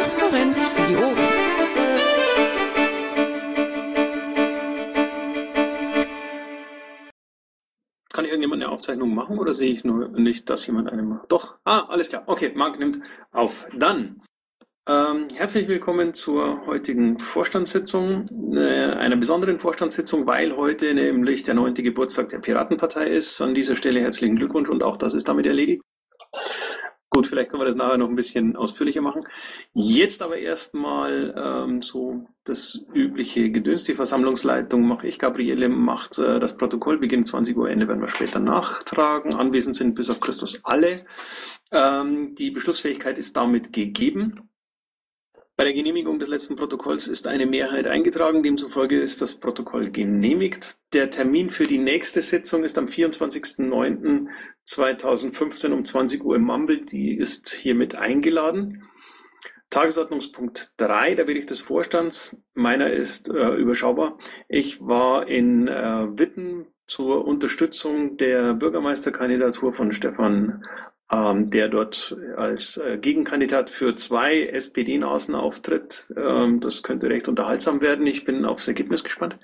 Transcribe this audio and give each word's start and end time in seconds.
Transparenz 0.00 0.64
für 0.64 0.86
die 0.88 0.96
Ohren. 0.96 1.14
Kann 8.10 8.24
irgendjemand 8.24 8.62
eine 8.62 8.72
Aufzeichnung 8.72 9.14
machen 9.14 9.38
oder 9.38 9.52
sehe 9.52 9.72
ich 9.72 9.84
nur 9.84 10.08
nicht, 10.08 10.48
dass 10.48 10.66
jemand 10.66 10.88
eine 10.88 11.02
macht? 11.02 11.30
Doch. 11.30 11.56
Ah, 11.64 11.80
alles 11.80 12.08
klar. 12.08 12.22
Okay, 12.24 12.50
Marc 12.54 12.78
nimmt 12.78 13.00
auf. 13.32 13.68
Dann 13.76 14.22
ähm, 14.88 15.28
herzlich 15.34 15.68
willkommen 15.68 16.14
zur 16.14 16.64
heutigen 16.64 17.18
Vorstandssitzung, 17.18 18.24
äh, 18.54 18.92
einer 18.94 19.16
besonderen 19.16 19.58
Vorstandssitzung, 19.58 20.26
weil 20.26 20.56
heute 20.56 20.94
nämlich 20.94 21.42
der 21.42 21.52
neunte 21.52 21.82
Geburtstag 21.82 22.30
der 22.30 22.38
Piratenpartei 22.38 23.06
ist. 23.06 23.38
An 23.42 23.54
dieser 23.54 23.76
Stelle 23.76 24.00
herzlichen 24.00 24.36
Glückwunsch 24.36 24.70
und 24.70 24.82
auch 24.82 24.96
das 24.96 25.12
ist 25.12 25.28
damit 25.28 25.44
erledigt. 25.44 25.82
Gut, 27.12 27.26
vielleicht 27.26 27.50
können 27.50 27.60
wir 27.60 27.66
das 27.66 27.74
nachher 27.74 27.98
noch 27.98 28.08
ein 28.08 28.14
bisschen 28.14 28.54
ausführlicher 28.54 29.00
machen. 29.00 29.24
Jetzt 29.74 30.22
aber 30.22 30.36
erstmal 30.36 31.34
ähm, 31.36 31.82
so 31.82 32.24
das 32.44 32.84
übliche 32.94 33.50
Gedöns. 33.50 33.82
Die 33.82 33.96
Versammlungsleitung 33.96 34.82
mache 34.82 35.08
ich. 35.08 35.18
Gabriele 35.18 35.68
macht 35.68 36.20
äh, 36.20 36.38
das 36.38 36.56
Protokoll. 36.56 36.98
Beginn 36.98 37.24
20 37.24 37.56
Uhr, 37.56 37.68
Ende 37.68 37.88
werden 37.88 38.00
wir 38.00 38.08
später 38.08 38.38
nachtragen. 38.38 39.34
Anwesend 39.34 39.74
sind 39.74 39.96
bis 39.96 40.08
auf 40.08 40.20
Christus 40.20 40.60
alle. 40.62 41.04
Ähm, 41.72 42.36
die 42.36 42.52
Beschlussfähigkeit 42.52 43.18
ist 43.18 43.36
damit 43.36 43.72
gegeben. 43.72 44.48
Bei 45.60 45.64
der 45.64 45.74
Genehmigung 45.74 46.18
des 46.18 46.30
letzten 46.30 46.56
Protokolls 46.56 47.06
ist 47.06 47.26
eine 47.26 47.44
Mehrheit 47.44 47.86
eingetragen, 47.86 48.42
demzufolge 48.42 48.98
ist 48.98 49.20
das 49.20 49.34
Protokoll 49.34 49.90
genehmigt. 49.90 50.78
Der 50.94 51.10
Termin 51.10 51.50
für 51.50 51.64
die 51.64 51.76
nächste 51.76 52.22
Sitzung 52.22 52.64
ist 52.64 52.78
am 52.78 52.86
24.09.2015 52.86 55.70
um 55.70 55.84
20 55.84 56.24
Uhr 56.24 56.36
im 56.36 56.44
Mumble. 56.44 56.86
Die 56.86 57.14
ist 57.14 57.50
hiermit 57.50 57.94
eingeladen. 57.94 58.88
Tagesordnungspunkt 59.68 60.72
3, 60.78 61.16
der 61.16 61.24
Bericht 61.24 61.50
des 61.50 61.60
Vorstands. 61.60 62.34
Meiner 62.54 62.90
ist 62.90 63.28
äh, 63.28 63.54
überschaubar. 63.56 64.16
Ich 64.48 64.80
war 64.80 65.28
in 65.28 65.68
äh, 65.68 66.06
Witten 66.18 66.68
zur 66.86 67.26
Unterstützung 67.26 68.16
der 68.16 68.54
Bürgermeisterkandidatur 68.54 69.74
von 69.74 69.92
Stefan 69.92 70.64
ähm, 71.10 71.46
der 71.48 71.68
dort 71.68 72.16
als 72.36 72.76
äh, 72.76 72.98
Gegenkandidat 72.98 73.70
für 73.70 73.94
zwei 73.96 74.44
SPD-Nasen 74.44 75.34
auftritt. 75.34 76.12
Ähm, 76.16 76.60
das 76.60 76.82
könnte 76.82 77.08
recht 77.10 77.28
unterhaltsam 77.28 77.80
werden. 77.80 78.06
Ich 78.06 78.24
bin 78.24 78.44
aufs 78.44 78.68
Ergebnis 78.68 79.02
gespannt. 79.02 79.36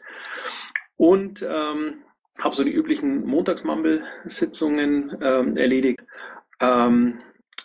Und 0.97 1.43
ähm, 1.43 2.05
habe 2.39 2.55
so 2.55 2.65
die 2.65 2.73
üblichen 2.73 3.27
Montagsmumble-Sitzungen 3.27 5.17
ähm, 5.21 5.57
erledigt. 5.57 6.05
Ähm, 6.61 7.21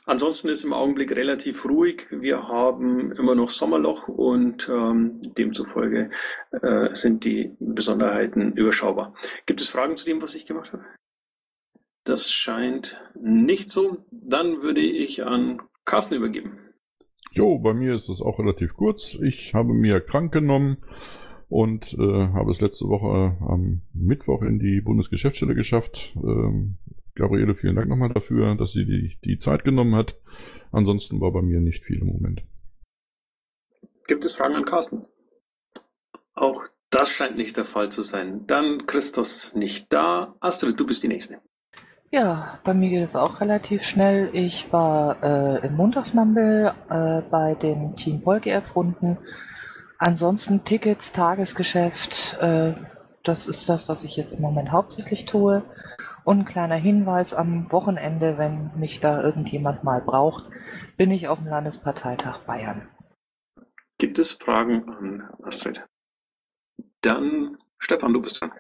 ansonsten 0.06 0.50
ist 0.50 0.64
im 0.64 0.74
Augenblick 0.74 1.16
relativ 1.16 1.66
ruhig. 1.66 2.08
Wir 2.10 2.48
haben 2.48 3.12
immer 3.12 3.36
noch 3.36 3.52
Sommerloch 3.52 4.08
und 4.08 4.68
ähm, 4.70 5.22
demzufolge 5.38 6.10
äh, 6.62 6.94
sind 6.94 7.24
die 7.24 7.56
Besonderheiten 7.60 8.54
überschaubar. 8.54 9.14
Gibt 9.46 9.62
es 9.62 9.70
Fragen 9.70 9.98
zu 9.98 10.06
dem, 10.06 10.22
was 10.22 10.36
ich 10.36 10.46
gemacht 10.46 10.74
habe? 10.74 10.86
Das 12.04 12.32
scheint 12.32 13.00
nicht 13.20 13.72
so. 13.72 13.98
Dann 14.12 14.62
würde 14.62 14.82
ich 14.82 15.24
an 15.24 15.62
Carsten 15.86 16.16
übergeben. 16.16 16.58
Jo, 17.32 17.60
bei 17.60 17.74
mir 17.74 17.94
ist 17.94 18.10
es 18.10 18.22
auch 18.22 18.40
relativ 18.40 18.76
kurz. 18.76 19.16
Ich 19.16 19.54
habe 19.54 19.74
mir 19.74 20.02
krank 20.02 20.34
genommen 20.34 20.78
und 21.48 21.94
äh, 21.94 22.28
habe 22.30 22.52
es 22.52 22.60
letzte 22.60 22.88
Woche 22.88 23.38
am 23.42 23.82
Mittwoch 23.94 24.42
in 24.42 24.60
die 24.60 24.82
Bundesgeschäftsstelle 24.82 25.56
geschafft. 25.56 26.14
Ähm, 26.16 26.78
Gabriele, 27.16 27.56
vielen 27.56 27.76
Dank 27.76 27.88
nochmal 27.88 28.14
dafür, 28.14 28.56
dass 28.56 28.72
sie 28.72 28.86
die, 28.86 29.18
die 29.24 29.38
Zeit 29.38 29.64
genommen 29.64 29.96
hat. 29.96 30.20
Ansonsten 30.72 31.22
war 31.22 31.32
bei 31.32 31.42
mir 31.42 31.60
nicht 31.60 31.84
viel 31.84 32.00
im 32.00 32.08
Moment. 32.08 32.44
Gibt 34.08 34.26
es 34.26 34.36
Fragen 34.36 34.56
an 34.56 34.66
Carsten? 34.66 35.06
Auch 36.34 36.66
das 36.90 37.12
scheint 37.12 37.38
nicht 37.38 37.56
der 37.58 37.66
Fall 37.66 37.92
zu 37.92 38.02
sein. 38.02 38.46
Dann 38.48 38.86
Christus 38.88 39.54
nicht 39.56 39.92
da. 39.94 40.36
Astrid, 40.42 40.80
du 40.80 40.86
bist 40.86 41.04
die 41.04 41.08
Nächste. 41.08 41.42
Ja, 42.14 42.60
bei 42.66 42.74
mir 42.74 42.90
geht 42.90 43.04
es 43.04 43.16
auch 43.16 43.40
relativ 43.40 43.84
schnell. 43.84 44.30
Ich 44.34 44.74
war 44.74 45.24
äh, 45.24 45.66
im 45.66 45.78
Montagsmumble 45.78 46.76
äh, 46.90 47.22
bei 47.30 47.56
den 47.56 47.96
Team 47.96 48.22
VolGF-Runden. 48.26 49.18
Ansonsten 49.98 50.66
Tickets, 50.66 51.14
Tagesgeschäft, 51.14 52.38
äh, 52.42 52.74
das 53.24 53.48
ist 53.48 53.70
das, 53.70 53.88
was 53.88 54.04
ich 54.04 54.18
jetzt 54.18 54.34
im 54.34 54.42
Moment 54.42 54.74
hauptsächlich 54.74 55.26
tue. 55.26 55.64
Und 56.26 56.40
ein 56.40 56.46
kleiner 56.46 56.76
Hinweis, 56.76 57.34
am 57.34 57.72
Wochenende, 57.72 58.38
wenn 58.38 58.72
mich 58.76 59.00
da 59.00 59.24
irgendjemand 59.24 59.86
mal 59.86 60.02
braucht, 60.02 60.44
bin 60.98 61.12
ich 61.12 61.30
auf 61.30 61.40
dem 61.40 61.48
Landesparteitag 61.48 62.40
Bayern. 62.46 62.90
Gibt 64.00 64.20
es 64.20 64.34
Fragen 64.34 64.90
an 64.90 65.30
Astrid? 65.44 65.82
Dann, 67.00 67.58
Stefan, 67.80 68.14
du 68.14 68.22
bist 68.22 68.42
dran. 68.42 68.52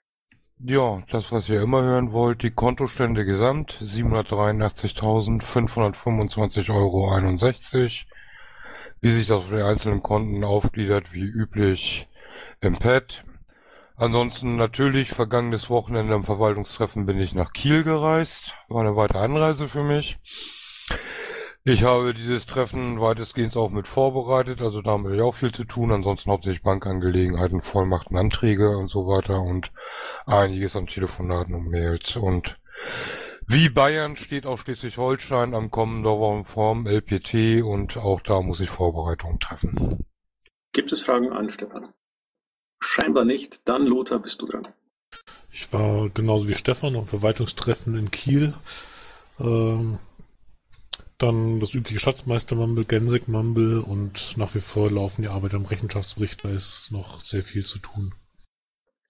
Ja, 0.63 1.01
das, 1.09 1.31
was 1.31 1.49
ihr 1.49 1.59
immer 1.59 1.81
hören 1.81 2.11
wollt, 2.11 2.44
die 2.44 2.51
Kontostände 2.51 3.25
gesamt 3.25 3.79
783.525,61 3.81 6.69
Euro. 6.69 7.09
Wie 9.01 9.09
sich 9.09 9.25
das 9.25 9.38
auf 9.38 9.49
den 9.49 9.63
einzelnen 9.63 10.03
Konten 10.03 10.44
aufgliedert, 10.44 11.13
wie 11.13 11.23
üblich 11.23 12.07
im 12.59 12.77
Pad. 12.77 13.23
Ansonsten 13.95 14.55
natürlich, 14.55 15.09
vergangenes 15.09 15.72
Wochenende 15.72 16.13
am 16.13 16.23
Verwaltungstreffen 16.23 17.07
bin 17.07 17.19
ich 17.19 17.33
nach 17.33 17.53
Kiel 17.53 17.83
gereist. 17.83 18.53
War 18.69 18.81
eine 18.81 18.95
weitere 18.95 19.17
Anreise 19.17 19.67
für 19.67 19.83
mich. 19.83 20.19
Ich 21.63 21.83
habe 21.83 22.16
dieses 22.16 22.47
Treffen 22.47 22.99
weitestgehend 22.99 23.55
auch 23.55 23.69
mit 23.69 23.88
vorbereitet, 23.88 24.61
also 24.61 24.81
da 24.81 24.91
habe 24.91 25.16
ich 25.16 25.22
auch 25.22 25.35
viel 25.35 25.51
zu 25.51 25.63
tun. 25.63 25.91
Ansonsten 25.91 26.31
hauptsächlich 26.31 26.63
Bankangelegenheiten, 26.63 27.61
Vollmachten, 27.61 28.17
Anträge 28.17 28.75
und 28.75 28.89
so 28.89 29.05
weiter 29.05 29.39
und 29.41 29.72
einiges 30.25 30.75
an 30.75 30.88
Telefonaten 30.88 31.53
und 31.53 31.69
Mails. 31.69 32.16
Und 32.16 32.57
wie 33.45 33.69
Bayern 33.69 34.16
steht 34.16 34.47
auch 34.47 34.57
Schleswig-Holstein 34.57 35.53
am 35.53 35.69
kommenden 35.69 36.05
Wochen 36.05 36.45
vorm 36.45 36.88
LPT 36.88 37.61
und 37.61 37.95
auch 37.95 38.22
da 38.22 38.41
muss 38.41 38.59
ich 38.59 38.69
Vorbereitungen 38.72 39.39
treffen. 39.39 40.03
Gibt 40.73 40.91
es 40.91 41.03
Fragen 41.03 41.31
an 41.31 41.51
Stefan? 41.51 41.93
Scheinbar 42.79 43.25
nicht. 43.25 43.69
Dann 43.69 43.85
Lothar, 43.85 44.17
bist 44.17 44.41
du 44.41 44.47
dran. 44.47 44.67
Ich 45.51 45.72
war 45.72 46.09
genauso 46.09 46.47
wie 46.47 46.55
Stefan 46.55 46.95
am 46.95 47.05
Verwaltungstreffen 47.05 47.95
in 47.95 48.09
Kiel. 48.09 48.55
Ähm, 49.39 49.99
dann 51.21 51.59
das 51.59 51.73
übliche 51.73 51.99
Schatzmeister-Mumble, 51.99 52.85
Gensig-Mumble 52.85 53.81
und 53.81 54.37
nach 54.37 54.55
wie 54.55 54.61
vor 54.61 54.89
laufen 54.89 55.21
die 55.21 55.27
Arbeit 55.27 55.53
am 55.53 55.65
Rechenschaftsbericht. 55.65 56.43
Da 56.43 56.49
ist 56.49 56.89
noch 56.91 57.23
sehr 57.23 57.43
viel 57.43 57.65
zu 57.65 57.79
tun. 57.79 58.13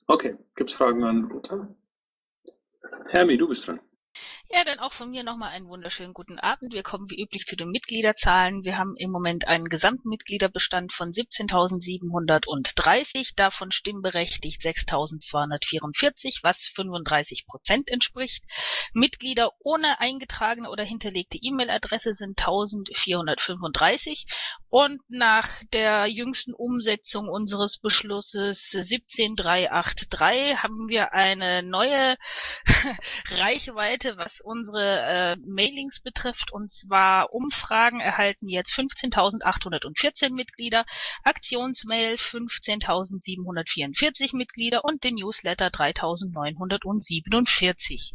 Okay, 0.07 0.35
gibt 0.55 0.69
es 0.69 0.75
Fragen 0.75 1.03
an 1.03 1.29
Lothar? 1.29 1.73
Hermi, 3.09 3.37
du 3.37 3.47
bist 3.47 3.67
dran. 3.67 3.79
Ja, 4.53 4.65
dann 4.65 4.79
auch 4.79 4.91
von 4.91 5.11
mir 5.11 5.23
nochmal 5.23 5.51
einen 5.51 5.69
wunderschönen 5.69 6.13
guten 6.13 6.37
Abend. 6.37 6.73
Wir 6.73 6.83
kommen 6.83 7.09
wie 7.09 7.23
üblich 7.23 7.45
zu 7.45 7.55
den 7.55 7.69
Mitgliederzahlen. 7.69 8.65
Wir 8.65 8.77
haben 8.77 8.97
im 8.97 9.09
Moment 9.09 9.47
einen 9.47 9.69
Gesamtmitgliederbestand 9.69 10.91
von 10.91 11.13
17.730, 11.13 13.31
davon 13.37 13.71
stimmberechtigt 13.71 14.61
6.244, 14.61 16.39
was 16.43 16.65
35 16.65 17.47
Prozent 17.47 17.89
entspricht. 17.89 18.43
Mitglieder 18.91 19.53
ohne 19.59 20.01
eingetragene 20.01 20.69
oder 20.69 20.83
hinterlegte 20.83 21.37
E-Mail-Adresse 21.41 22.13
sind 22.13 22.41
1.435 22.41 24.25
und 24.67 24.99
nach 25.07 25.47
der 25.71 26.07
jüngsten 26.07 26.53
Umsetzung 26.53 27.29
unseres 27.29 27.77
Beschlusses 27.77 28.71
17383 28.71 30.61
haben 30.61 30.89
wir 30.89 31.13
eine 31.13 31.63
neue 31.63 32.17
Reichweite, 33.29 34.17
was 34.17 34.40
unsere 34.41 34.99
äh, 34.99 35.35
Mailings 35.37 36.01
betrifft. 36.01 36.51
Und 36.51 36.69
zwar 36.71 37.31
Umfragen 37.33 37.99
erhalten 37.99 38.47
jetzt 38.49 38.73
15.814 38.73 40.33
Mitglieder, 40.33 40.85
Aktionsmail 41.23 42.15
15.744 42.15 44.35
Mitglieder 44.35 44.83
und 44.83 45.03
den 45.03 45.13
Newsletter 45.15 45.67
3.947. 45.67 48.13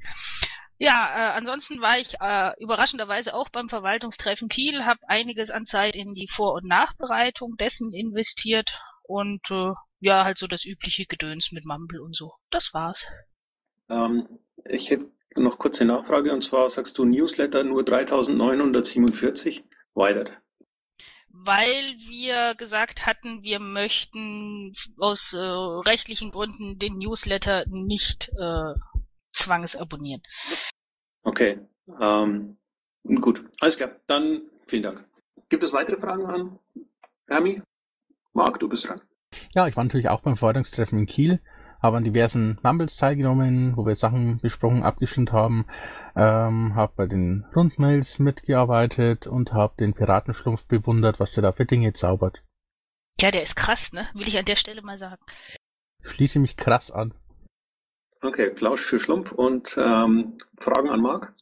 Ja, 0.78 1.10
äh, 1.16 1.30
ansonsten 1.32 1.80
war 1.80 1.98
ich 1.98 2.20
äh, 2.20 2.52
überraschenderweise 2.62 3.34
auch 3.34 3.48
beim 3.48 3.68
Verwaltungstreffen 3.68 4.48
Kiel, 4.48 4.84
habe 4.84 5.00
einiges 5.08 5.50
an 5.50 5.64
Zeit 5.64 5.96
in 5.96 6.14
die 6.14 6.28
Vor- 6.28 6.52
und 6.52 6.66
Nachbereitung 6.66 7.56
dessen 7.56 7.92
investiert 7.92 8.78
und 9.02 9.40
äh, 9.50 9.72
ja, 10.00 10.24
halt 10.24 10.36
so 10.36 10.46
das 10.46 10.66
übliche 10.66 11.06
Gedöns 11.06 11.50
mit 11.50 11.64
Mumble 11.64 12.02
und 12.02 12.14
so. 12.14 12.34
Das 12.50 12.74
war's. 12.74 13.06
Ähm, 13.88 14.28
ich 14.64 14.90
hätte 14.90 15.10
noch 15.38 15.58
kurze 15.58 15.84
Nachfrage, 15.84 16.32
und 16.32 16.42
zwar 16.42 16.68
sagst 16.68 16.98
du 16.98 17.04
Newsletter 17.04 17.64
nur 17.64 17.84
3947. 17.84 19.64
Weiter. 19.94 20.30
Weil 21.28 21.96
wir 21.98 22.54
gesagt 22.54 23.06
hatten, 23.06 23.42
wir 23.42 23.60
möchten 23.60 24.74
aus 24.98 25.32
äh, 25.32 25.38
rechtlichen 25.38 26.30
Gründen 26.30 26.78
den 26.78 26.98
Newsletter 26.98 27.64
nicht 27.68 28.30
äh, 28.38 28.74
zwangsabonnieren. 29.32 30.22
Okay, 31.22 31.58
ähm, 32.00 32.58
gut, 33.20 33.44
alles 33.60 33.76
klar. 33.76 33.90
Dann 34.06 34.42
vielen 34.66 34.82
Dank. 34.82 35.04
Gibt 35.48 35.62
es 35.62 35.72
weitere 35.72 36.00
Fragen 36.00 36.26
an 36.26 36.58
Rami? 37.28 37.62
Marc, 38.32 38.58
du 38.58 38.68
bist 38.68 38.88
dran. 38.88 39.00
Ja, 39.54 39.66
ich 39.66 39.76
war 39.76 39.84
natürlich 39.84 40.08
auch 40.08 40.22
beim 40.22 40.36
Verwaltungstreffen 40.36 40.98
in 40.98 41.06
Kiel, 41.06 41.40
habe 41.82 41.96
an 41.96 42.04
diversen 42.04 42.58
Mumbles 42.62 42.96
teilgenommen, 42.96 43.76
wo 43.76 43.86
wir 43.86 43.96
Sachen 43.96 44.38
besprochen, 44.40 44.82
abgestimmt 44.82 45.32
haben, 45.32 45.66
ähm, 46.14 46.74
habe 46.74 46.92
bei 46.96 47.06
den 47.06 47.44
Rundmails 47.54 48.18
mitgearbeitet 48.18 49.26
und 49.26 49.52
habe 49.52 49.74
den 49.78 49.94
Piratenschlumpf 49.94 50.64
bewundert, 50.66 51.20
was 51.20 51.32
der 51.32 51.42
da 51.42 51.52
für 51.52 51.66
Dinge 51.66 51.92
zaubert. 51.92 52.42
Ja, 53.20 53.30
der 53.30 53.42
ist 53.42 53.56
krass, 53.56 53.92
ne? 53.92 54.08
Will 54.14 54.28
ich 54.28 54.38
an 54.38 54.44
der 54.44 54.56
Stelle 54.56 54.82
mal 54.82 54.98
sagen. 54.98 55.22
Schließe 56.02 56.38
mich 56.38 56.56
krass 56.56 56.90
an. 56.90 57.14
Okay, 58.22 58.50
Plausch 58.50 58.82
für 58.82 59.00
Schlumpf 59.00 59.32
und 59.32 59.76
ähm, 59.78 60.38
Fragen 60.58 60.90
an 60.90 61.00
Marc? 61.00 61.34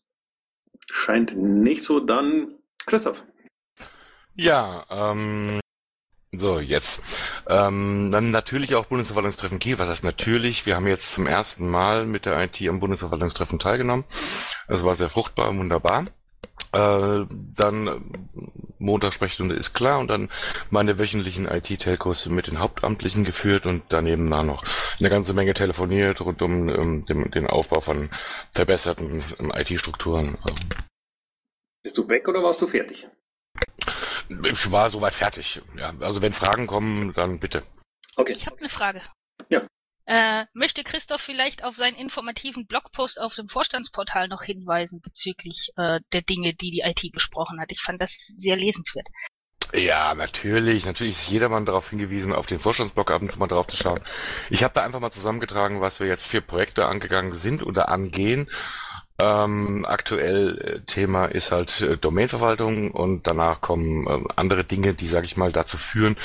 Scheint 0.90 1.36
nicht 1.36 1.82
so, 1.82 2.00
dann 2.00 2.58
Christoph. 2.86 3.24
Ja, 4.34 4.84
ähm, 4.90 5.60
so, 6.38 6.60
jetzt. 6.60 7.00
Ähm, 7.48 8.10
dann 8.12 8.30
natürlich 8.30 8.74
auch 8.74 8.86
Bundesverwaltungstreffen 8.86 9.58
Kiel. 9.58 9.78
Was 9.78 9.88
heißt 9.88 10.04
natürlich? 10.04 10.66
Wir 10.66 10.76
haben 10.76 10.86
jetzt 10.86 11.12
zum 11.12 11.26
ersten 11.26 11.68
Mal 11.68 12.06
mit 12.06 12.26
der 12.26 12.42
IT 12.42 12.60
am 12.68 12.80
Bundesverwaltungstreffen 12.80 13.58
teilgenommen. 13.58 14.04
Es 14.68 14.84
war 14.84 14.94
sehr 14.94 15.08
fruchtbar 15.08 15.48
und 15.48 15.58
wunderbar. 15.58 16.06
Äh, 16.72 17.26
dann 17.30 18.28
Montagssprechstunde 18.78 19.54
ist 19.54 19.74
klar 19.74 20.00
und 20.00 20.08
dann 20.08 20.28
meine 20.70 20.98
wöchentlichen 20.98 21.46
IT-Telcos 21.46 22.26
mit 22.26 22.48
den 22.48 22.58
Hauptamtlichen 22.58 23.24
geführt 23.24 23.66
und 23.66 23.82
daneben 23.88 24.30
da 24.30 24.42
noch 24.42 24.64
eine 24.98 25.08
ganze 25.08 25.34
Menge 25.34 25.54
telefoniert 25.54 26.20
rund 26.20 26.42
um 26.42 27.04
den, 27.06 27.30
den 27.30 27.46
Aufbau 27.46 27.80
von 27.80 28.10
verbesserten 28.52 29.22
ähm, 29.38 29.52
IT-Strukturen. 29.54 30.36
Bist 31.82 31.96
du 31.98 32.08
weg 32.08 32.28
oder 32.28 32.42
warst 32.42 32.60
du 32.60 32.66
fertig? 32.66 33.06
Ich 34.28 34.70
war 34.70 34.90
soweit 34.90 35.14
fertig. 35.14 35.60
Ja, 35.76 35.92
also 36.00 36.22
wenn 36.22 36.32
Fragen 36.32 36.66
kommen, 36.66 37.12
dann 37.14 37.40
bitte. 37.40 37.62
Okay. 38.16 38.32
Ich 38.32 38.46
habe 38.46 38.58
eine 38.58 38.68
Frage. 38.68 39.02
Ja. 39.50 39.62
Äh, 40.06 40.44
möchte 40.52 40.84
Christoph 40.84 41.22
vielleicht 41.22 41.64
auf 41.64 41.76
seinen 41.76 41.96
informativen 41.96 42.66
Blogpost 42.66 43.18
auf 43.18 43.34
dem 43.34 43.48
Vorstandsportal 43.48 44.28
noch 44.28 44.42
hinweisen 44.42 45.00
bezüglich 45.00 45.70
äh, 45.76 46.00
der 46.12 46.22
Dinge, 46.22 46.52
die 46.52 46.70
die 46.70 46.80
IT 46.80 47.10
besprochen 47.12 47.58
hat? 47.58 47.72
Ich 47.72 47.80
fand 47.80 48.02
das 48.02 48.12
sehr 48.36 48.56
lesenswert. 48.56 49.08
Ja, 49.72 50.14
natürlich. 50.14 50.84
Natürlich 50.84 51.14
ist 51.14 51.30
jedermann 51.30 51.64
darauf 51.64 51.90
hingewiesen, 51.90 52.32
auf 52.32 52.46
den 52.46 52.60
Vorstandsblog 52.60 53.10
ab 53.10 53.22
und 53.22 53.32
zu 53.32 53.38
mal 53.38 53.48
drauf 53.48 53.66
zu 53.66 53.76
schauen. 53.76 54.00
Ich 54.50 54.62
habe 54.62 54.74
da 54.74 54.84
einfach 54.84 55.00
mal 55.00 55.10
zusammengetragen, 55.10 55.80
was 55.80 56.00
wir 56.00 56.06
jetzt 56.06 56.26
für 56.26 56.42
Projekte 56.42 56.86
angegangen 56.86 57.32
sind 57.32 57.62
oder 57.64 57.88
angehen. 57.88 58.48
Ähm, 59.20 59.84
aktuell 59.88 60.58
äh, 60.58 60.80
Thema 60.86 61.26
ist 61.26 61.52
halt 61.52 61.80
äh, 61.80 61.96
Domainverwaltung 61.96 62.90
und 62.90 63.28
danach 63.28 63.60
kommen 63.60 64.06
äh, 64.08 64.24
andere 64.34 64.64
Dinge, 64.64 64.94
die, 64.94 65.06
sage 65.06 65.26
ich 65.26 65.36
mal, 65.36 65.52
dazu 65.52 65.76
führen, 65.76 66.16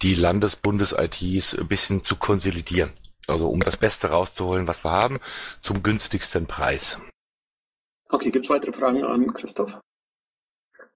die 0.00 0.14
Landes-Bundes-ITs 0.14 1.58
ein 1.58 1.68
bisschen 1.68 2.02
zu 2.02 2.16
konsolidieren. 2.16 2.90
Also 3.26 3.50
um 3.50 3.60
das 3.60 3.76
Beste 3.76 4.08
rauszuholen, 4.08 4.66
was 4.66 4.82
wir 4.82 4.92
haben, 4.92 5.18
zum 5.60 5.82
günstigsten 5.82 6.46
Preis. 6.46 6.98
Okay, 8.08 8.30
gibt 8.30 8.46
es 8.46 8.50
weitere 8.50 8.72
Fragen 8.72 9.04
an 9.04 9.34
Christoph? 9.34 9.78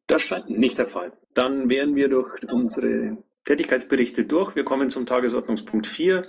Das 0.06 0.22
scheint 0.22 0.48
nicht 0.48 0.78
der 0.78 0.88
Fall. 0.88 1.12
Dann 1.34 1.68
wären 1.68 1.94
wir 1.94 2.08
durch 2.08 2.50
unsere 2.50 3.18
Tätigkeitsberichte 3.44 4.24
durch. 4.24 4.56
Wir 4.56 4.64
kommen 4.64 4.88
zum 4.88 5.04
Tagesordnungspunkt 5.04 5.86
4. 5.86 6.26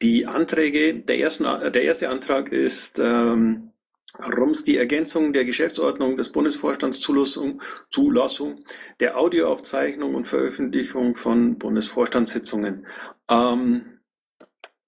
Die 0.00 0.26
Anträge. 0.26 0.94
Der, 0.94 1.18
ersten, 1.18 1.44
der 1.44 1.82
erste 1.82 2.08
Antrag 2.10 2.52
ist 2.52 3.00
ähm, 3.00 3.71
RUMS 4.18 4.64
die 4.64 4.76
Ergänzung 4.76 5.32
der 5.32 5.44
Geschäftsordnung 5.44 6.16
des 6.16 6.32
Bundesvorstands 6.32 7.00
Zulassung, 7.00 7.62
Zulassung 7.90 8.64
der 9.00 9.18
Audioaufzeichnung 9.18 10.14
und 10.14 10.28
Veröffentlichung 10.28 11.14
von 11.14 11.58
Bundesvorstandssitzungen. 11.58 12.86
Ähm, 13.28 14.00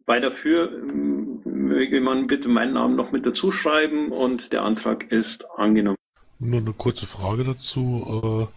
bei 0.06 0.20
dafür 0.20 0.70
ähm, 0.72 1.40
möge 1.44 2.00
man 2.00 2.26
bitte 2.26 2.48
meinen 2.48 2.74
Namen 2.74 2.96
noch 2.96 3.12
mit 3.12 3.24
dazu 3.24 3.50
schreiben 3.50 4.12
und 4.12 4.52
der 4.52 4.62
Antrag 4.62 5.10
ist 5.10 5.46
angenommen. 5.56 5.96
Nur 6.38 6.60
eine 6.60 6.74
kurze 6.74 7.06
Frage 7.06 7.44
dazu. 7.44 8.50
Äh, 8.50 8.54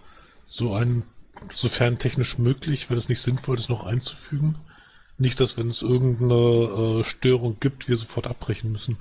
so 0.48 0.74
ein, 0.74 1.04
sofern 1.50 2.00
technisch 2.00 2.38
möglich, 2.38 2.90
wäre 2.90 3.00
es 3.00 3.10
nicht 3.10 3.22
sinnvoll, 3.22 3.56
das 3.56 3.70
noch 3.70 3.86
einzufügen? 3.86 4.56
Nicht, 5.18 5.40
dass 5.40 5.58
wenn 5.58 5.70
es 5.70 5.82
irgendeine 5.82 7.00
äh, 7.00 7.04
Störung 7.04 7.58
gibt, 7.60 7.88
wir 7.88 7.98
sofort 7.98 8.28
abbrechen 8.28 8.72
müssen. 8.72 8.98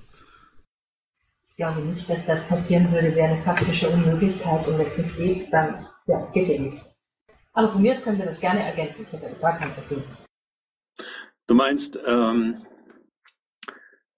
Ich 1.59 1.65
glaube 1.65 1.81
nicht, 1.81 2.11
dass 2.11 2.23
das 2.27 2.47
passieren 2.49 2.93
würde, 2.93 3.15
wäre 3.15 3.29
eine 3.33 3.43
faktische 3.43 3.89
Unmöglichkeit 3.89 4.69
und 4.69 4.79
wenn 4.79 4.89
es 4.89 4.99
nicht 4.99 5.17
geht, 5.17 5.51
dann 5.51 5.87
ja, 6.07 6.31
geht 6.35 6.51
es 6.51 6.61
nicht. 6.61 6.83
Aber 7.55 7.71
von 7.71 7.81
mir 7.81 7.93
aus 7.93 8.03
können 8.03 8.19
wir 8.19 8.27
das 8.27 8.39
gerne 8.39 8.63
ergänzen, 8.63 9.07
ich 9.07 9.13
hätte 9.19 9.35
gar 9.41 9.57
kein 9.57 9.73
Problem. 9.73 10.03
Du 11.47 11.55
meinst, 11.55 11.99
ähm, 12.07 12.67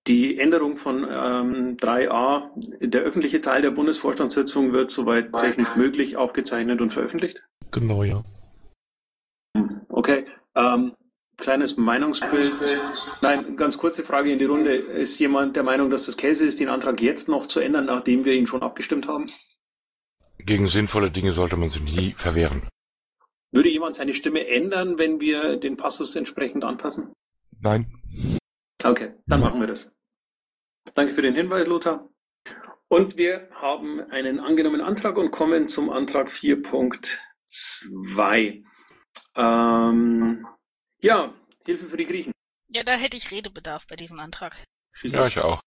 die 0.09 0.37
Änderung 0.37 0.79
von 0.79 1.05
ähm, 1.05 1.77
3a, 1.77 2.51
der 2.85 3.03
öffentliche 3.03 3.41
Teil 3.41 3.63
der 3.63 3.71
Bundesvorstandssitzung 3.71 4.73
wird 4.73 4.91
soweit 4.91 5.33
technisch 5.33 5.77
möglich 5.77 6.17
aufgezeichnet 6.17 6.81
und 6.81 6.93
veröffentlicht? 6.93 7.45
Genau, 7.71 8.03
ja. 8.03 8.25
Okay. 9.89 10.27
Ähm, 10.57 10.97
kleines 11.39 11.77
Meinungsbild. 11.77 12.55
Nein, 13.23 13.57
ganz 13.57 13.79
kurze 13.79 14.05
Frage 14.05 14.31
in 14.31 14.39
die 14.39 14.45
Runde. 14.45 14.75
Ist 14.75 15.19
jemand 15.19 15.57
der 15.57 15.63
Meinung, 15.63 15.89
dass 15.89 16.07
das 16.07 16.17
Käse 16.17 16.47
ist, 16.47 16.61
den 16.61 16.69
Antrag 16.69 17.01
jetzt 17.01 17.29
noch 17.29 17.47
zu 17.47 17.61
ändern, 17.61 17.87
nachdem 17.87 18.25
wir 18.25 18.35
ihn 18.35 18.47
schon 18.47 18.63
abgestimmt 18.63 19.09
haben? 19.09 19.31
Gegen 20.39 20.69
sinnvolle 20.69 21.11
Dinge 21.11 21.33
sollte 21.33 21.57
man 21.57 21.71
sich 21.71 21.83
nie 21.83 22.15
verwehren. 22.17 22.69
Würde 23.51 23.71
jemand 23.71 23.97
seine 23.97 24.13
Stimme 24.13 24.47
ändern, 24.47 24.99
wenn 24.99 25.21
wir 25.21 25.57
den 25.57 25.79
Passus 25.79 26.15
entsprechend 26.17 26.65
anpassen? 26.65 27.15
Nein. 27.61 27.87
Okay, 28.85 29.15
dann 29.27 29.41
machen 29.41 29.61
wir 29.61 29.69
das. 29.69 29.91
Danke 30.95 31.15
für 31.15 31.23
den 31.23 31.35
Hinweis, 31.35 31.67
Lothar. 31.67 32.09
Und 32.89 33.17
wir 33.17 33.49
haben 33.53 34.01
einen 34.11 34.39
angenommenen 34.41 34.87
Antrag 34.87 35.19
und 35.19 35.31
kommen 35.31 35.69
zum 35.69 35.91
Antrag 35.91 36.29
4.2. 36.29 38.65
Ähm, 39.35 40.47
ja, 41.01 41.33
Hilfe 41.65 41.89
für 41.89 41.97
die 41.97 42.07
Griechen. 42.07 42.33
Ja, 42.69 42.83
da 42.83 42.93
hätte 42.93 43.17
ich 43.17 43.31
Redebedarf 43.31 43.87
bei 43.87 43.97
diesem 43.97 44.19
Antrag. 44.21 44.57
Ja, 45.03 45.27
ich 45.27 45.39
auch. 45.39 45.61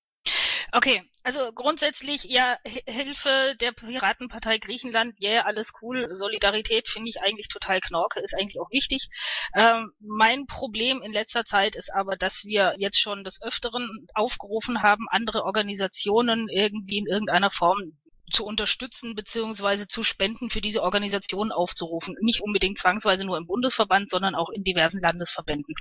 Okay, 0.73 1.03
also 1.23 1.51
grundsätzlich, 1.51 2.23
ja, 2.23 2.57
H 2.65 2.79
Hilfe 2.85 3.55
der 3.59 3.73
Piratenpartei 3.73 4.57
Griechenland, 4.57 5.15
ja, 5.19 5.31
yeah, 5.31 5.45
alles 5.45 5.73
cool. 5.81 6.07
Solidarität 6.15 6.87
finde 6.87 7.09
ich 7.09 7.21
eigentlich 7.21 7.49
total 7.49 7.81
knorke, 7.81 8.21
ist 8.21 8.33
eigentlich 8.33 8.59
auch 8.59 8.71
wichtig. 8.71 9.09
Ähm, 9.53 9.91
mein 9.99 10.45
Problem 10.45 11.01
in 11.01 11.11
letzter 11.11 11.43
Zeit 11.43 11.75
ist 11.75 11.93
aber, 11.93 12.15
dass 12.15 12.45
wir 12.45 12.75
jetzt 12.77 13.01
schon 13.01 13.25
des 13.25 13.41
Öfteren 13.41 14.07
aufgerufen 14.13 14.81
haben, 14.81 15.07
andere 15.09 15.43
Organisationen 15.43 16.47
irgendwie 16.47 16.99
in 16.99 17.07
irgendeiner 17.07 17.51
Form 17.51 17.97
zu 18.31 18.45
unterstützen 18.45 19.15
beziehungsweise 19.15 19.87
zu 19.87 20.03
Spenden 20.03 20.49
für 20.49 20.61
diese 20.61 20.81
Organisation 20.81 21.51
aufzurufen. 21.51 22.15
Nicht 22.21 22.41
unbedingt 22.41 22.77
zwangsweise 22.77 23.25
nur 23.25 23.37
im 23.37 23.47
Bundesverband, 23.47 24.09
sondern 24.09 24.35
auch 24.35 24.49
in 24.49 24.63
diversen 24.63 25.01
Landesverbänden. 25.01 25.75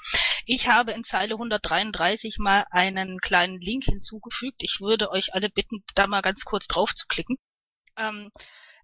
Ich 0.47 0.69
habe 0.69 0.92
in 0.92 1.04
Zeile 1.04 1.35
133 1.35 2.38
mal 2.38 2.66
einen 2.71 3.19
kleinen 3.19 3.61
Link 3.61 3.85
hinzugefügt. 3.85 4.62
Ich 4.62 4.80
würde 4.80 5.11
euch 5.11 5.35
alle 5.35 5.49
bitten, 5.49 5.83
da 5.95 6.07
mal 6.07 6.23
ganz 6.23 6.45
kurz 6.45 6.66
drauf 6.66 6.95
zu 6.95 7.07
klicken. 7.07 7.38
Ähm, 7.97 8.30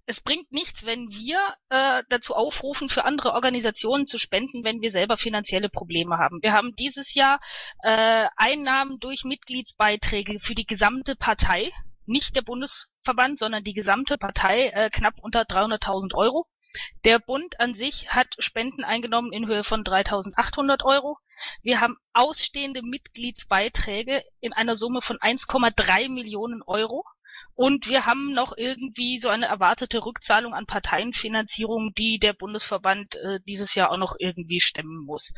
es 0.09 0.21
bringt 0.21 0.53
nichts, 0.53 0.87
wenn 0.87 1.11
wir 1.11 1.55
äh, 1.69 2.05
dazu 2.09 2.35
aufrufen, 2.35 2.89
für 2.89 3.05
andere 3.05 3.33
Organisationen 3.33 4.07
zu 4.07 4.19
spenden, 4.19 4.63
wenn 4.63 4.81
wir 4.81 4.93
selber 4.93 5.17
finanzielle 5.17 5.69
Probleme 5.69 6.19
haben. 6.19 6.39
Wir 6.43 6.53
haben 6.53 6.77
dieses 6.77 7.15
Jahr 7.15 7.41
äh, 7.83 8.27
Einnahmen 8.37 9.01
durch 9.01 9.25
Mitgliedsbeiträge 9.25 10.39
für 10.39 10.55
die 10.55 10.67
gesamte 10.67 11.17
Partei 11.17 11.73
nicht 12.07 12.37
der 12.37 12.43
Bundesverband, 12.43 13.39
sondern 13.39 13.65
die 13.65 13.75
gesamte 13.75 14.19
Partei 14.19 14.69
äh, 14.69 14.91
knapp 14.91 15.15
unter 15.21 15.43
300.000 15.43 16.15
Euro. 16.15 16.47
Der 17.05 17.19
Bund 17.19 17.61
an 17.61 17.75
sich 17.75 18.11
hat 18.11 18.35
Spenden 18.39 18.85
eingenommen 18.85 19.33
in 19.33 19.47
Höhe 19.47 19.65
von 19.65 19.85
3.800 19.85 20.85
Euro. 20.85 21.19
Wir 21.63 21.81
haben 21.81 21.97
ausstehende 22.13 22.83
Mitgliedsbeiträge 22.83 24.25
in 24.41 24.53
einer 24.53 24.75
Summe 24.75 25.03
von 25.03 25.19
1,3 25.19 26.09
Millionen 26.09 26.63
Euro. 26.63 27.05
Und 27.55 27.89
wir 27.89 28.07
haben 28.07 28.33
noch 28.33 28.57
irgendwie 28.57 29.19
so 29.19 29.29
eine 29.29 29.47
erwartete 29.47 30.05
Rückzahlung 30.05 30.55
an 30.55 30.67
Parteienfinanzierung, 30.67 31.93
die 31.95 32.19
der 32.19 32.33
Bundesverband 32.33 33.17
äh, 33.17 33.41
dieses 33.47 33.75
Jahr 33.75 33.91
auch 33.91 33.99
noch 33.99 34.17
irgendwie 34.19 34.61
stemmen 34.61 35.05
muss. 35.05 35.35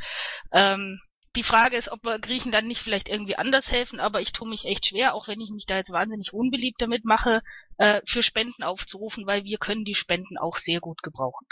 Ähm, 0.52 1.00
die 1.36 1.42
Frage 1.42 1.76
ist, 1.76 1.90
ob 1.90 2.02
wir 2.04 2.18
Griechenland 2.18 2.66
nicht 2.66 2.82
vielleicht 2.82 3.08
irgendwie 3.08 3.36
anders 3.36 3.70
helfen, 3.70 4.00
aber 4.00 4.20
ich 4.20 4.32
tue 4.32 4.48
mich 4.48 4.64
echt 4.64 4.86
schwer, 4.86 5.14
auch 5.14 5.28
wenn 5.28 5.40
ich 5.40 5.50
mich 5.50 5.66
da 5.66 5.76
jetzt 5.76 5.92
wahnsinnig 5.92 6.32
unbeliebt 6.32 6.80
damit 6.80 7.04
mache, 7.04 7.42
äh, 7.76 8.00
für 8.04 8.22
Spenden 8.22 8.62
aufzurufen, 8.62 9.26
weil 9.26 9.44
wir 9.44 9.58
können 9.58 9.84
die 9.84 9.94
Spenden 9.94 10.38
auch 10.38 10.56
sehr 10.56 10.80
gut 10.80 11.02
gebrauchen. 11.02 11.46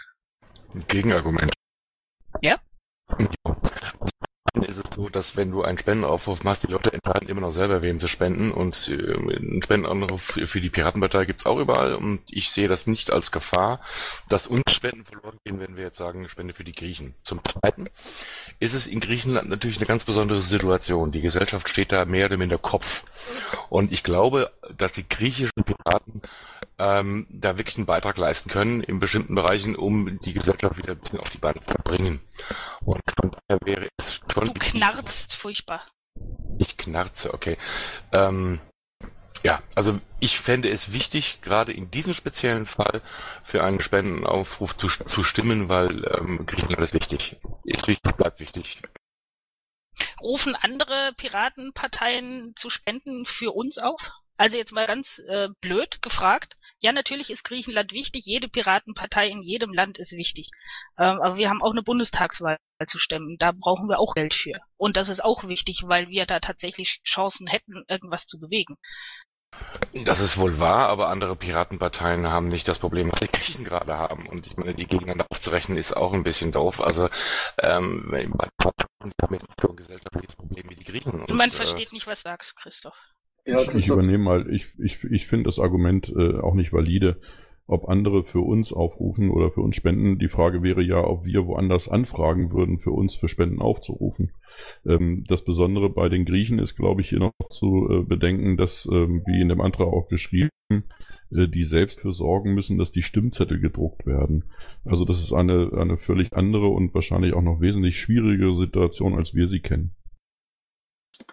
Gegenargument. 0.88 1.52
Ja? 2.40 2.61
Griechen 4.56 4.70
ist 4.70 4.88
es 4.88 4.94
so, 4.94 5.08
dass 5.08 5.36
wenn 5.36 5.50
du 5.50 5.62
einen 5.62 5.78
Spendenaufruf 5.78 6.42
machst, 6.42 6.62
die 6.62 6.72
Leute 6.72 6.92
entscheiden 6.92 7.28
immer 7.28 7.42
noch 7.42 7.52
selber, 7.52 7.82
wem 7.82 8.00
sie 8.00 8.08
spenden. 8.08 8.52
Und 8.52 8.88
äh, 8.88 9.14
einen 9.14 9.62
Spendenaufruf 9.62 10.22
für 10.50 10.60
die 10.60 10.70
Piratenpartei 10.70 11.26
gibt's 11.26 11.46
auch 11.46 11.58
überall. 11.58 11.94
Und 11.94 12.20
ich 12.28 12.50
sehe 12.50 12.68
das 12.68 12.86
nicht 12.86 13.12
als 13.12 13.30
Gefahr, 13.30 13.80
dass 14.28 14.46
uns 14.46 14.62
Spenden 14.70 15.04
verloren 15.04 15.38
gehen, 15.44 15.60
wenn 15.60 15.76
wir 15.76 15.84
jetzt 15.84 15.98
sagen, 15.98 16.28
Spende 16.28 16.54
für 16.54 16.64
die 16.64 16.72
Griechen. 16.72 17.14
Zum 17.22 17.40
Zweiten 17.44 17.84
ist 18.58 18.75
es 18.75 18.86
in 18.86 19.00
Griechenland 19.00 19.48
natürlich 19.48 19.76
eine 19.76 19.86
ganz 19.86 20.04
besondere 20.04 20.40
Situation. 20.40 21.12
Die 21.12 21.20
Gesellschaft 21.20 21.68
steht 21.68 21.92
da 21.92 22.04
mehr 22.04 22.26
oder 22.26 22.36
minder 22.36 22.58
Kopf. 22.58 23.04
Und 23.68 23.92
ich 23.92 24.02
glaube, 24.02 24.50
dass 24.76 24.92
die 24.92 25.08
griechischen 25.08 25.64
Piraten 25.64 26.22
ähm, 26.78 27.26
da 27.30 27.56
wirklich 27.56 27.76
einen 27.76 27.86
Beitrag 27.86 28.16
leisten 28.18 28.50
können 28.50 28.82
in 28.82 29.00
bestimmten 29.00 29.34
Bereichen, 29.34 29.76
um 29.76 30.18
die 30.20 30.34
Gesellschaft 30.34 30.76
wieder 30.76 30.92
ein 30.92 30.98
bisschen 30.98 31.20
auf 31.20 31.30
die 31.30 31.38
Beine 31.38 31.60
zu 31.60 31.76
bringen. 31.82 32.20
Und 32.84 33.00
von 33.18 33.30
daher 33.30 33.60
wäre 33.64 33.88
es 33.98 34.20
schon. 34.36 34.54
Du 34.54 34.60
knarzt 34.60 35.36
furchtbar. 35.36 35.86
Ich 36.58 36.76
knarze, 36.76 37.34
okay. 37.34 37.58
Ähm, 38.14 38.60
ja, 39.42 39.62
also 39.74 40.00
ich 40.20 40.38
fände 40.38 40.70
es 40.70 40.92
wichtig, 40.92 41.40
gerade 41.42 41.72
in 41.72 41.90
diesem 41.90 42.14
speziellen 42.14 42.66
Fall 42.66 43.02
für 43.44 43.62
einen 43.62 43.80
Spendenaufruf 43.80 44.76
zu, 44.76 44.88
zu 44.88 45.24
stimmen, 45.24 45.68
weil 45.68 46.04
ähm, 46.18 46.46
Griechenland 46.46 46.82
ist 46.82 46.94
wichtig. 46.94 47.36
Ist 47.64 47.86
wichtig, 47.86 48.16
bleibt 48.16 48.40
wichtig. 48.40 48.80
Rufen 50.20 50.54
andere 50.54 51.12
Piratenparteien 51.16 52.54
zu 52.56 52.70
Spenden 52.70 53.24
für 53.26 53.54
uns 53.54 53.78
auf? 53.78 54.10
Also 54.36 54.56
jetzt 54.56 54.72
mal 54.72 54.86
ganz 54.86 55.18
äh, 55.20 55.48
blöd 55.60 56.02
gefragt. 56.02 56.56
Ja, 56.80 56.92
natürlich 56.92 57.30
ist 57.30 57.45
Griechenland 57.45 57.92
wichtig. 57.92 58.26
Jede 58.26 58.49
Piratenpartei 58.49 59.28
in 59.28 59.42
jedem 59.42 59.73
Land 59.73 59.99
ist 59.99 60.12
wichtig. 60.12 60.50
Ähm, 60.99 61.21
aber 61.23 61.37
wir 61.37 61.49
haben 61.49 61.62
auch 61.62 61.73
eine 61.73 61.83
Bundestagswahl 61.83 62.59
zu 62.87 62.99
stemmen. 62.99 63.38
Da 63.38 63.52
brauchen 63.52 63.88
wir 63.88 63.99
auch 63.99 64.14
Geld 64.14 64.35
für. 64.35 64.61
Und 64.76 64.97
das 64.97 65.09
ist 65.09 65.25
auch 65.25 65.49
wichtig, 65.49 65.83
weil 65.87 66.09
wir 66.09 66.26
da 66.26 66.40
tatsächlich 66.40 67.00
Chancen 67.04 67.47
hätten, 67.47 67.85
irgendwas 67.88 68.26
zu 68.26 68.38
bewegen. 68.38 68.76
Das 70.04 70.21
ist 70.21 70.37
wohl 70.37 70.59
wahr, 70.59 70.88
aber 70.88 71.09
andere 71.09 71.35
Piratenparteien 71.35 72.26
haben 72.26 72.49
nicht 72.49 72.68
das 72.68 72.78
Problem, 72.78 73.11
was 73.11 73.21
die 73.21 73.28
Griechen 73.28 73.64
gerade 73.64 73.97
haben. 73.97 74.28
Und 74.28 74.47
ich 74.47 74.56
meine, 74.59 74.75
die 74.75 74.87
gegeneinander 74.87 75.26
aufzurechnen, 75.30 75.78
ist 75.78 75.97
auch 75.97 76.12
ein 76.12 76.25
bisschen 76.25 76.52
doof. 76.52 76.83
Also, 76.83 77.09
ähm, 77.62 78.06
bei 78.11 78.49
Parteien 78.59 79.12
haben 79.23 79.35
jetzt 79.35 79.49
nicht 79.49 79.61
so 79.61 79.68
ein 79.68 79.76
gesellschaftliches 79.76 80.37
Problem 80.37 80.68
wie 80.68 80.76
die 80.76 80.85
Griechen. 80.85 81.12
Und, 81.12 81.30
Man 81.30 81.50
äh, 81.50 81.54
versteht 81.54 81.92
nicht, 81.92 82.06
was 82.06 82.23
du 82.23 82.28
sagst, 82.28 82.56
Christoph. 82.56 82.99
Ja, 83.46 83.62
ich, 83.62 83.74
ich 83.74 83.88
übernehme 83.88 84.24
mal, 84.24 84.50
ich, 84.52 84.66
ich, 84.78 85.04
ich 85.04 85.26
finde 85.26 85.44
das 85.44 85.60
Argument 85.60 86.12
äh, 86.16 86.38
auch 86.38 86.54
nicht 86.54 86.72
valide, 86.72 87.20
ob 87.68 87.88
andere 87.88 88.22
für 88.22 88.40
uns 88.40 88.72
aufrufen 88.72 89.30
oder 89.30 89.50
für 89.50 89.60
uns 89.60 89.76
spenden. 89.76 90.18
Die 90.18 90.28
Frage 90.28 90.62
wäre 90.62 90.82
ja, 90.82 91.02
ob 91.04 91.24
wir 91.24 91.46
woanders 91.46 91.88
anfragen 91.88 92.52
würden, 92.52 92.78
für 92.78 92.92
uns 92.92 93.14
für 93.14 93.28
Spenden 93.28 93.60
aufzurufen. 93.60 94.32
Ähm, 94.84 95.24
das 95.28 95.44
Besondere 95.44 95.90
bei 95.90 96.08
den 96.08 96.24
Griechen 96.24 96.58
ist, 96.58 96.76
glaube 96.76 97.00
ich, 97.00 97.08
hier 97.08 97.18
noch 97.18 97.32
zu 97.48 97.88
äh, 97.90 98.02
bedenken, 98.02 98.56
dass, 98.56 98.88
ähm, 98.90 99.22
wie 99.26 99.40
in 99.40 99.48
dem 99.48 99.60
Antrag 99.60 99.88
auch 99.88 100.08
geschrieben, 100.08 100.50
äh, 100.70 101.48
die 101.48 101.64
selbst 101.64 102.00
für 102.00 102.12
sorgen 102.12 102.54
müssen, 102.54 102.78
dass 102.78 102.90
die 102.90 103.02
Stimmzettel 103.02 103.60
gedruckt 103.60 104.06
werden. 104.06 104.44
Also 104.84 105.04
das 105.04 105.20
ist 105.20 105.32
eine, 105.32 105.72
eine 105.72 105.96
völlig 105.96 106.32
andere 106.32 106.68
und 106.68 106.94
wahrscheinlich 106.94 107.34
auch 107.34 107.42
noch 107.42 107.60
wesentlich 107.60 107.98
schwierigere 107.98 108.54
Situation, 108.54 109.14
als 109.14 109.34
wir 109.34 109.48
sie 109.48 109.60
kennen. 109.60 109.92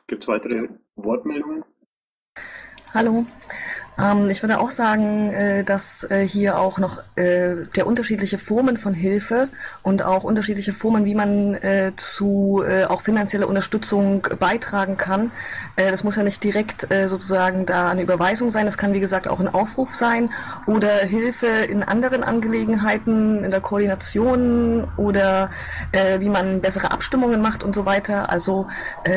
Gibt 0.07 0.23
es 0.23 0.27
weitere 0.27 0.57
Wortmeldungen? 0.95 1.63
Hallo. 2.93 3.25
Ähm, 3.97 4.29
ich 4.29 4.41
würde 4.41 4.59
auch 4.59 4.71
sagen, 4.71 5.31
äh, 5.33 5.63
dass 5.63 6.03
äh, 6.09 6.27
hier 6.27 6.57
auch 6.57 6.79
noch 6.79 6.99
äh, 7.15 7.63
der 7.75 7.85
unterschiedliche 7.85 8.37
Formen 8.37 8.77
von 8.77 8.93
Hilfe 8.93 9.49
und 9.83 10.03
auch 10.03 10.23
unterschiedliche 10.23 10.73
Formen, 10.73 11.05
wie 11.05 11.15
man 11.15 11.53
äh, 11.55 11.91
zu 11.95 12.63
äh, 12.67 12.85
auch 12.85 13.01
finanzieller 13.01 13.47
Unterstützung 13.47 14.27
beitragen 14.39 14.97
kann. 14.97 15.31
Äh, 15.75 15.91
das 15.91 16.03
muss 16.03 16.15
ja 16.15 16.23
nicht 16.23 16.43
direkt 16.43 16.87
sozusagen 17.07 17.65
da 17.65 17.89
eine 17.89 18.01
Überweisung 18.01 18.51
sein. 18.51 18.65
Das 18.65 18.77
kann 18.77 18.93
wie 18.93 18.99
gesagt 18.99 19.27
auch 19.27 19.39
ein 19.39 19.47
Aufruf 19.47 19.95
sein 19.95 20.29
oder 20.65 20.89
Hilfe 20.89 21.47
in 21.47 21.83
anderen 21.83 22.23
Angelegenheiten, 22.23 23.43
in 23.43 23.51
der 23.51 23.61
Koordination 23.61 24.87
oder 24.97 25.49
wie 26.19 26.29
man 26.29 26.61
bessere 26.61 26.91
Abstimmungen 26.91 27.41
macht 27.41 27.63
und 27.63 27.73
so 27.73 27.85
weiter. 27.85 28.29
Also 28.29 28.67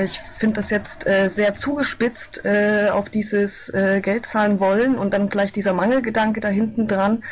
ich 0.04 0.21
finde 0.38 0.56
das 0.56 0.71
jetzt 0.71 1.04
sehr 1.26 1.54
zugespitzt 1.54 2.42
auf 2.92 3.11
dieses 3.11 3.73
Geld 4.02 4.26
zahlen 4.26 4.61
wollen 4.61 4.65
wollen 4.66 4.96
und 4.96 5.12
dann 5.12 5.28
gleich 5.28 5.52
dieser 5.52 5.73
Mangelgedanke 5.73 6.40
da 6.40 6.49
hinten 6.49 6.88
dran, 6.88 7.25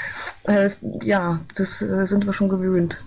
äh, 0.44 0.70
ja, 1.02 1.40
das 1.54 1.82
äh, 1.82 2.06
sind 2.06 2.26
wir 2.26 2.32
schon 2.32 2.48
gewöhnt. 2.48 3.02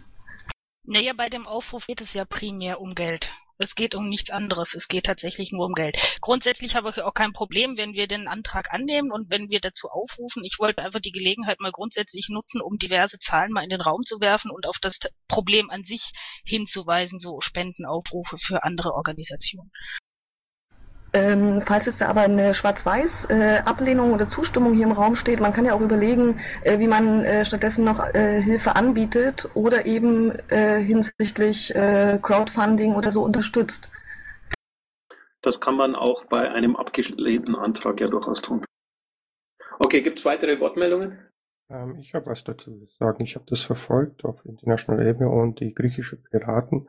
Naja, 0.83 1.13
bei 1.15 1.29
dem 1.29 1.47
Aufruf 1.47 1.87
geht 1.87 2.01
es 2.01 2.13
ja 2.13 2.25
primär 2.25 2.79
um 2.79 2.95
Geld. 2.95 3.31
Es 3.59 3.73
geht 3.73 3.95
um 3.95 4.07
nichts 4.07 4.29
anderes. 4.29 4.75
Es 4.75 4.87
geht 4.87 5.05
tatsächlich 5.05 5.51
nur 5.51 5.65
um 5.65 5.73
Geld. 5.73 5.97
Grundsätzlich 6.21 6.75
habe 6.75 6.91
ich 6.91 7.01
auch 7.01 7.13
kein 7.13 7.33
Problem, 7.33 7.75
wenn 7.75 7.93
wir 7.93 8.07
den 8.07 8.27
Antrag 8.27 8.71
annehmen 8.71 9.11
und 9.11 9.31
wenn 9.31 9.49
wir 9.49 9.59
dazu 9.59 9.89
aufrufen. 9.89 10.43
Ich 10.43 10.59
wollte 10.59 10.83
einfach 10.83 10.99
die 10.99 11.11
Gelegenheit 11.11 11.59
mal 11.59 11.71
grundsätzlich 11.71 12.29
nutzen, 12.29 12.61
um 12.61 12.77
diverse 12.77 13.17
Zahlen 13.17 13.51
mal 13.51 13.63
in 13.63 13.69
den 13.69 13.81
Raum 13.81 14.03
zu 14.05 14.19
werfen 14.19 14.51
und 14.51 14.67
auf 14.67 14.77
das 14.79 14.99
Problem 15.27 15.71
an 15.71 15.83
sich 15.83 16.11
hinzuweisen, 16.45 17.19
so 17.19 17.41
Spendenaufrufe 17.41 18.37
für 18.37 18.63
andere 18.63 18.93
Organisationen. 18.93 19.71
Ähm, 21.17 21.63
falls 21.65 21.87
jetzt 21.87 22.03
aber 22.03 22.21
eine 22.21 22.53
Schwarz-Weiß-Ablehnung 22.53 24.11
äh, 24.11 24.13
oder 24.13 24.29
Zustimmung 24.29 24.73
hier 24.73 24.85
im 24.85 24.91
Raum 24.91 25.15
steht, 25.15 25.39
man 25.39 25.51
kann 25.51 25.65
ja 25.65 25.73
auch 25.73 25.81
überlegen, 25.81 26.39
äh, 26.61 26.77
wie 26.77 26.85
man 26.85 27.25
äh, 27.25 27.43
stattdessen 27.43 27.83
noch 27.85 27.99
äh, 28.13 28.39
Hilfe 28.39 28.75
anbietet 28.75 29.49
oder 29.55 29.87
eben 29.87 30.31
äh, 30.49 30.79
hinsichtlich 30.79 31.73
äh, 31.73 32.19
Crowdfunding 32.21 32.93
oder 32.93 33.09
so 33.09 33.23
unterstützt. 33.23 33.89
Das 35.41 35.59
kann 35.59 35.75
man 35.75 35.95
auch 35.95 36.25
bei 36.25 36.51
einem 36.51 36.75
abgelehnten 36.75 37.55
Antrag 37.55 37.99
ja 37.99 38.05
durchaus 38.05 38.43
tun. 38.43 38.63
Okay, 39.79 40.01
gibt 40.01 40.19
es 40.19 40.25
weitere 40.25 40.59
Wortmeldungen? 40.59 41.17
Ähm, 41.71 41.97
ich 41.99 42.13
habe 42.13 42.27
was 42.27 42.43
dazu 42.43 42.77
zu 42.77 42.85
sagen. 42.99 43.23
Ich 43.23 43.35
habe 43.35 43.45
das 43.49 43.61
verfolgt 43.61 44.23
auf 44.23 44.45
internationaler 44.45 45.07
Ebene 45.07 45.29
und 45.29 45.61
die 45.61 45.73
griechische 45.73 46.17
Piraten 46.17 46.87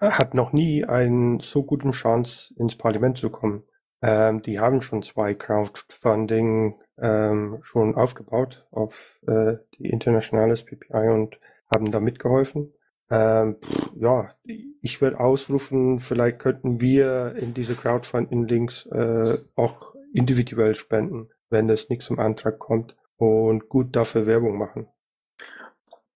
hat 0.00 0.34
noch 0.34 0.52
nie 0.52 0.84
einen 0.84 1.40
so 1.40 1.62
guten 1.62 1.92
Chance, 1.92 2.54
ins 2.56 2.76
Parlament 2.76 3.18
zu 3.18 3.30
kommen. 3.30 3.64
Ähm, 4.02 4.42
die 4.42 4.58
haben 4.58 4.80
schon 4.80 5.02
zwei 5.02 5.34
Crowdfunding 5.34 6.80
ähm, 6.98 7.58
schon 7.62 7.94
aufgebaut 7.94 8.66
auf 8.70 8.94
äh, 9.26 9.56
die 9.78 9.90
internationales 9.90 10.64
PPI 10.64 11.08
und 11.08 11.38
haben 11.70 11.90
da 11.90 12.00
mitgeholfen. 12.00 12.72
Ähm, 13.10 13.56
pff, 13.62 13.90
ja, 13.96 14.34
ich 14.44 15.00
würde 15.02 15.20
ausrufen, 15.20 16.00
vielleicht 16.00 16.38
könnten 16.38 16.80
wir 16.80 17.34
in 17.36 17.52
diese 17.54 17.74
Crowdfunding-Links 17.74 18.86
äh, 18.86 19.38
auch 19.56 19.94
individuell 20.14 20.74
spenden, 20.74 21.28
wenn 21.50 21.68
es 21.68 21.88
nicht 21.90 22.02
zum 22.02 22.18
Antrag 22.18 22.58
kommt 22.58 22.96
und 23.16 23.68
gut 23.68 23.94
dafür 23.96 24.26
Werbung 24.26 24.56
machen. 24.56 24.86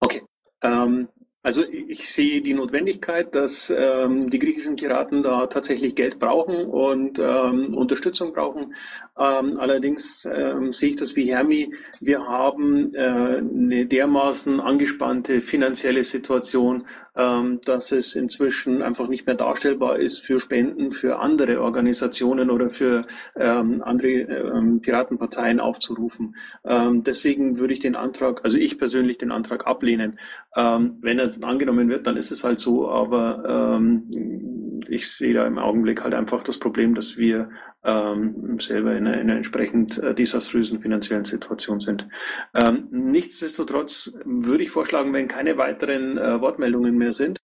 Okay. 0.00 0.22
Ähm, 0.62 1.08
also 1.44 1.62
ich 1.70 2.10
sehe 2.10 2.40
die 2.40 2.54
Notwendigkeit, 2.54 3.34
dass 3.34 3.68
ähm, 3.76 4.30
die 4.30 4.38
griechischen 4.38 4.76
Piraten 4.76 5.22
da 5.22 5.46
tatsächlich 5.46 5.94
Geld 5.94 6.18
brauchen 6.18 6.64
und 6.64 7.18
ähm, 7.18 7.74
Unterstützung 7.74 8.32
brauchen. 8.32 8.74
Ähm, 9.18 9.60
allerdings 9.60 10.26
ähm, 10.32 10.72
sehe 10.72 10.88
ich 10.88 10.96
das 10.96 11.14
wie 11.16 11.30
Hermi. 11.30 11.72
Wir 12.00 12.26
haben 12.26 12.94
äh, 12.94 12.98
eine 12.98 13.84
dermaßen 13.84 14.58
angespannte 14.58 15.42
finanzielle 15.42 16.02
Situation, 16.02 16.86
ähm, 17.14 17.60
dass 17.66 17.92
es 17.92 18.16
inzwischen 18.16 18.80
einfach 18.80 19.06
nicht 19.08 19.26
mehr 19.26 19.36
darstellbar 19.36 19.98
ist 19.98 20.24
für 20.24 20.40
Spenden 20.40 20.92
für 20.92 21.18
andere 21.18 21.60
Organisationen 21.60 22.50
oder 22.50 22.70
für 22.70 23.02
ähm, 23.36 23.82
andere 23.84 24.80
Piratenparteien 24.80 25.60
aufzurufen. 25.60 26.36
Deswegen 26.64 27.58
würde 27.58 27.74
ich 27.74 27.80
den 27.80 27.96
Antrag, 27.96 28.44
also 28.44 28.56
ich 28.56 28.78
persönlich 28.78 29.18
den 29.18 29.30
Antrag 29.30 29.66
ablehnen. 29.66 30.18
Wenn 30.54 31.18
er 31.18 31.33
angenommen 31.42 31.88
wird, 31.88 32.06
dann 32.06 32.16
ist 32.16 32.30
es 32.30 32.44
halt 32.44 32.60
so, 32.60 32.88
aber 32.88 33.72
ähm, 33.72 34.82
ich 34.88 35.10
sehe 35.10 35.34
da 35.34 35.46
im 35.46 35.58
Augenblick 35.58 36.02
halt 36.02 36.14
einfach 36.14 36.42
das 36.42 36.58
Problem, 36.58 36.94
dass 36.94 37.16
wir 37.16 37.50
ähm, 37.84 38.58
selber 38.60 38.96
in 38.96 39.06
einer, 39.06 39.14
in 39.20 39.28
einer 39.28 39.36
entsprechend 39.36 39.98
äh, 39.98 40.14
desaströsen 40.14 40.80
finanziellen 40.80 41.24
Situation 41.24 41.80
sind. 41.80 42.08
Ähm, 42.54 42.88
nichtsdestotrotz 42.90 44.12
würde 44.24 44.64
ich 44.64 44.70
vorschlagen, 44.70 45.12
wenn 45.12 45.28
keine 45.28 45.56
weiteren 45.58 46.18
äh, 46.18 46.40
Wortmeldungen 46.40 46.96
mehr 46.96 47.12
sind, 47.12 47.38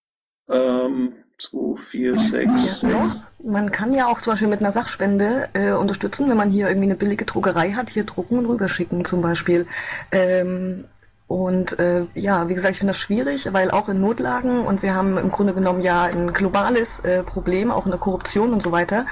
ähm, 0.49 1.15
2, 1.39 1.83
4, 1.91 2.19
6. 2.19 2.83
Ja, 2.83 3.25
man 3.43 3.73
kann 3.73 3.95
ja 3.95 4.07
auch 4.07 4.21
zum 4.21 4.33
Beispiel 4.33 4.49
mit 4.49 4.61
einer 4.61 4.73
Sachspende 4.73 5.49
äh, 5.55 5.73
unterstützen, 5.73 6.29
wenn 6.29 6.37
man 6.37 6.51
hier 6.51 6.69
irgendwie 6.69 6.89
eine 6.89 6.97
billige 6.97 7.25
Druckerei 7.25 7.73
hat, 7.73 7.91
hier 7.91 8.05
drucken 8.05 8.39
und 8.39 8.47
rüberschicken 8.47 9.05
zum 9.05 9.23
Beispiel. 9.23 9.67
Ähm, 10.13 10.85
und 11.31 11.79
äh, 11.79 12.07
ja, 12.17 12.49
wie 12.49 12.55
gesagt, 12.55 12.73
ich 12.73 12.79
finde 12.81 12.91
das 12.91 12.99
schwierig, 12.99 13.53
weil 13.53 13.71
auch 13.71 13.89
in 13.89 14.01
Notlagen 14.01 14.67
und 14.67 14.83
wir 14.83 14.97
haben 14.97 15.17
im 15.17 15.31
Grunde 15.31 15.55
genommen 15.55 15.81
ja 15.81 16.03
ein 16.03 16.33
globales 16.33 16.99
äh, 17.05 17.23
Problem, 17.23 17.71
auch 17.71 17.85
in 17.85 17.93
der 17.93 18.01
Korruption 18.01 18.53
und 18.53 18.65
so 18.65 18.73
weiter, 18.73 19.07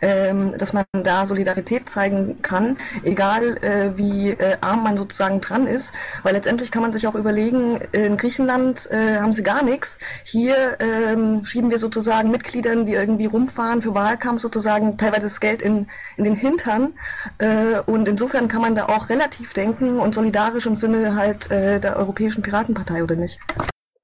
ähm, 0.00 0.56
dass 0.58 0.72
man 0.72 0.84
da 0.92 1.26
Solidarität 1.26 1.88
zeigen 1.90 2.42
kann, 2.42 2.78
egal 3.02 3.56
äh, 3.58 3.96
wie 3.96 4.30
äh, 4.30 4.56
arm 4.60 4.82
man 4.82 4.96
sozusagen 4.96 5.40
dran 5.40 5.66
ist, 5.66 5.92
weil 6.22 6.34
letztendlich 6.34 6.70
kann 6.70 6.82
man 6.82 6.92
sich 6.92 7.06
auch 7.06 7.14
überlegen, 7.14 7.80
in 7.92 8.16
Griechenland 8.16 8.88
äh, 8.90 9.18
haben 9.18 9.32
sie 9.32 9.42
gar 9.42 9.62
nichts, 9.62 9.98
hier 10.24 10.78
ähm, 10.80 11.44
schieben 11.46 11.70
wir 11.70 11.78
sozusagen 11.78 12.30
Mitgliedern, 12.30 12.86
die 12.86 12.94
irgendwie 12.94 13.26
rumfahren 13.26 13.82
für 13.82 13.94
Wahlkampf 13.94 14.42
sozusagen 14.42 14.98
teilweise 14.98 15.22
das 15.22 15.40
Geld 15.40 15.62
in, 15.62 15.88
in 16.16 16.24
den 16.24 16.34
Hintern 16.34 16.94
äh, 17.38 17.80
und 17.86 18.08
insofern 18.08 18.48
kann 18.48 18.60
man 18.62 18.74
da 18.74 18.86
auch 18.86 19.08
relativ 19.08 19.52
denken 19.52 19.98
und 19.98 20.14
solidarisch 20.14 20.66
im 20.66 20.76
Sinne 20.76 21.16
halt 21.16 21.50
äh, 21.50 21.80
der 21.80 21.96
Europäischen 21.96 22.42
Piratenpartei 22.42 23.02
oder 23.02 23.16
nicht. 23.16 23.38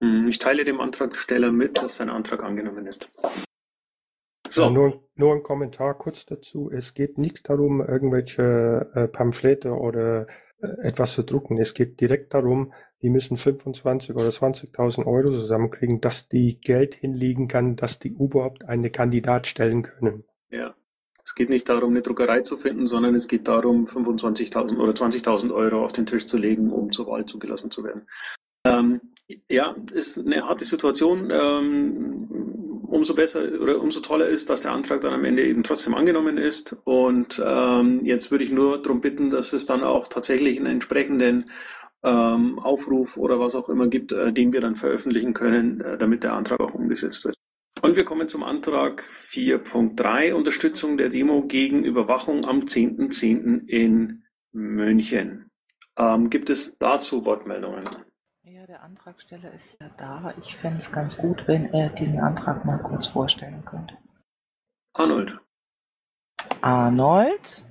Hm, 0.01 0.29
Ich 0.29 0.39
teile 0.39 0.65
dem 0.65 0.81
Antragsteller 0.81 1.53
mit, 1.53 1.79
dass 1.83 1.97
sein 1.97 2.11
Antrag 2.11 2.43
angenommen 2.43 2.87
ist. 2.87 3.11
So. 4.53 4.65
So, 4.65 4.71
Nur, 4.71 5.03
nur 5.15 5.35
ein 5.35 5.43
Kommentar 5.43 5.97
kurz 5.97 6.27
dazu. 6.27 6.71
Es 6.71 6.93
geht 6.93 7.17
nicht 7.17 7.49
darum, 7.49 7.81
irgendwelche 7.81 8.91
äh, 8.95 9.09
Pamphlete 9.09 9.71
oder 9.71 10.27
äh, 10.61 10.67
etwas 10.83 11.15
zu 11.15 11.23
drucken. 11.23 11.59
Es 11.59 11.73
geht 11.73 12.01
direkt 12.01 12.35
darum, 12.35 12.75
die 13.01 13.09
müssen 13.09 13.39
25 13.39 14.15
oder 14.15 14.29
20.000 14.29 15.07
Euro 15.07 15.31
zusammenkriegen, 15.31 16.03
dass 16.03 16.29
die 16.29 16.61
Geld 16.61 16.95
hinlegen 16.95 17.49
kann, 17.49 17.77
dass 17.77 17.99
die 17.99 18.11
überhaupt 18.11 18.69
einen 18.69 18.93
Kandidat 18.93 19.47
stellen 19.47 19.83
können. 19.83 20.25
ja. 20.51 20.75
Es 21.25 21.37
geht 21.37 21.51
nicht 21.51 21.69
darum, 21.69 21.91
eine 21.91 22.03
Druckerei 22.03 22.41
zu 22.41 22.57
finden, 22.57 22.89
sondern 22.89 23.15
es 23.15 23.29
geht 23.29 23.47
darum, 23.47 23.87
25.000 23.87 24.77
oder 24.77 24.93
20.000 24.93 25.55
Euro 25.55 25.85
auf 25.85 25.93
den 25.93 26.05
Tisch 26.05 26.27
zu 26.27 26.37
legen, 26.37 26.73
um 26.73 26.91
zur 26.91 27.07
Wahl 27.07 27.27
zugelassen 27.27 27.71
zu 27.71 27.85
werden. 27.85 28.09
Ähm, 28.65 29.01
ja, 29.49 29.77
ist 29.93 30.19
eine 30.19 30.43
harte 30.43 30.65
Situation. 30.65 31.31
Ähm, 31.31 32.62
umso 32.93 33.15
besser 33.15 33.43
oder 33.61 33.81
umso 33.81 34.01
toller 34.01 34.27
ist, 34.27 34.51
dass 34.51 34.61
der 34.61 34.73
Antrag 34.73 35.01
dann 35.01 35.15
am 35.15 35.25
Ende 35.25 35.45
eben 35.45 35.63
trotzdem 35.63 35.95
angenommen 35.95 36.39
ist. 36.39 36.77
Und 36.85 37.43
ähm, 37.45 38.05
jetzt 38.05 38.31
würde 38.31 38.45
ich 38.45 38.53
nur 38.53 38.81
darum 38.81 39.01
bitten, 39.01 39.31
dass 39.31 39.53
es 39.53 39.67
dann 39.67 39.83
auch 39.83 40.09
tatsächlich 40.09 40.59
einen 40.59 40.67
entsprechenden 40.67 41.47
ähm, 42.03 42.59
Aufruf 42.59 43.17
oder 43.17 43.41
was 43.41 43.57
auch 43.57 43.69
immer 43.69 43.89
gibt, 43.89 44.13
äh, 44.13 44.33
den 44.33 44.53
wir 44.53 44.61
dann 44.61 44.77
veröffentlichen 44.77 45.33
können, 45.33 45.81
äh, 45.81 45.97
damit 45.97 46.23
der 46.23 46.35
Antrag 46.35 46.61
auch 46.61 46.75
umgesetzt 46.75 47.25
wird. 47.25 47.37
Und 47.81 47.97
wir 47.97 48.05
kommen 48.05 48.29
zum 48.29 48.45
Antrag 48.45 49.03
4.3, 49.03 50.35
Unterstützung 50.35 50.97
der 50.99 51.09
Demo 51.09 51.43
gegen 51.43 51.85
Überwachung 51.85 52.45
am 52.45 52.61
10.10. 52.61 53.67
in 53.67 54.25
München. 54.53 55.51
Ähm, 55.99 56.31
gibt 56.31 56.51
es 56.51 56.77
dazu 56.79 57.25
Wortmeldungen? 57.25 57.85
Der 58.73 58.83
Antragsteller 58.83 59.53
ist 59.53 59.77
ja 59.79 59.91
da. 59.99 60.35
Ich 60.41 60.57
fände 60.57 60.79
es 60.79 60.91
ganz 60.91 61.19
gut, 61.19 61.47
wenn 61.47 61.75
er 61.75 61.91
diesen 61.91 62.19
Antrag 62.19 62.65
mal 62.65 62.79
kurz 62.79 63.07
vorstellen 63.07 63.63
könnte. 63.67 63.99
Arnold. 64.95 65.39
Arnold? 66.63 67.63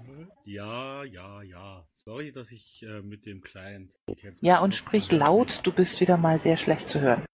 Ja, 0.46 1.03
ja, 1.03 1.41
ja. 1.41 1.84
Sorry, 1.96 2.31
dass 2.31 2.51
ich 2.51 2.84
äh, 2.84 3.01
mit 3.01 3.25
dem 3.25 3.41
Client 3.41 4.00
kämpfe. 4.15 4.46
Ja, 4.46 4.60
und 4.60 4.75
sprich 4.75 5.12
laut, 5.12 5.62
du 5.65 5.72
bist 5.72 6.00
wieder 6.01 6.17
mal 6.17 6.38
sehr 6.38 6.58
schlecht 6.58 6.88
zu 6.88 7.01
hören. 7.01 7.25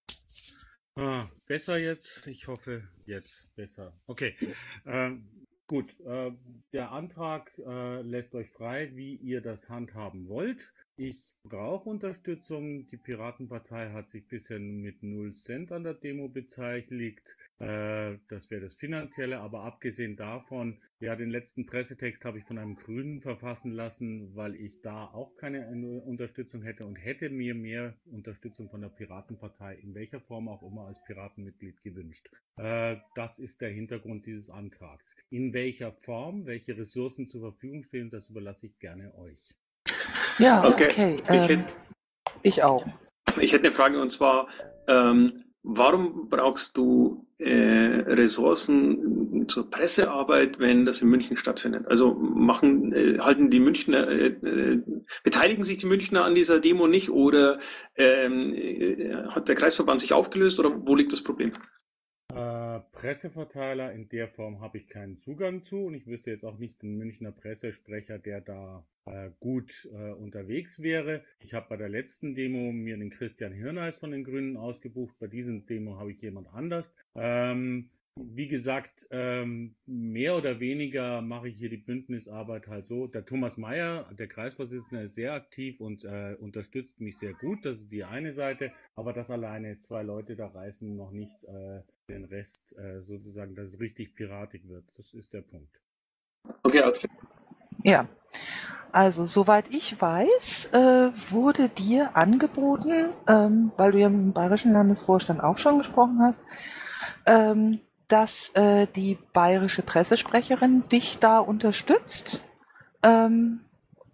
Ah, 0.96 1.28
besser 1.46 1.78
jetzt? 1.78 2.26
Ich 2.26 2.48
hoffe, 2.48 2.88
jetzt 3.06 3.54
besser. 3.58 3.92
Okay. 4.06 4.38
Ähm, 4.86 5.46
gut. 5.68 6.00
Äh, 6.06 6.32
der 6.72 6.94
Antrag 6.94 7.52
äh, 7.58 8.02
lässt 8.02 8.34
euch 8.34 8.50
frei, 8.50 8.96
wie 8.96 9.18
ihr 9.18 9.42
das 9.42 9.68
handhaben 9.68 10.30
wollt. 10.30 10.74
Ich 11.00 11.36
brauche 11.44 11.88
Unterstützung. 11.88 12.88
Die 12.88 12.98
Piratenpartei 12.98 13.92
hat 13.92 14.10
sich 14.10 14.28
bisher 14.28 14.60
mit 14.60 15.04
0 15.04 15.32
Cent 15.36 15.72
an 15.72 15.84
der 15.84 15.94
Demo 15.94 16.28
beteiligt. 16.28 17.38
Äh, 17.60 18.18
das 18.30 18.50
wäre 18.50 18.62
das 18.62 18.74
Finanzielle. 18.74 19.40
Aber 19.40 19.62
abgesehen 19.62 20.16
davon, 20.16 20.82
ja, 21.00 21.16
den 21.16 21.30
letzten 21.30 21.68
Pressetext 21.68 22.26
habe 22.26 22.40
ich 22.40 22.46
von 22.46 22.58
einem 22.58 22.74
Grünen 22.74 23.22
verfassen 23.22 23.74
lassen, 23.74 24.36
weil 24.36 24.56
ich 24.56 24.82
da 24.82 25.06
auch 25.06 25.36
keine 25.36 25.68
Unterstützung 25.68 26.64
hätte 26.64 26.88
und 26.88 26.96
hätte 26.96 27.30
mir 27.30 27.54
mehr 27.54 27.96
Unterstützung 28.06 28.68
von 28.72 28.82
der 28.82 28.90
Piratenpartei 28.90 29.76
in 29.76 29.94
welcher 29.94 30.20
Form 30.20 30.48
auch 30.48 30.64
immer 30.64 30.88
als 30.88 31.04
Piratenmitglied 31.04 31.84
gewünscht. 31.84 32.28
Äh, 32.56 32.98
das 33.14 33.38
ist 33.38 33.62
der 33.62 33.70
Hintergrund 33.70 34.26
dieses 34.26 34.50
Antrags. 34.50 35.16
In 35.30 35.54
welcher 35.54 35.92
Form, 35.92 36.48
welche 36.48 36.76
Ressourcen 36.76 37.28
zur 37.28 37.42
Verfügung 37.42 37.84
stehen, 37.84 38.10
das 38.10 38.32
überlasse 38.32 38.66
ich 38.66 38.80
gerne 38.80 39.14
euch. 39.14 39.54
Ja, 40.40 40.64
Okay, 40.68 40.88
okay. 40.90 41.16
ich 41.24 41.30
ähm, 41.30 41.40
hätte- 41.40 41.64
ich 42.44 42.64
auch. 42.64 42.86
Ich 43.40 43.54
hätte 43.54 43.66
eine 43.66 43.72
Frage 43.76 44.02
und 44.02 44.12
zwar, 44.12 44.48
ähm, 44.88 45.44
warum 45.64 46.30
brauchst 46.30 46.78
du 46.78 47.26
äh, 47.40 48.04
Ressourcen 48.08 49.48
zur 49.48 49.70
Pressearbeit, 49.70 50.58
wenn 50.60 50.86
das 50.86 51.02
in 51.02 51.10
München 51.10 51.38
stattfindet? 51.38 51.86
Also 51.88 52.14
machen, 52.16 52.94
äh, 52.94 53.20
halten 53.20 53.50
die 53.52 53.60
Münchner, 53.60 54.08
äh, 54.08 54.28
äh, 54.28 54.82
beteiligen 55.24 55.64
sich 55.64 55.78
die 55.78 55.86
Münchner 55.86 56.26
an 56.26 56.34
dieser 56.36 56.60
Demo 56.60 56.88
nicht 56.88 57.10
oder 57.12 57.60
ähm, 57.96 58.54
äh, 58.56 59.14
hat 59.30 59.48
der 59.50 59.56
Kreisverband 59.56 60.02
sich 60.02 60.14
aufgelöst 60.14 60.60
oder 60.60 60.72
wo 60.86 60.96
liegt 60.96 61.12
das 61.14 61.24
Problem? 61.24 61.50
Presseverteiler 62.80 63.92
in 63.94 64.10
der 64.10 64.28
Form 64.28 64.60
habe 64.62 64.78
ich 64.78 64.88
keinen 64.88 65.18
Zugang 65.18 65.64
zu 65.64 65.86
und 65.86 65.94
ich 65.94 66.08
wüsste 66.08 66.32
jetzt 66.32 66.44
auch 66.44 66.58
nicht 66.58 66.82
den 66.82 66.98
Münchner 66.98 67.32
Pressesprecher, 67.32 68.20
der 68.20 68.42
da 68.42 68.86
äh, 69.06 69.32
gut 69.40 69.88
äh, 69.94 70.12
unterwegs 70.12 70.82
wäre. 70.82 71.24
Ich 71.40 71.54
habe 71.54 71.68
bei 71.70 71.78
der 71.78 71.90
letzten 71.90 72.36
Demo 72.36 72.72
mir 72.72 72.98
den 72.98 73.10
Christian 73.10 73.54
Hirneis 73.54 73.98
von 73.98 74.12
den 74.12 74.24
Grünen 74.24 74.58
ausgebucht. 74.58 75.18
Bei 75.20 75.28
diesem 75.28 75.66
Demo 75.66 75.98
habe 75.98 76.12
ich 76.12 76.22
jemand 76.22 76.54
anders. 76.54 76.96
Ähm, 77.16 77.90
wie 78.20 78.48
gesagt, 78.48 79.08
ähm, 79.12 79.76
mehr 79.86 80.36
oder 80.36 80.60
weniger 80.60 81.22
mache 81.22 81.50
ich 81.50 81.58
hier 81.58 81.70
die 81.70 81.78
Bündnisarbeit 81.78 82.68
halt 82.68 82.88
so. 82.88 83.08
Der 83.08 83.26
Thomas 83.26 83.58
Mayer, 83.58 84.06
der 84.18 84.28
Kreisvorsitzende, 84.28 85.04
ist 85.04 85.16
sehr 85.16 85.34
aktiv 85.34 85.82
und 85.82 86.04
äh, 86.04 86.36
unterstützt 86.40 87.00
mich 87.00 87.18
sehr 87.18 87.34
gut. 87.34 87.66
Das 87.66 87.80
ist 87.80 87.92
die 87.92 88.04
eine 88.04 88.32
Seite. 88.32 88.72
Aber 88.96 89.14
das 89.14 89.32
alleine 89.32 89.78
zwei 89.80 90.04
Leute 90.04 90.36
da 90.36 90.48
reißen 90.48 90.96
noch 90.96 91.12
nicht 91.12 91.44
äh, 91.46 91.82
den 92.10 92.26
Rest 92.26 92.78
äh, 92.78 93.02
sozusagen, 93.02 93.56
dass 93.56 93.74
es 93.74 93.80
richtig 93.80 94.16
piratig 94.16 94.68
wird. 94.68 94.86
Das 94.96 95.14
ist 95.14 95.34
der 95.34 95.42
Punkt. 95.42 95.82
Okay, 96.64 96.82
Astrid. 96.82 97.12
Ja, 97.84 98.08
also 98.92 99.26
soweit 99.26 99.70
ich 99.70 100.02
weiß, 100.02 100.70
wurde 101.30 101.70
dir 101.70 102.16
angeboten, 102.18 103.10
ähm, 103.28 103.72
weil 103.78 103.92
du 103.92 104.00
ja 104.00 104.10
mit 104.10 104.20
dem 104.20 104.34
Bayerischen 104.34 104.74
Landesvorstand 104.74 105.42
auch 105.42 105.58
schon 105.58 105.78
gesprochen 105.78 106.20
hast, 106.22 106.42
ähm, 107.28 107.80
dass 108.08 108.50
äh, 108.56 108.88
die 108.96 109.18
bayerische 109.34 109.82
Pressesprecherin 109.82 110.88
dich 110.90 111.20
da 111.20 111.40
unterstützt. 111.40 112.44
Ähm, 113.04 113.62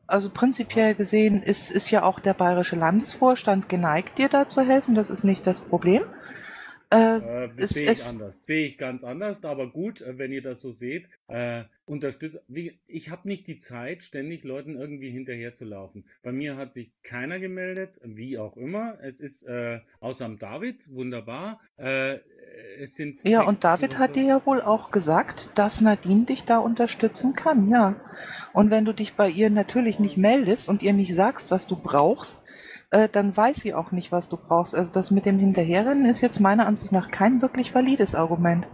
also 0.08 0.30
prinzipiell 0.30 0.96
gesehen 0.96 1.42
ist, 1.42 1.72
ist 1.72 1.90
ja 1.90 2.04
auch 2.04 2.20
der 2.20 2.34
bayerische 2.34 2.76
Landesvorstand 2.76 3.70
geneigt, 3.70 4.18
dir 4.18 4.30
da 4.30 4.48
zu 4.48 4.62
helfen. 4.62 4.96
Das 4.96 5.10
ist 5.10 5.24
nicht 5.24 5.48
das 5.48 5.62
Problem. 5.62 6.04
Äh, 6.94 7.46
Äh, 7.46 7.68
sehe 7.68 7.92
ich 7.92 8.06
anders. 8.06 8.40
Sehe 8.42 8.66
ich 8.66 8.78
ganz 8.78 9.04
anders, 9.04 9.44
aber 9.44 9.70
gut, 9.70 10.02
äh, 10.02 10.18
wenn 10.18 10.32
ihr 10.32 10.42
das 10.42 10.62
so 10.62 10.72
seht. 10.72 11.10
Äh, 11.28 11.64
unterstützt. 11.86 12.40
Ich 12.88 13.10
habe 13.10 13.28
nicht 13.28 13.48
die 13.48 13.58
Zeit, 13.58 14.04
ständig 14.04 14.44
Leuten 14.44 14.78
irgendwie 14.78 15.10
hinterher 15.10 15.54
zu 15.54 15.66
laufen. 15.66 16.06
Bei 16.22 16.32
mir 16.32 16.56
hat 16.56 16.72
sich 16.72 16.94
keiner 17.04 17.40
gemeldet, 17.40 18.00
wie 18.04 18.38
auch 18.38 18.56
immer. 18.56 18.98
Es 19.02 19.20
ist 19.20 19.44
äh, 19.44 19.80
außer 20.00 20.26
dem 20.26 20.40
David, 20.40 20.90
wunderbar. 20.94 21.60
Äh, 21.78 22.20
es 22.80 22.96
sind 22.96 23.24
Ja, 23.24 23.40
Texte 23.40 23.50
und 23.50 23.64
David 23.64 23.98
hat 23.98 24.16
dir 24.16 24.24
ja 24.24 24.46
wohl 24.46 24.62
auch 24.62 24.92
gesagt, 24.92 25.50
dass 25.56 25.82
Nadine 25.82 26.26
dich 26.26 26.46
da 26.46 26.60
unterstützen 26.60 27.34
kann, 27.34 27.70
ja. 27.70 27.96
Und 28.54 28.70
wenn 28.70 28.86
du 28.86 28.94
dich 28.94 29.16
bei 29.16 29.30
ihr 29.30 29.50
natürlich 29.50 30.00
nicht 30.00 30.18
meldest 30.18 30.70
und 30.70 30.84
ihr 30.84 30.94
nicht 30.94 31.16
sagst, 31.16 31.52
was 31.52 31.68
du 31.68 31.76
brauchst, 31.76 32.38
äh, 32.94 33.10
dann 33.10 33.36
weiß 33.36 33.58
sie 33.58 33.74
auch 33.74 33.92
nicht, 33.92 34.12
was 34.12 34.30
du 34.30 34.38
brauchst. 34.38 34.76
Also 34.76 34.92
das 34.92 35.12
mit 35.12 35.26
dem 35.26 35.40
Hinterherrennen 35.40 36.06
ist 36.06 36.22
jetzt 36.22 36.40
meiner 36.40 36.68
Ansicht 36.68 36.92
nach 36.92 37.12
kein 37.12 37.42
wirklich 37.42 37.74
valides 37.76 38.16
Argument. 38.16 38.66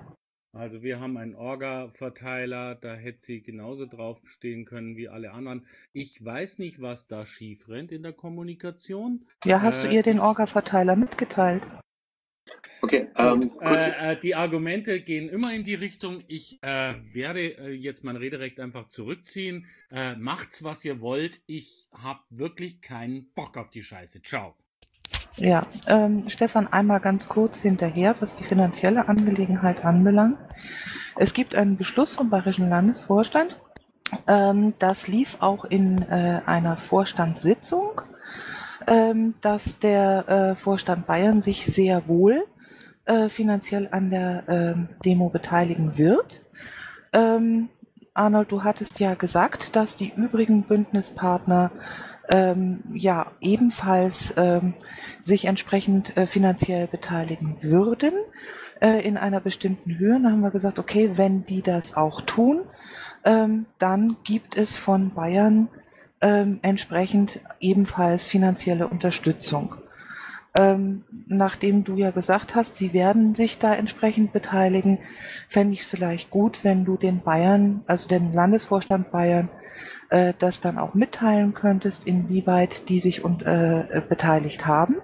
Also 0.52 0.82
wir 0.82 1.00
haben 1.00 1.16
einen 1.18 1.36
Orga-Verteiler, 1.36 2.76
da 2.76 2.96
hätte 2.96 3.22
sie 3.22 3.42
genauso 3.42 3.86
draufstehen 3.86 4.66
können 4.66 4.98
wie 4.98 5.08
alle 5.08 5.32
anderen. 5.32 5.66
Ich 5.94 6.24
weiß 6.24 6.58
nicht, 6.60 6.82
was 6.82 7.08
da 7.08 7.26
schief 7.26 7.70
rennt 7.70 7.92
in 7.92 8.02
der 8.04 8.14
Kommunikation. 8.14 9.28
Ja, 9.46 9.62
hast 9.62 9.84
du 9.84 9.88
Äh, 9.88 9.96
ihr 9.96 10.04
den 10.04 10.20
Orga-Verteiler 10.20 10.96
mitgeteilt? 10.96 11.70
Okay, 12.82 13.08
ähm, 13.18 13.52
kurz, 13.58 13.88
äh, 13.88 14.14
äh, 14.14 14.20
die 14.20 14.36
Argumente 14.36 15.02
gehen 15.02 15.28
immer 15.28 15.54
in 15.54 15.64
die 15.64 15.76
Richtung, 15.76 16.24
ich 16.28 16.60
äh, 16.64 16.94
werde 17.12 17.58
äh, 17.58 17.72
jetzt 17.72 18.04
mein 18.04 18.16
Rederecht 18.16 18.60
einfach 18.60 18.88
zurückziehen. 18.88 19.66
Äh, 19.92 20.16
macht's, 20.16 20.64
was 20.64 20.86
ihr 20.86 21.02
wollt. 21.02 21.42
Ich 21.46 21.90
habe 21.92 22.22
wirklich 22.30 22.82
keinen 22.82 23.32
Bock 23.34 23.58
auf 23.58 23.70
die 23.70 23.84
Scheiße. 23.84 24.22
Ciao. 24.24 24.56
Ja, 25.36 25.66
ähm, 25.88 26.28
Stefan, 26.28 26.68
einmal 26.68 27.00
ganz 27.00 27.28
kurz 27.28 27.60
hinterher, 27.60 28.16
was 28.20 28.36
die 28.36 28.44
finanzielle 28.44 29.08
Angelegenheit 29.08 29.86
anbelangt. 29.86 30.38
Es 31.16 31.34
gibt 31.34 31.56
einen 31.56 31.78
Beschluss 31.78 32.16
vom 32.16 32.30
Bayerischen 32.30 32.70
Landesvorstand. 32.70 33.58
Ähm, 34.28 34.74
das 34.80 35.08
lief 35.08 35.38
auch 35.40 35.66
in 35.66 36.02
äh, 36.02 36.42
einer 36.46 36.78
Vorstandssitzung, 36.78 38.02
ähm, 38.88 39.36
dass 39.42 39.80
der 39.80 40.28
äh, 40.28 40.56
Vorstand 40.56 41.08
Bayern 41.08 41.42
sich 41.42 41.66
sehr 41.66 42.08
wohl 42.08 42.46
äh, 43.06 43.30
finanziell 43.30 43.90
an 43.92 44.10
der 44.10 44.44
ähm, 44.48 44.90
Demo 45.04 45.30
beteiligen 45.30 45.98
wird. 45.98 46.44
Ähm, 47.14 47.70
Arnold, 48.14 48.52
du 48.52 48.64
hattest 48.64 49.00
ja 49.00 49.14
gesagt, 49.16 49.76
dass 49.76 49.96
die 49.96 50.14
übrigen 50.16 50.64
Bündnispartner 50.64 51.72
ähm, 52.30 52.84
ja 52.94 53.32
ebenfalls 53.42 54.34
ähm, 54.38 54.76
sich 55.22 55.46
entsprechend 55.46 56.16
äh, 56.18 56.28
finanziell 56.28 56.88
beteiligen 56.88 57.58
würden 57.62 58.14
äh, 58.82 59.06
in 59.06 59.18
einer 59.18 59.40
bestimmten 59.40 59.98
Höhe. 59.98 60.14
Dann 60.14 60.32
haben 60.32 60.42
wir 60.42 60.52
gesagt, 60.52 60.80
okay, 60.80 61.12
wenn 61.16 61.46
die 61.46 61.62
das 61.62 61.96
auch 61.96 62.22
tun, 62.22 62.62
ähm, 63.24 63.66
dann 63.80 64.18
gibt 64.24 64.56
es 64.56 64.76
von 64.76 65.14
Bayern 65.14 65.70
ähm, 66.22 66.60
entsprechend 66.62 67.40
ebenfalls 67.60 68.26
finanzielle 68.26 68.88
Unterstützung. 68.88 69.76
Ähm, 70.56 71.04
nachdem 71.28 71.84
du 71.84 71.96
ja 71.96 72.12
gesagt 72.12 72.56
hast, 72.56 72.76
sie 72.76 72.92
werden 72.94 73.36
sich 73.36 73.60
da 73.60 73.74
entsprechend 73.76 74.34
beteiligen, 74.34 74.98
fände 75.48 75.74
ich 75.74 75.82
es 75.82 75.88
vielleicht 75.88 76.32
gut, 76.32 76.64
wenn 76.64 76.86
du 76.86 76.98
den 76.98 77.22
Bayern, 77.22 77.84
also 77.86 78.10
den 78.10 78.34
Landesvorstand 78.34 79.12
Bayern, 79.12 79.50
äh, 80.10 80.34
das 80.40 80.60
dann 80.60 80.80
auch 80.80 80.96
mitteilen 80.96 81.54
könntest, 81.54 82.08
inwieweit 82.08 82.90
die 82.90 83.00
sich 83.00 83.24
und, 83.24 83.44
äh, 83.44 84.02
beteiligt 84.10 84.66
haben 84.66 84.98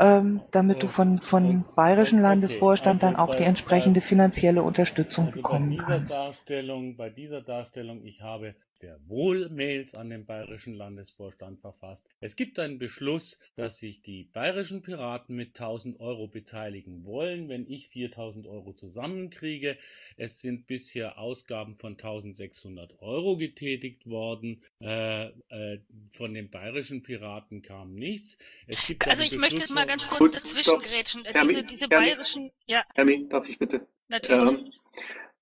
ähm, 0.00 0.40
damit 0.50 0.82
du 0.82 0.88
von, 0.88 1.20
von 1.20 1.64
bayerischen 1.76 2.20
Landesvorstand 2.20 3.02
also 3.02 3.14
dann 3.14 3.16
auch 3.22 3.30
bei- 3.30 3.36
die 3.36 3.44
entsprechende 3.44 4.00
bei- 4.00 4.06
finanzielle 4.06 4.62
Unterstützung 4.62 5.26
Also 5.26 5.36
bei 5.36 5.42
bekommen 5.42 5.70
dieser 5.70 5.86
kannst. 5.86 6.24
Darstellung, 6.24 6.96
bei 6.96 7.10
dieser 7.10 7.40
Darstellung, 7.40 8.04
ich 8.04 8.20
habe 8.20 8.54
sehr 8.82 8.98
wohl 9.06 9.48
Mails 9.48 9.94
an 9.94 10.10
den 10.10 10.26
bayerischen 10.26 10.74
Landesvorstand 10.74 11.60
verfasst. 11.60 12.04
Es 12.20 12.34
gibt 12.34 12.58
einen 12.58 12.78
Beschluss, 12.78 13.38
dass 13.54 13.78
sich 13.78 14.02
die 14.02 14.24
bayerischen 14.24 14.82
Piraten 14.82 15.36
mit 15.36 15.50
1000 15.50 16.00
Euro 16.00 16.26
beteiligen 16.26 17.04
wollen, 17.04 17.48
wenn 17.48 17.64
ich 17.70 17.88
4000 17.88 18.46
Euro 18.48 18.72
zusammenkriege. 18.72 19.78
Es 20.16 20.40
sind 20.40 20.66
bisher 20.66 21.16
Ausgaben 21.18 21.76
von 21.76 21.92
1600 21.92 23.00
Euro 23.00 23.36
getätigt 23.36 24.06
worden. 24.06 24.62
Äh, 24.80 25.28
äh, 25.48 25.78
von 26.10 26.34
den 26.34 26.50
bayerischen 26.50 27.04
Piraten 27.04 27.62
kam 27.62 27.94
nichts. 27.94 28.36
Es 28.66 28.84
gibt 28.84 29.06
Also 29.06 29.22
ich 29.22 29.38
möchte 29.38 29.58
jetzt 29.58 29.70
mal 29.72 29.86
ganz 29.86 30.08
kurz 30.08 30.18
Gut, 30.18 30.34
dazwischengrätschen. 30.34 31.24
Äh, 31.24 31.32
Diese, 31.40 31.62
diese 31.62 31.86
Hermi. 31.88 32.04
bayerischen, 32.06 32.50
ja, 32.66 32.84
Hermi, 32.94 33.28
darf 33.28 33.48
ich 33.48 33.58
bitte? 33.58 33.86
natürlich. 34.08 34.58
Ähm, 34.58 34.72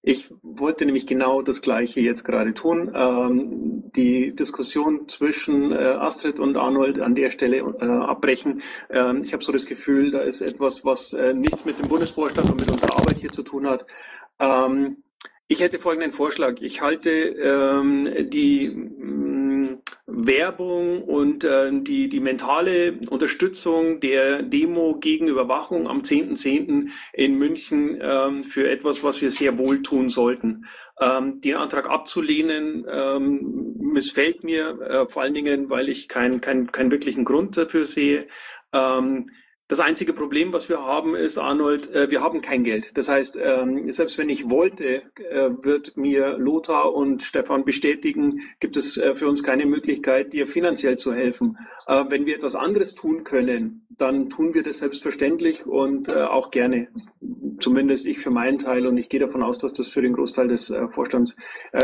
ich 0.03 0.33
wollte 0.43 0.87
nämlich 0.87 1.07
genau 1.07 1.43
das 1.43 1.61
Gleiche 1.61 2.01
jetzt 2.01 2.25
gerade 2.25 2.55
tun. 2.55 2.91
Ähm, 2.95 3.91
die 3.95 4.35
Diskussion 4.35 5.09
zwischen 5.09 5.73
äh, 5.73 5.77
Astrid 5.77 6.39
und 6.39 6.57
Arnold 6.57 7.01
an 7.01 7.15
der 7.15 7.31
Stelle 7.31 7.59
äh, 7.59 7.85
abbrechen. 7.85 8.63
Ähm, 8.89 9.23
ich 9.23 9.35
habe 9.35 9.45
so 9.45 9.53
das 9.53 9.67
Gefühl, 9.67 10.11
da 10.11 10.21
ist 10.21 10.41
etwas, 10.41 10.85
was 10.87 11.13
äh, 11.13 11.35
nichts 11.35 11.67
mit 11.67 11.79
dem 11.79 11.89
Bundesvorstand 11.89 12.51
und 12.51 12.61
mit 12.61 12.71
unserer 12.71 12.99
Arbeit 12.99 13.19
hier 13.19 13.31
zu 13.31 13.43
tun 13.43 13.67
hat. 13.67 13.85
Ähm, 14.39 15.03
ich 15.49 15.61
hätte 15.61 15.79
folgenden 15.79 16.13
Vorschlag. 16.13 16.61
Ich 16.61 16.81
halte 16.81 17.11
ähm, 17.11 18.09
die 18.31 18.71
Werbung 20.26 21.02
und 21.02 21.44
äh, 21.44 21.70
die, 21.72 22.09
die 22.09 22.20
mentale 22.20 22.98
Unterstützung 23.09 24.00
der 24.00 24.42
Demo 24.42 24.98
gegen 24.98 25.28
Überwachung 25.28 25.88
am 25.88 26.00
10.10. 26.02 26.90
in 27.12 27.38
München 27.38 27.98
ähm, 28.00 28.44
für 28.44 28.68
etwas, 28.68 29.02
was 29.04 29.20
wir 29.22 29.30
sehr 29.30 29.59
wohl 29.59 29.83
tun 29.83 30.09
sollten. 30.09 30.66
Ähm, 31.00 31.40
den 31.40 31.56
Antrag 31.56 31.88
abzulehnen 31.88 32.87
ähm, 32.90 33.74
missfällt 33.78 34.44
mir, 34.44 34.80
äh, 34.80 35.06
vor 35.11 35.22
allen 35.22 35.35
Dingen, 35.35 35.70
weil 35.70 35.88
ich 35.88 36.09
keinen 36.09 36.40
kein, 36.40 36.70
keinen 36.70 36.90
wirklichen 36.90 37.24
Grund 37.24 37.56
dafür 37.56 37.87
sehe. 37.87 38.26
Ähm, 38.72 39.30
das 39.70 39.78
einzige 39.78 40.12
Problem, 40.12 40.52
was 40.52 40.68
wir 40.68 40.85
haben, 40.85 41.14
ist, 41.14 41.38
Arnold, 41.38 41.94
äh, 41.94 42.11
wir 42.11 42.22
haben 42.22 42.40
kein 42.40 42.64
Geld. 42.64 42.90
Das 42.98 43.09
heißt, 43.09 43.38
ähm, 43.40 43.88
selbst 43.92 44.18
wenn 44.18 44.28
ich 44.28 44.50
wollte, 44.50 45.02
äh, 45.14 45.50
wird 45.62 45.96
mir 45.96 46.37
Lothar 46.38 46.92
und 46.92 47.22
Stefan 47.22 47.64
bestätigen, 47.64 48.40
gibt 48.59 48.76
es 48.76 48.96
äh, 48.96 49.14
für 49.14 49.28
uns 49.28 49.44
keine 49.44 49.66
Möglichkeit, 49.66 50.33
dir 50.33 50.48
finanziell 50.48 50.98
zu 50.98 51.14
helfen. 51.14 51.56
Wenn 52.09 52.24
wir 52.24 52.37
etwas 52.37 52.54
anderes 52.54 52.94
tun 52.94 53.24
können, 53.24 53.87
dann 53.90 54.28
tun 54.28 54.54
wir 54.54 54.62
das 54.62 54.78
selbstverständlich 54.78 55.66
und 55.66 56.16
auch 56.16 56.52
gerne. 56.52 56.87
Zumindest 57.59 58.06
ich 58.06 58.20
für 58.20 58.30
meinen 58.30 58.59
Teil 58.59 58.87
und 58.87 58.96
ich 58.96 59.09
gehe 59.09 59.18
davon 59.18 59.42
aus, 59.42 59.59
dass 59.59 59.72
das 59.72 59.88
für 59.88 60.00
den 60.00 60.12
Großteil 60.12 60.46
des 60.46 60.72
Vorstands 60.92 61.35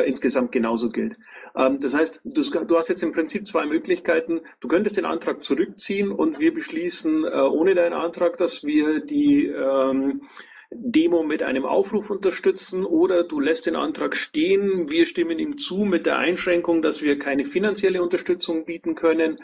insgesamt 0.04 0.52
genauso 0.52 0.90
gilt. 0.90 1.16
Ähm, 1.56 1.80
das 1.80 1.94
heißt, 1.94 2.20
du, 2.24 2.76
hast 2.76 2.88
jetzt 2.88 3.02
im 3.02 3.12
Prinzip 3.12 3.48
zwei 3.48 3.66
Möglichkeiten. 3.66 4.40
Du 4.60 4.68
könntest 4.68 4.96
den 4.96 5.06
Antrag 5.06 5.42
zurückziehen 5.44 6.12
und 6.12 6.38
wir 6.38 6.52
beschließen 6.52 7.24
äh, 7.24 7.28
ohne 7.28 7.74
deinen 7.74 7.94
Antrag, 7.94 8.36
dass 8.36 8.64
wir 8.64 9.00
die 9.00 9.46
ähm, 9.46 10.22
Demo 10.70 11.22
mit 11.22 11.42
einem 11.42 11.64
Aufruf 11.64 12.10
unterstützen 12.10 12.84
oder 12.84 13.22
du 13.24 13.40
lässt 13.40 13.66
den 13.66 13.76
Antrag 13.76 14.16
stehen. 14.16 14.90
Wir 14.90 15.06
stimmen 15.06 15.38
ihm 15.38 15.58
zu 15.58 15.78
mit 15.78 16.06
der 16.06 16.18
Einschränkung, 16.18 16.82
dass 16.82 17.02
wir 17.02 17.18
keine 17.18 17.44
finanzielle 17.44 18.02
Unterstützung 18.02 18.64
bieten 18.64 18.94
können. 18.94 19.36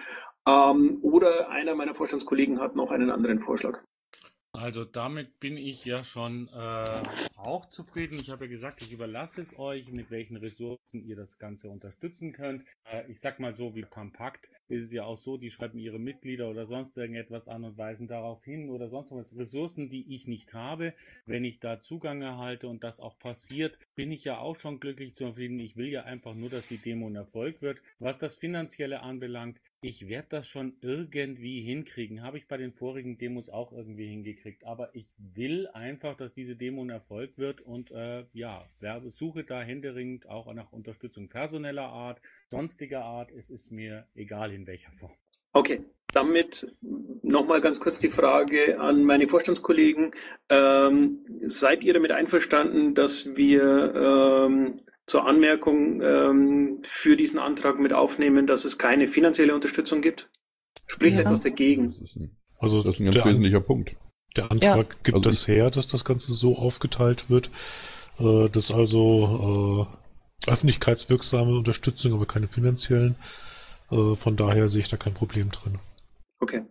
Ähm, 0.47 0.99
oder 1.03 1.49
einer 1.51 1.75
meiner 1.75 1.95
Vorstandskollegen 1.95 2.61
hat 2.61 2.77
noch 2.77 2.91
einen 2.91 3.11
anderen 3.11 3.41
Vorschlag. 3.41 3.81
Also 4.55 4.85
damit 4.85 5.41
bin 5.41 5.57
ich 5.57 5.87
ja 5.87 6.05
schon 6.05 6.49
äh, 6.49 6.85
auch 7.37 7.71
zufrieden. 7.71 8.17
Ich 8.17 8.29
habe 8.29 8.45
ja 8.45 8.51
gesagt, 8.51 8.83
ich 8.83 8.93
überlasse 8.93 9.41
es 9.41 9.59
euch, 9.59 9.91
mit 9.91 10.11
welchen 10.11 10.37
Ressourcen 10.37 11.03
ihr 11.03 11.17
das 11.17 11.39
Ganze 11.39 11.71
unterstützen 11.71 12.35
könnt. 12.35 12.63
Äh, 12.85 13.11
ich 13.11 13.19
sag 13.19 13.41
mal 13.41 13.55
so, 13.55 13.75
wie 13.75 13.83
Pampakt 13.83 14.51
ist 14.69 14.83
es 14.83 14.93
ja 14.93 15.05
auch 15.05 15.17
so, 15.17 15.39
die 15.39 15.51
schreiben 15.51 15.79
ihre 15.79 15.99
Mitglieder 15.99 16.51
oder 16.51 16.67
sonst 16.67 16.99
irgendetwas 16.99 17.49
an 17.49 17.65
und 17.65 17.79
weisen 17.79 18.09
darauf 18.09 18.45
hin 18.45 18.69
oder 18.69 18.91
sonst 18.91 19.11
was. 19.13 19.35
Ressourcen, 19.35 19.89
die 19.89 20.15
ich 20.15 20.29
nicht 20.29 20.53
habe, 20.53 20.93
wenn 21.25 21.45
ich 21.45 21.59
da 21.59 21.81
Zugang 21.81 22.21
erhalte 22.21 22.69
und 22.69 22.85
das 22.85 23.01
auch 23.01 23.19
passiert, 23.19 23.79
bin 23.95 24.13
ich 24.13 24.25
ja 24.25 24.37
auch 24.37 24.57
schon 24.57 24.81
glücklich 24.81 25.15
zufrieden. 25.15 25.59
Ich 25.61 25.79
will 25.79 25.89
ja 25.89 26.03
einfach 26.03 26.35
nur, 26.35 26.51
dass 26.51 26.69
die 26.69 26.77
Demo 26.79 27.09
ein 27.09 27.17
Erfolg 27.17 27.63
wird. 27.63 27.83
Was 27.99 28.19
das 28.19 28.37
Finanzielle 28.37 29.01
anbelangt, 29.01 29.59
ich 29.83 30.09
werde 30.09 30.29
das 30.31 30.47
schon 30.47 30.77
irgendwie 30.81 31.61
hinkriegen. 31.61 32.23
Habe 32.23 32.39
ich 32.39 32.47
bei 32.47 32.57
den 32.57 32.73
vorigen 32.73 33.19
Demos 33.19 33.51
auch 33.51 33.73
irgendwie 33.73 34.07
hingekriegt. 34.07 34.65
Aber 34.65 34.95
ich 34.95 35.11
will 35.19 35.67
einfach, 35.75 36.17
dass 36.17 36.33
diese 36.33 36.55
Demo 36.55 36.85
ein 36.85 36.91
Erfolg 36.91 37.37
wird 37.37 37.61
und 37.61 37.91
äh, 37.91 38.25
ja, 38.33 38.65
suche 39.09 39.43
da 39.43 39.61
händeringend 39.61 40.29
auch 40.29 40.53
nach 40.55 40.73
Unterstützung 40.73 41.29
personeller 41.29 41.89
Art, 41.89 42.23
sonstiger 42.49 43.05
Art. 43.05 43.33
Es 43.33 43.51
ist 43.51 43.73
mir 43.73 44.07
egal 44.15 44.53
in 44.53 44.69
welcher 44.69 44.93
Form. 44.93 45.17
Okay, 45.53 45.81
damit 46.13 46.73
nochmal 47.23 47.61
ganz 47.61 47.81
kurz 47.81 47.99
die 47.99 48.11
Frage 48.11 48.79
an 48.79 49.03
meine 49.03 49.27
Vorstandskollegen. 49.27 50.15
Ähm, 50.49 51.27
seid 51.47 51.83
ihr 51.83 51.95
damit 51.95 52.13
einverstanden, 52.13 52.95
dass 52.95 53.35
wir 53.37 54.47
ähm, 54.47 54.77
zur 55.07 55.27
Anmerkung 55.27 56.01
ähm, 56.01 56.79
für 56.83 57.17
diesen 57.17 57.39
Antrag 57.39 57.79
mit 57.79 57.93
aufnehmen, 57.93 58.47
dass 58.47 58.65
es 58.65 58.79
keine 58.79 59.09
finanzielle 59.09 59.55
Unterstützung 59.55 60.01
gibt? 60.01 60.31
Spricht 60.87 61.17
Ja. 61.17 61.23
etwas 61.23 61.41
dagegen? 61.43 61.89
Das 61.89 61.99
ist 62.01 62.17
ein, 62.17 62.37
Also 62.59 62.83
das 62.83 62.97
ist 62.97 63.01
ein 63.01 63.07
ganz 63.07 63.17
An- 63.23 63.29
wesentlicher 63.31 63.61
Punkt. 63.61 63.97
der 64.37 64.51
Antrag 64.51 65.03
gibt 65.05 65.17
Also 65.17 65.31
das 65.31 65.47
her, 65.49 65.71
dass 65.71 65.87
das 65.89 66.05
Ganze 66.05 66.33
so 66.35 66.57
aufgeteilt 66.57 67.29
wird, 67.29 67.51
äh, 68.19 68.49
dass 68.49 68.71
also 68.71 69.89
äh, 70.47 70.51
öffentlichkeitswirksame 70.51 71.57
Unterstützung, 71.57 72.13
aber 72.15 72.27
keine 72.27 72.49
finanziellen. 72.49 73.17
Äh, 73.91 74.17
von 74.17 74.37
daher 74.37 74.69
sehe 74.69 74.81
ich 74.81 74.89
da 74.89 74.97
kein 74.97 75.15
Problem 75.15 75.51
drin. 75.51 75.79
Okay. 76.41 76.63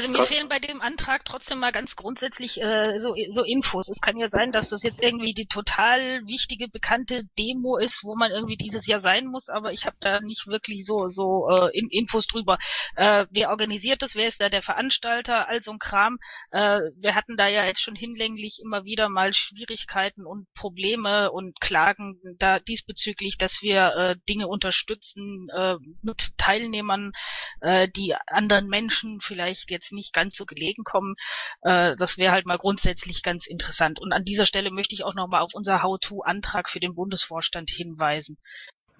Also 0.00 0.12
mir 0.12 0.18
Krass. 0.20 0.30
fehlen 0.30 0.48
bei 0.48 0.58
dem 0.58 0.80
Antrag 0.80 1.26
trotzdem 1.26 1.58
mal 1.58 1.72
ganz 1.72 1.94
grundsätzlich 1.94 2.58
äh, 2.58 2.98
so, 2.98 3.14
so 3.28 3.44
Infos. 3.44 3.90
Es 3.90 4.00
kann 4.00 4.16
ja 4.16 4.28
sein, 4.28 4.50
dass 4.50 4.70
das 4.70 4.82
jetzt 4.82 5.02
irgendwie 5.02 5.34
die 5.34 5.44
total 5.44 6.26
wichtige, 6.26 6.68
bekannte 6.68 7.24
Demo 7.38 7.76
ist, 7.76 8.02
wo 8.02 8.16
man 8.16 8.30
irgendwie 8.30 8.56
dieses 8.56 8.86
Jahr 8.86 9.00
sein 9.00 9.26
muss, 9.26 9.50
aber 9.50 9.74
ich 9.74 9.84
habe 9.84 9.98
da 10.00 10.20
nicht 10.20 10.46
wirklich 10.46 10.86
so, 10.86 11.08
so 11.08 11.50
äh, 11.50 11.78
in, 11.78 11.90
Infos 11.90 12.26
drüber. 12.26 12.56
Äh, 12.96 13.26
wer 13.28 13.50
organisiert 13.50 14.00
das? 14.00 14.14
Wer 14.14 14.26
ist 14.26 14.40
da 14.40 14.48
der 14.48 14.62
Veranstalter? 14.62 15.48
All 15.48 15.60
so 15.60 15.72
ein 15.72 15.78
Kram. 15.78 16.16
Äh, 16.50 16.80
wir 16.96 17.14
hatten 17.14 17.36
da 17.36 17.48
ja 17.48 17.66
jetzt 17.66 17.82
schon 17.82 17.94
hinlänglich 17.94 18.60
immer 18.64 18.86
wieder 18.86 19.10
mal 19.10 19.34
Schwierigkeiten 19.34 20.24
und 20.24 20.50
Probleme 20.54 21.30
und 21.30 21.60
Klagen 21.60 22.18
da 22.38 22.58
diesbezüglich, 22.58 23.36
dass 23.36 23.60
wir 23.60 23.94
äh, 23.96 24.16
Dinge 24.30 24.48
unterstützen 24.48 25.48
äh, 25.54 25.74
mit 26.00 26.38
Teilnehmern, 26.38 27.12
äh, 27.60 27.86
die 27.86 28.14
anderen 28.26 28.66
Menschen 28.68 29.20
vielleicht 29.20 29.70
jetzt 29.70 29.89
nicht 29.92 30.12
ganz 30.12 30.36
so 30.36 30.46
gelegen 30.46 30.84
kommen. 30.84 31.14
Äh, 31.62 31.96
das 31.96 32.18
wäre 32.18 32.32
halt 32.32 32.46
mal 32.46 32.58
grundsätzlich 32.58 33.22
ganz 33.22 33.46
interessant. 33.46 34.00
Und 34.00 34.12
an 34.12 34.24
dieser 34.24 34.46
Stelle 34.46 34.70
möchte 34.70 34.94
ich 34.94 35.04
auch 35.04 35.14
nochmal 35.14 35.42
auf 35.42 35.54
unser 35.54 35.82
How-to-Antrag 35.82 36.68
für 36.68 36.80
den 36.80 36.94
Bundesvorstand 36.94 37.70
hinweisen. 37.70 38.38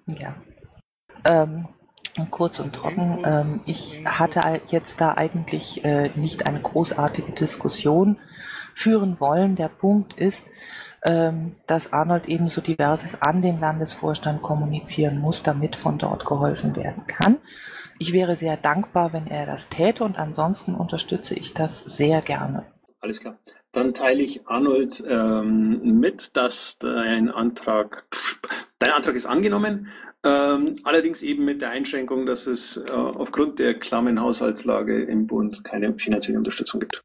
Ja. 0.07 0.35
Ähm, 1.25 1.67
kurz 2.29 2.59
und 2.59 2.73
trocken. 2.73 3.23
Ähm, 3.25 3.61
ich 3.65 4.03
hatte 4.05 4.61
jetzt 4.67 5.01
da 5.01 5.13
eigentlich 5.15 5.83
äh, 5.85 6.09
nicht 6.15 6.45
eine 6.45 6.61
großartige 6.61 7.31
Diskussion 7.31 8.17
führen 8.73 9.19
wollen. 9.19 9.55
Der 9.55 9.69
Punkt 9.69 10.13
ist, 10.13 10.45
ähm, 11.03 11.55
dass 11.67 11.93
Arnold 11.93 12.27
eben 12.27 12.47
so 12.47 12.61
diverses 12.61 13.21
an 13.21 13.41
den 13.41 13.59
Landesvorstand 13.59 14.41
kommunizieren 14.41 15.19
muss, 15.19 15.43
damit 15.43 15.75
von 15.75 15.97
dort 15.97 16.25
geholfen 16.25 16.75
werden 16.75 17.07
kann. 17.07 17.37
Ich 18.01 18.13
wäre 18.13 18.33
sehr 18.33 18.57
dankbar, 18.57 19.13
wenn 19.13 19.27
er 19.27 19.45
das 19.45 19.69
täte 19.69 20.03
und 20.03 20.17
ansonsten 20.17 20.73
unterstütze 20.73 21.35
ich 21.35 21.53
das 21.53 21.81
sehr 21.81 22.21
gerne. 22.21 22.65
Alles 22.99 23.19
klar. 23.19 23.37
Dann 23.73 23.93
teile 23.93 24.23
ich 24.23 24.47
Arnold 24.47 25.03
ähm, 25.07 25.99
mit, 25.99 26.35
dass 26.35 26.79
dein 26.79 27.29
Antrag, 27.29 28.07
dein 28.79 28.93
Antrag 28.93 29.13
ist 29.13 29.27
angenommen, 29.27 29.89
ähm, 30.23 30.77
allerdings 30.83 31.21
eben 31.21 31.45
mit 31.45 31.61
der 31.61 31.69
Einschränkung, 31.69 32.25
dass 32.25 32.47
es 32.47 32.77
äh, 32.77 32.91
aufgrund 32.91 33.59
der 33.59 33.75
klammen 33.75 34.19
Haushaltslage 34.19 35.03
im 35.03 35.27
Bund 35.27 35.63
keine 35.63 35.93
finanzielle 35.99 36.39
Unterstützung 36.39 36.79
gibt. 36.79 37.03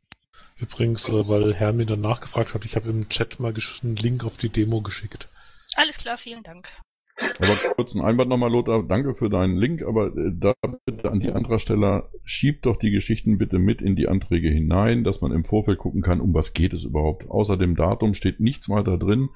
Übrigens, 0.56 1.10
äh, 1.10 1.28
weil 1.28 1.52
Herr 1.52 1.74
mir 1.74 1.84
dann 1.84 2.00
nachgefragt 2.00 2.54
hat, 2.54 2.64
ich 2.64 2.74
habe 2.74 2.88
im 2.88 3.10
Chat 3.10 3.38
mal 3.38 3.52
einen 3.82 3.96
Link 3.96 4.24
auf 4.24 4.38
die 4.38 4.48
Demo 4.48 4.80
geschickt. 4.80 5.28
Alles 5.74 5.98
klar, 5.98 6.16
vielen 6.16 6.42
Dank. 6.42 6.70
Aber 7.18 7.74
kurz 7.74 7.94
ein 7.94 8.02
Einwand 8.02 8.28
nochmal, 8.28 8.50
Lothar. 8.50 8.82
Danke 8.82 9.14
für 9.14 9.30
deinen 9.30 9.56
Link, 9.56 9.82
aber 9.82 10.08
äh, 10.08 10.32
da 10.34 10.54
bitte 10.84 11.10
an 11.10 11.20
die 11.20 11.32
Antragsteller, 11.32 12.10
schiebt 12.24 12.66
doch 12.66 12.76
die 12.76 12.90
Geschichten 12.90 13.38
bitte 13.38 13.58
mit 13.58 13.80
in 13.80 13.96
die 13.96 14.08
Anträge 14.08 14.48
hinein, 14.48 15.02
dass 15.02 15.20
man 15.20 15.32
im 15.32 15.44
Vorfeld 15.44 15.78
gucken 15.78 16.02
kann, 16.02 16.20
um 16.20 16.34
was 16.34 16.52
geht 16.52 16.74
es 16.74 16.84
überhaupt. 16.84 17.28
Außer 17.28 17.56
dem 17.56 17.74
Datum 17.74 18.14
steht 18.14 18.40
nichts 18.40 18.68
weiter 18.68 18.98
drin. 18.98 19.30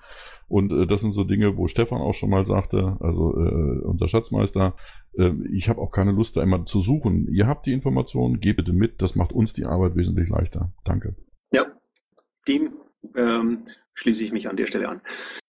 Und 0.48 0.72
äh, 0.72 0.86
das 0.86 1.00
sind 1.00 1.12
so 1.12 1.24
Dinge, 1.24 1.56
wo 1.56 1.68
Stefan 1.68 2.00
auch 2.00 2.12
schon 2.12 2.30
mal 2.30 2.44
sagte, 2.44 2.96
also 3.00 3.34
äh, 3.38 3.80
unser 3.82 4.08
Schatzmeister, 4.08 4.76
äh, 5.16 5.32
ich 5.52 5.68
habe 5.68 5.80
auch 5.80 5.90
keine 5.90 6.12
Lust, 6.12 6.36
da 6.36 6.42
immer 6.42 6.64
zu 6.64 6.82
suchen. 6.82 7.28
Ihr 7.28 7.46
habt 7.46 7.66
die 7.66 7.72
Informationen, 7.72 8.40
gebt 8.40 8.58
bitte 8.58 8.72
mit, 8.72 9.00
das 9.00 9.14
macht 9.14 9.32
uns 9.32 9.54
die 9.54 9.64
Arbeit 9.64 9.96
wesentlich 9.96 10.28
leichter. 10.28 10.72
Danke. 10.84 11.16
Ja, 11.52 11.66
dem 12.46 12.74
ähm, 13.16 13.66
schließe 13.94 14.24
ich 14.24 14.32
mich 14.32 14.50
an 14.50 14.56
der 14.56 14.66
Stelle 14.66 14.88
an. 14.88 15.00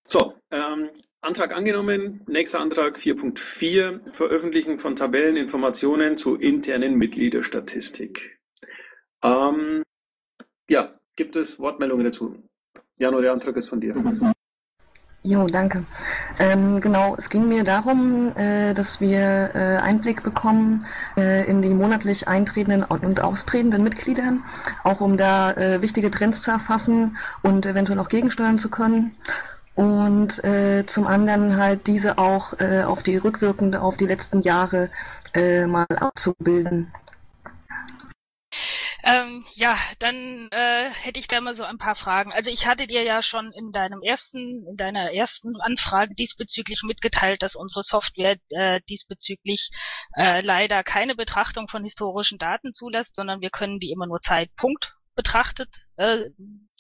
So, 0.06 0.34
ähm, 0.52 0.90
Antrag 1.24 1.54
angenommen. 1.54 2.22
Nächster 2.28 2.60
Antrag 2.60 2.98
4.4. 2.98 4.12
Veröffentlichen 4.12 4.80
von 4.80 4.96
Tabelleninformationen 4.96 6.18
zu 6.18 6.36
internen 6.36 6.96
Mitgliederstatistik. 6.96 8.40
Ähm, 9.24 9.84
ja, 10.68 10.96
gibt 11.16 11.36
es 11.36 11.60
Wortmeldungen 11.60 12.06
dazu? 12.06 12.38
Jano, 12.98 13.22
der 13.22 13.34
Antrag 13.34 13.56
ist 13.58 13.70
von 13.70 13.80
dir. 13.80 13.94
Jo, 15.24 15.46
danke. 15.46 15.86
Ähm, 16.40 16.82
genau, 16.82 17.16
es 17.16 17.30
ging 17.30 17.48
mir 17.48 17.64
darum, 17.64 18.36
äh, 18.36 18.74
dass 18.74 19.00
wir 19.00 19.52
äh, 19.54 19.78
Einblick 19.78 20.24
bekommen 20.24 20.88
äh, 21.16 21.48
in 21.48 21.62
die 21.62 21.70
monatlich 21.70 22.28
eintretenden 22.28 22.84
und 22.84 23.22
austretenden 23.22 23.84
Mitgliedern, 23.84 24.44
auch 24.84 25.00
um 25.00 25.18
da 25.18 25.52
äh, 25.52 25.84
wichtige 25.84 26.10
Trends 26.10 26.42
zu 26.42 26.50
erfassen 26.50 27.18
und 27.44 27.68
eventuell 27.68 28.00
auch 28.00 28.10
gegensteuern 28.10 28.58
zu 28.58 28.70
können 28.70 29.16
und 29.82 30.44
äh, 30.44 30.86
zum 30.86 31.08
anderen 31.08 31.58
halt 31.58 31.88
diese 31.88 32.20
auch 32.20 32.54
äh, 32.60 32.84
auf 32.84 33.02
die 33.02 33.18
rückwirkende, 33.18 33.82
auf 33.82 33.98
die 33.98 34.06
letzten 34.06 34.42
Jahre 34.42 34.92
äh, 35.34 35.66
mal 35.66 35.88
abzubilden. 35.90 36.94
Ähm, 39.04 39.44
ja, 39.54 39.80
dann 39.98 40.50
äh, 40.52 40.92
hätte 40.92 41.20
ich 41.20 41.28
da 41.28 41.42
mal 41.42 41.56
so 41.56 41.64
ein 41.64 41.80
paar 41.80 41.96
Fragen. 41.96 42.32
Also 42.32 42.52
ich 42.52 42.68
hatte 42.68 42.86
dir 42.86 43.02
ja 43.02 43.24
schon 43.24 43.52
in 43.54 43.72
deinem 43.72 44.04
ersten, 44.04 44.68
in 44.68 44.78
deiner 44.78 45.14
ersten 45.14 45.60
Anfrage 45.60 46.14
diesbezüglich 46.14 46.84
mitgeteilt, 46.84 47.42
dass 47.42 47.56
unsere 47.56 47.82
Software 47.82 48.36
äh, 48.50 48.82
diesbezüglich 48.88 49.72
äh, 50.16 50.42
leider 50.42 50.84
keine 50.84 51.16
Betrachtung 51.16 51.68
von 51.68 51.84
historischen 51.84 52.38
Daten 52.38 52.74
zulässt, 52.74 53.16
sondern 53.16 53.42
wir 53.42 53.50
können 53.50 53.80
die 53.80 53.90
immer 53.90 54.06
nur 54.06 54.22
Zeitpunkt 54.22 54.94
betrachtet 55.16 55.88
äh, 56.02 56.30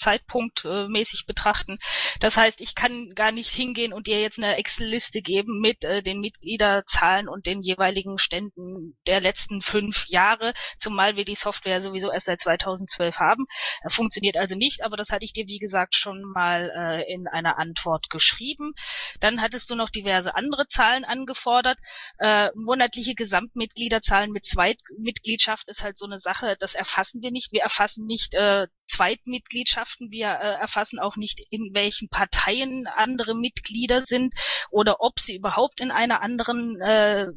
zeitpunktmäßig 0.01 1.25
betrachten. 1.27 1.77
Das 2.19 2.35
heißt, 2.35 2.59
ich 2.59 2.75
kann 2.75 3.11
gar 3.15 3.31
nicht 3.31 3.51
hingehen 3.51 3.93
und 3.93 4.07
dir 4.07 4.19
jetzt 4.19 4.39
eine 4.39 4.57
Excel-Liste 4.57 5.21
geben 5.21 5.59
mit 5.61 5.83
äh, 5.83 6.01
den 6.01 6.19
Mitgliederzahlen 6.19 7.29
und 7.29 7.45
den 7.45 7.61
jeweiligen 7.61 8.17
Ständen 8.17 8.97
der 9.05 9.21
letzten 9.21 9.61
fünf 9.61 10.05
Jahre, 10.07 10.53
zumal 10.79 11.15
wir 11.15 11.25
die 11.25 11.35
Software 11.35 11.81
sowieso 11.81 12.11
erst 12.11 12.25
seit 12.25 12.41
2012 12.41 13.19
haben. 13.19 13.45
Äh, 13.83 13.89
funktioniert 13.89 14.37
also 14.37 14.55
nicht, 14.55 14.83
aber 14.83 14.97
das 14.97 15.11
hatte 15.11 15.23
ich 15.23 15.33
dir, 15.33 15.47
wie 15.47 15.59
gesagt, 15.59 15.95
schon 15.95 16.23
mal 16.23 16.71
äh, 16.75 17.13
in 17.13 17.27
einer 17.27 17.59
Antwort 17.59 18.09
geschrieben. 18.09 18.73
Dann 19.19 19.41
hattest 19.41 19.69
du 19.69 19.75
noch 19.75 19.89
diverse 19.89 20.35
andere 20.35 20.67
Zahlen 20.67 21.05
angefordert. 21.05 21.77
Äh, 22.17 22.49
monatliche 22.55 23.13
Gesamtmitgliederzahlen 23.13 24.31
mit 24.31 24.45
Zweitmitgliedschaft 24.45 25.69
ist 25.69 25.83
halt 25.83 25.97
so 25.99 26.05
eine 26.05 26.17
Sache, 26.17 26.55
das 26.59 26.73
erfassen 26.73 27.21
wir 27.21 27.29
nicht. 27.29 27.51
Wir 27.51 27.61
erfassen 27.61 28.07
nicht 28.07 28.33
äh, 28.33 28.65
Zweitmitgliedschaften. 29.11 30.11
Wir 30.11 30.27
äh, 30.27 30.59
erfassen 30.59 30.99
auch 30.99 31.15
nicht, 31.15 31.41
in 31.49 31.73
welchen 31.73 32.09
Parteien 32.09 32.87
andere 32.87 33.35
Mitglieder 33.35 34.05
sind 34.05 34.33
oder 34.69 35.01
ob 35.01 35.19
sie 35.19 35.35
überhaupt 35.35 35.81
in 35.81 35.91
einer 35.91 36.21
anderen 36.21 36.79
äh, 36.81 37.27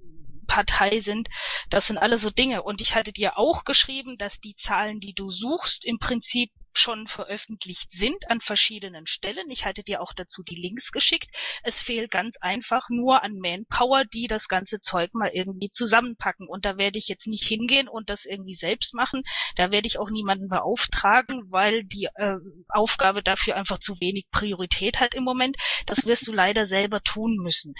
Partei 0.46 1.00
sind. 1.00 1.28
Das 1.70 1.86
sind 1.86 1.98
alles 1.98 2.22
so 2.22 2.30
Dinge. 2.30 2.62
Und 2.62 2.80
ich 2.80 2.94
hatte 2.94 3.12
dir 3.12 3.38
auch 3.38 3.64
geschrieben, 3.64 4.16
dass 4.18 4.40
die 4.40 4.56
Zahlen, 4.56 5.00
die 5.00 5.14
du 5.14 5.30
suchst, 5.30 5.84
im 5.84 5.98
Prinzip 5.98 6.50
schon 6.78 7.06
veröffentlicht 7.06 7.90
sind 7.90 8.30
an 8.30 8.40
verschiedenen 8.40 9.06
Stellen. 9.06 9.50
Ich 9.50 9.64
hatte 9.64 9.82
dir 9.82 10.00
auch 10.00 10.12
dazu 10.12 10.42
die 10.42 10.54
Links 10.54 10.92
geschickt. 10.92 11.30
Es 11.62 11.80
fehlt 11.80 12.10
ganz 12.10 12.36
einfach 12.40 12.88
nur 12.88 13.22
an 13.22 13.38
Manpower, 13.38 14.04
die 14.04 14.26
das 14.26 14.48
ganze 14.48 14.80
Zeug 14.80 15.14
mal 15.14 15.30
irgendwie 15.32 15.70
zusammenpacken. 15.70 16.48
Und 16.48 16.64
da 16.64 16.76
werde 16.76 16.98
ich 16.98 17.08
jetzt 17.08 17.26
nicht 17.26 17.44
hingehen 17.44 17.88
und 17.88 18.10
das 18.10 18.24
irgendwie 18.24 18.54
selbst 18.54 18.94
machen. 18.94 19.22
Da 19.56 19.72
werde 19.72 19.86
ich 19.86 19.98
auch 19.98 20.10
niemanden 20.10 20.48
beauftragen, 20.48 21.50
weil 21.50 21.84
die 21.84 22.08
äh, 22.14 22.36
Aufgabe 22.68 23.22
dafür 23.22 23.56
einfach 23.56 23.78
zu 23.78 24.00
wenig 24.00 24.26
Priorität 24.30 25.00
hat 25.00 25.14
im 25.14 25.24
Moment. 25.24 25.56
Das 25.86 26.06
wirst 26.06 26.26
du 26.26 26.32
leider 26.32 26.66
selber 26.66 27.00
tun 27.00 27.36
müssen. 27.36 27.74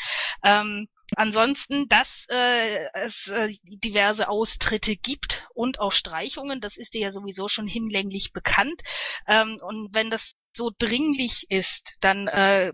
Ähm, 0.45 0.89
Ansonsten, 1.17 1.87
dass 1.89 2.27
äh, 2.29 2.87
es 2.95 3.29
äh, 3.29 3.55
diverse 3.63 4.29
Austritte 4.29 4.97
gibt 4.97 5.47
und 5.55 5.79
auch 5.79 5.93
Streichungen, 5.93 6.61
das 6.61 6.77
ist 6.77 6.95
dir 6.95 7.03
ja 7.03 7.11
sowieso 7.11 7.49
schon 7.49 7.67
hinlänglich 7.67 8.33
bekannt. 8.33 8.83
Ähm, 9.29 9.59
und 9.63 9.95
wenn 9.95 10.11
das 10.11 10.35
so 10.53 10.71
dringlich 10.79 11.47
ist, 11.51 11.99
dann 12.01 12.29
äh, 12.29 12.73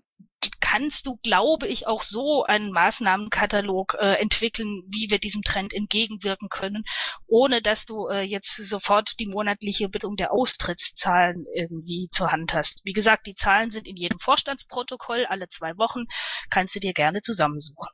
kannst 0.60 1.06
du, 1.06 1.16
glaube 1.22 1.66
ich, 1.66 1.86
auch 1.86 2.02
so 2.02 2.44
einen 2.44 2.72
Maßnahmenkatalog 2.72 3.96
äh, 3.98 4.14
entwickeln, 4.14 4.82
wie 4.88 5.10
wir 5.10 5.18
diesem 5.18 5.42
Trend 5.42 5.74
entgegenwirken 5.74 6.48
können, 6.48 6.84
ohne 7.26 7.60
dass 7.60 7.86
du 7.86 8.08
äh, 8.08 8.22
jetzt 8.22 8.56
sofort 8.56 9.18
die 9.18 9.26
monatliche 9.26 9.88
Bildung 9.88 10.16
der 10.16 10.32
Austrittszahlen 10.32 11.46
irgendwie 11.54 12.08
zur 12.12 12.32
Hand 12.32 12.54
hast. 12.54 12.80
Wie 12.84 12.92
gesagt, 12.92 13.26
die 13.26 13.34
Zahlen 13.34 13.70
sind 13.70 13.86
in 13.86 13.96
jedem 13.96 14.18
Vorstandsprotokoll 14.18 15.26
alle 15.26 15.48
zwei 15.48 15.76
Wochen, 15.76 16.04
kannst 16.50 16.74
du 16.74 16.80
dir 16.80 16.92
gerne 16.92 17.20
zusammensuchen. 17.20 17.88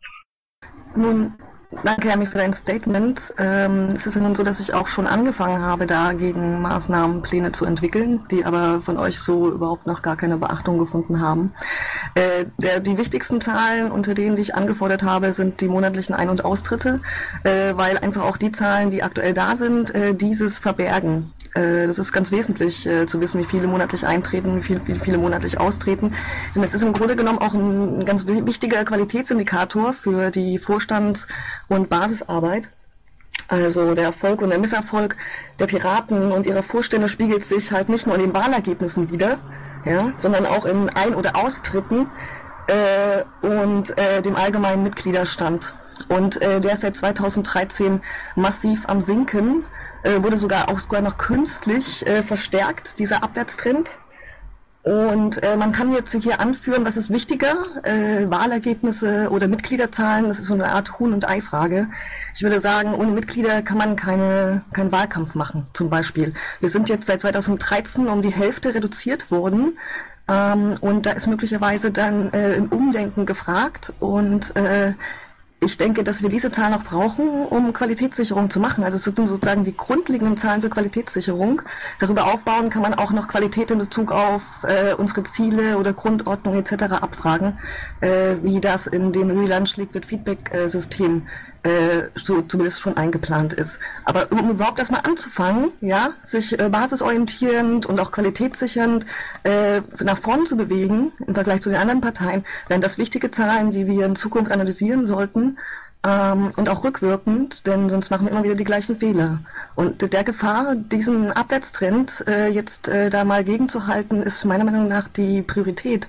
Nun, 0.95 1.35
danke, 1.85 2.09
Hermi, 2.09 2.27
für 2.27 2.39
dein 2.39 2.55
Statement. 2.55 3.35
Ähm, 3.39 3.91
es 3.97 4.07
ist 4.07 4.15
ja 4.15 4.21
nun 4.21 4.35
so, 4.35 4.43
dass 4.43 4.61
ich 4.61 4.73
auch 4.73 4.87
schon 4.87 5.07
angefangen 5.07 5.63
habe, 5.63 5.87
dagegen 5.87 6.63
Maßnahmenpläne 6.63 7.53
zu 7.53 7.65
entwickeln, 7.65 8.21
die 8.31 8.45
aber 8.45 8.81
von 8.81 8.97
euch 8.97 9.19
so 9.19 9.51
überhaupt 9.51 9.87
noch 9.87 10.03
gar 10.03 10.17
keine 10.17 10.39
Beachtung 10.39 10.79
gefunden 10.79 11.21
haben. 11.21 11.53
Äh, 12.15 12.47
der, 12.59 12.81
die 12.81 12.97
wichtigsten 12.97 13.41
Zahlen, 13.41 13.91
unter 13.91 14.15
denen 14.15 14.37
die 14.37 14.43
ich 14.43 14.55
angefordert 14.55 15.03
habe, 15.03 15.33
sind 15.33 15.61
die 15.61 15.69
monatlichen 15.69 16.15
Ein- 16.15 16.31
und 16.31 16.45
Austritte, 16.45 17.01
äh, 17.45 17.75
weil 17.77 17.99
einfach 17.99 18.25
auch 18.25 18.39
die 18.39 18.53
Zahlen, 18.53 18.91
die 18.91 19.03
aktuell 19.03 19.35
da 19.35 19.57
sind, 19.57 19.95
äh, 19.95 20.15
dieses 20.15 20.59
verbergen. 20.59 21.33
Äh, 21.57 21.87
das 21.87 21.99
ist 21.99 22.13
ganz 22.13 22.31
wesentlich 22.31 22.87
äh, 22.87 23.07
zu 23.07 23.21
wissen, 23.21 23.41
wie 23.41 23.45
viele 23.45 23.67
monatlich 23.67 24.07
eintreten, 24.07 24.63
wie 24.67 24.99
viele, 24.99 25.19
monatlich 25.19 25.59
austreten. 25.59 26.15
Denn 26.55 26.63
es 26.63 26.75
ist 26.75 26.83
im 26.83 26.93
Grunde 26.93 27.17
genommen 27.17 27.39
auch 27.39 27.55
ein 27.55 28.05
ganz 28.05 28.27
wichtiger 28.27 28.85
Qualitätsindikator 28.85 29.95
für 29.95 30.31
die 30.31 30.59
Vorstands- 30.59 31.27
und 31.69 31.89
Basisarbeit. 31.89 32.69
Also 33.49 33.95
der 33.95 34.05
Erfolg 34.05 34.43
und 34.43 34.51
der 34.51 34.59
Misserfolg 34.59 35.17
der 35.59 35.67
Piraten 35.67 36.33
und 36.33 36.47
ihrer 36.47 36.63
Vorstände 36.63 37.09
spiegelt 37.09 37.47
sich 37.47 37.73
halt 37.73 37.89
nicht 37.89 38.07
nur 38.07 38.17
in 38.17 38.23
den 38.23 38.35
Wahlergebnissen 38.35 39.11
wieder, 39.11 39.39
ja, 39.85 40.13
sondern 40.17 40.47
auch 40.47 40.67
in 40.67 40.91
Ein- 40.91 41.15
oder 41.15 41.37
Austritten 41.37 42.09
äh, 42.67 43.47
und 43.47 43.97
äh, 43.97 44.21
dem 44.21 44.35
allgemeinen 44.35 44.83
Mitgliederstand. 44.83 45.75
Und 46.09 46.41
äh, 46.43 46.61
der 46.61 46.75
ist 46.75 46.81
seit 46.81 46.97
2013 46.97 48.01
massiv 48.35 48.83
am 48.89 49.01
Sinken 49.01 49.65
äh, 50.03 50.23
wurde 50.23 50.39
sogar 50.39 50.69
auch 50.69 50.81
sogar 50.81 51.01
noch 51.01 51.19
künstlich 51.19 52.07
äh, 52.07 52.23
verstärkt, 52.23 52.99
dieser 52.99 53.23
Abwärtstrend. 53.23 53.99
Und 54.87 55.43
äh, 55.43 55.57
man 55.57 55.73
kann 55.73 55.93
jetzt 55.93 56.15
hier 56.15 56.39
anführen, 56.39 56.85
was 56.85 56.97
ist 56.97 57.11
wichtiger, 57.11 57.57
äh, 57.83 58.31
Wahlergebnisse 58.31 59.31
oder 59.31 59.49
Mitgliederzahlen, 59.49 60.29
das 60.29 60.39
ist 60.39 60.47
so 60.47 60.55
eine 60.55 60.67
Art 60.67 61.01
Huhn- 61.01 61.13
und 61.13 61.29
Ei-Frage. 61.29 61.89
Ich 62.37 62.43
würde 62.45 62.61
sagen, 62.61 62.95
ohne 62.95 63.11
Mitglieder 63.11 63.63
kann 63.63 63.79
man 63.79 63.97
keine, 63.97 64.63
keinen 64.73 64.93
Wahlkampf 64.93 65.35
machen, 65.35 65.67
zum 65.73 65.91
Beispiel. 65.91 66.35
Wir 66.61 66.69
sind 66.69 66.89
jetzt 66.89 67.09
seit 67.09 67.21
2013 67.21 68.07
um 68.07 68.23
die 68.23 68.33
Hälfte 68.33 68.77
reduziert 68.77 69.29
worden. 69.33 69.77
Ähm, 70.29 70.77
und 70.81 71.07
da 71.07 71.13
ist 71.13 71.27
möglicherweise 71.27 71.91
dann 71.91 72.33
äh, 72.33 72.55
ein 72.55 72.69
Umdenken 72.69 73.27
gefragt 73.27 73.93
und 73.99 74.55
äh, 74.55 74.95
ich 75.67 75.79
denke, 75.79 76.05
dass 76.05 76.23
wir 76.23 76.31
diese 76.31 76.53
Zahlen 76.53 76.75
auch 76.75 76.85
brauchen, 76.85 77.29
um 77.29 77.73
Qualitätssicherung 77.73 78.51
zu 78.51 78.61
machen. 78.61 78.85
Also 78.85 78.97
es 78.97 79.05
sind 79.05 79.17
sozusagen 79.17 79.65
die 79.65 79.77
grundlegenden 79.77 80.39
Zahlen 80.39 80.63
für 80.63 80.71
Qualitätssicherung. 80.71 81.63
Darüber 81.99 82.33
aufbauen 82.33 82.71
kann 82.71 82.83
man 82.83 82.95
auch 82.95 83.11
noch 83.11 83.27
Qualität 83.27 83.73
in 83.73 83.79
Bezug 83.79 84.13
auf 84.13 84.43
äh, 84.63 84.95
unsere 84.95 85.25
Ziele 85.25 85.77
oder 85.77 85.93
Grundordnung 85.93 86.55
etc. 86.55 86.85
abfragen, 86.85 87.59
äh, 88.01 88.37
wie 88.43 88.61
das 88.61 88.87
in 88.87 89.13
dem 89.13 89.29
Relaunch 89.29 89.77
Liquid 89.77 90.07
Feedback 90.07 90.55
äh, 90.55 90.69
System 90.69 91.27
äh, 91.67 92.09
so 92.15 92.43
zumindest 92.43 92.81
schon 92.81 92.97
eingeplant 92.97 93.53
ist. 93.53 93.79
Aber 94.05 94.31
um 94.31 94.51
überhaupt 94.51 94.79
erstmal 94.79 95.01
anzufangen, 95.03 95.73
ja, 95.81 96.11
sich 96.23 96.59
äh, 96.59 96.69
basisorientierend 96.69 97.87
und 97.87 97.99
auch 97.99 98.13
qualitätssichernd 98.13 99.05
äh, 99.43 99.81
nach 100.01 100.19
vorn 100.19 100.47
zu 100.47 100.57
bewegen 100.57 101.13
im 101.27 101.35
Vergleich 101.35 101.63
zu 101.63 101.71
den 101.71 101.79
anderen 101.79 102.01
Parteien, 102.01 102.45
wären 102.69 102.81
das 102.81 102.99
wichtige 102.99 103.31
Zahlen, 103.31 103.73
die 103.73 103.87
wir 103.87 104.07
in 104.07 104.15
Zukunft 104.15 104.53
analysieren 104.53 105.07
sollten, 105.07 105.57
ähm, 106.07 106.53
und 106.57 106.69
auch 106.69 106.85
rückwirkend, 106.85 107.67
denn 107.67 107.91
sonst 107.91 108.11
machen 108.11 108.27
wir 108.27 108.31
immer 108.31 108.45
wieder 108.45 108.55
die 108.55 108.65
gleichen 108.65 108.97
Fehler. 108.97 109.41
Und 109.75 110.13
der 110.13 110.23
Gefahr, 110.23 110.77
diesen 110.77 111.33
Abwärtstrend 111.33 112.25
äh, 112.29 112.49
jetzt 112.49 112.87
äh, 112.87 113.11
da 113.11 113.25
mal 113.25 113.43
gegenzuhalten, 113.43 114.23
ist 114.23 114.45
meiner 114.45 114.65
Meinung 114.65 114.87
nach 114.87 115.09
die 115.09 115.43
Priorität. 115.43 116.07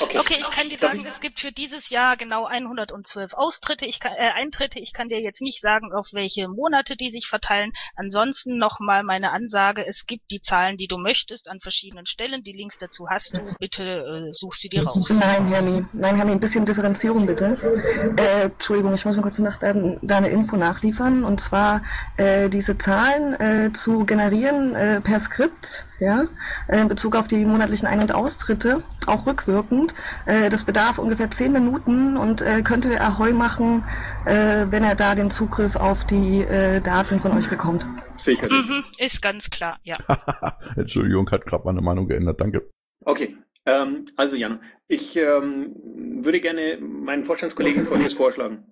Okay. 0.00 0.18
okay, 0.18 0.38
ich 0.40 0.50
kann 0.50 0.68
dir 0.68 0.78
sagen, 0.78 1.04
es 1.06 1.20
gibt 1.20 1.40
für 1.40 1.52
dieses 1.52 1.90
Jahr 1.90 2.16
genau 2.16 2.46
112 2.46 3.34
Austritte, 3.34 3.86
ich 3.86 4.00
kann, 4.00 4.12
äh, 4.12 4.30
Eintritte. 4.34 4.78
Ich 4.80 4.92
kann 4.92 5.08
dir 5.08 5.20
jetzt 5.20 5.40
nicht 5.40 5.60
sagen, 5.60 5.92
auf 5.92 6.08
welche 6.12 6.48
Monate 6.48 6.96
die 6.96 7.10
sich 7.10 7.28
verteilen. 7.28 7.72
Ansonsten 7.96 8.58
nochmal 8.58 9.04
meine 9.04 9.30
Ansage, 9.30 9.86
es 9.86 10.06
gibt 10.06 10.30
die 10.30 10.40
Zahlen, 10.40 10.76
die 10.76 10.88
du 10.88 10.98
möchtest, 10.98 11.48
an 11.48 11.60
verschiedenen 11.60 12.06
Stellen. 12.06 12.42
Die 12.42 12.52
Links 12.52 12.78
dazu 12.78 13.08
hast 13.08 13.36
du. 13.36 13.40
Bitte 13.58 13.82
äh, 13.82 14.32
such 14.32 14.54
sie 14.54 14.68
dir 14.68 14.84
raus. 14.84 15.08
Nein, 15.10 15.46
Hermi, 15.46 15.84
nein, 15.92 16.16
Hermi, 16.16 16.32
ein 16.32 16.40
bisschen 16.40 16.64
Differenzierung 16.64 17.26
bitte. 17.26 17.56
Äh, 18.16 18.44
Entschuldigung, 18.44 18.94
ich 18.94 19.04
muss 19.04 19.16
mal 19.16 19.22
kurz 19.22 19.38
nach 19.38 19.58
deine 19.58 20.28
Info 20.28 20.56
nachliefern. 20.56 21.24
Und 21.24 21.40
zwar 21.40 21.82
äh, 22.16 22.48
diese 22.48 22.78
Zahlen 22.78 23.40
äh, 23.40 23.72
zu 23.72 24.04
generieren 24.04 24.74
äh, 24.74 25.00
per 25.00 25.20
Skript 25.20 25.84
ja, 26.00 26.24
äh, 26.68 26.80
in 26.80 26.88
Bezug 26.88 27.16
auf 27.16 27.28
die 27.28 27.44
monatlichen 27.44 27.86
Ein- 27.86 28.00
und 28.00 28.12
Austritte, 28.12 28.82
auch 29.06 29.26
rückwirkend. 29.26 29.94
Äh, 30.26 30.50
das 30.50 30.64
bedarf 30.64 30.98
ungefähr 30.98 31.30
zehn 31.30 31.52
Minuten 31.52 32.16
und 32.16 32.42
äh, 32.42 32.62
könnte 32.62 32.88
der 32.88 33.04
Ahoi 33.04 33.32
machen, 33.32 33.84
wenn 34.24 34.84
er 34.84 34.94
da 34.94 35.14
den 35.14 35.30
Zugriff 35.30 35.76
auf 35.76 36.06
die 36.06 36.44
Daten 36.82 37.20
von 37.20 37.32
euch 37.32 37.48
bekommt. 37.48 37.86
Sicher. 38.16 38.52
Mhm, 38.52 38.84
ist 38.98 39.20
ganz 39.20 39.50
klar, 39.50 39.78
ja. 39.82 39.96
Entschuldigung, 40.76 41.30
hat 41.30 41.44
gerade 41.44 41.64
meine 41.64 41.82
Meinung 41.82 42.08
geändert, 42.08 42.40
danke. 42.40 42.70
Okay, 43.04 43.36
ähm, 43.66 44.06
also 44.16 44.36
Jan, 44.36 44.60
ich 44.88 45.16
ähm, 45.16 45.74
würde 46.24 46.40
gerne 46.40 46.78
meinen 46.80 47.24
Vorstandskollegen 47.24 47.86
Folgendes 47.86 48.14
vorschlagen. 48.14 48.64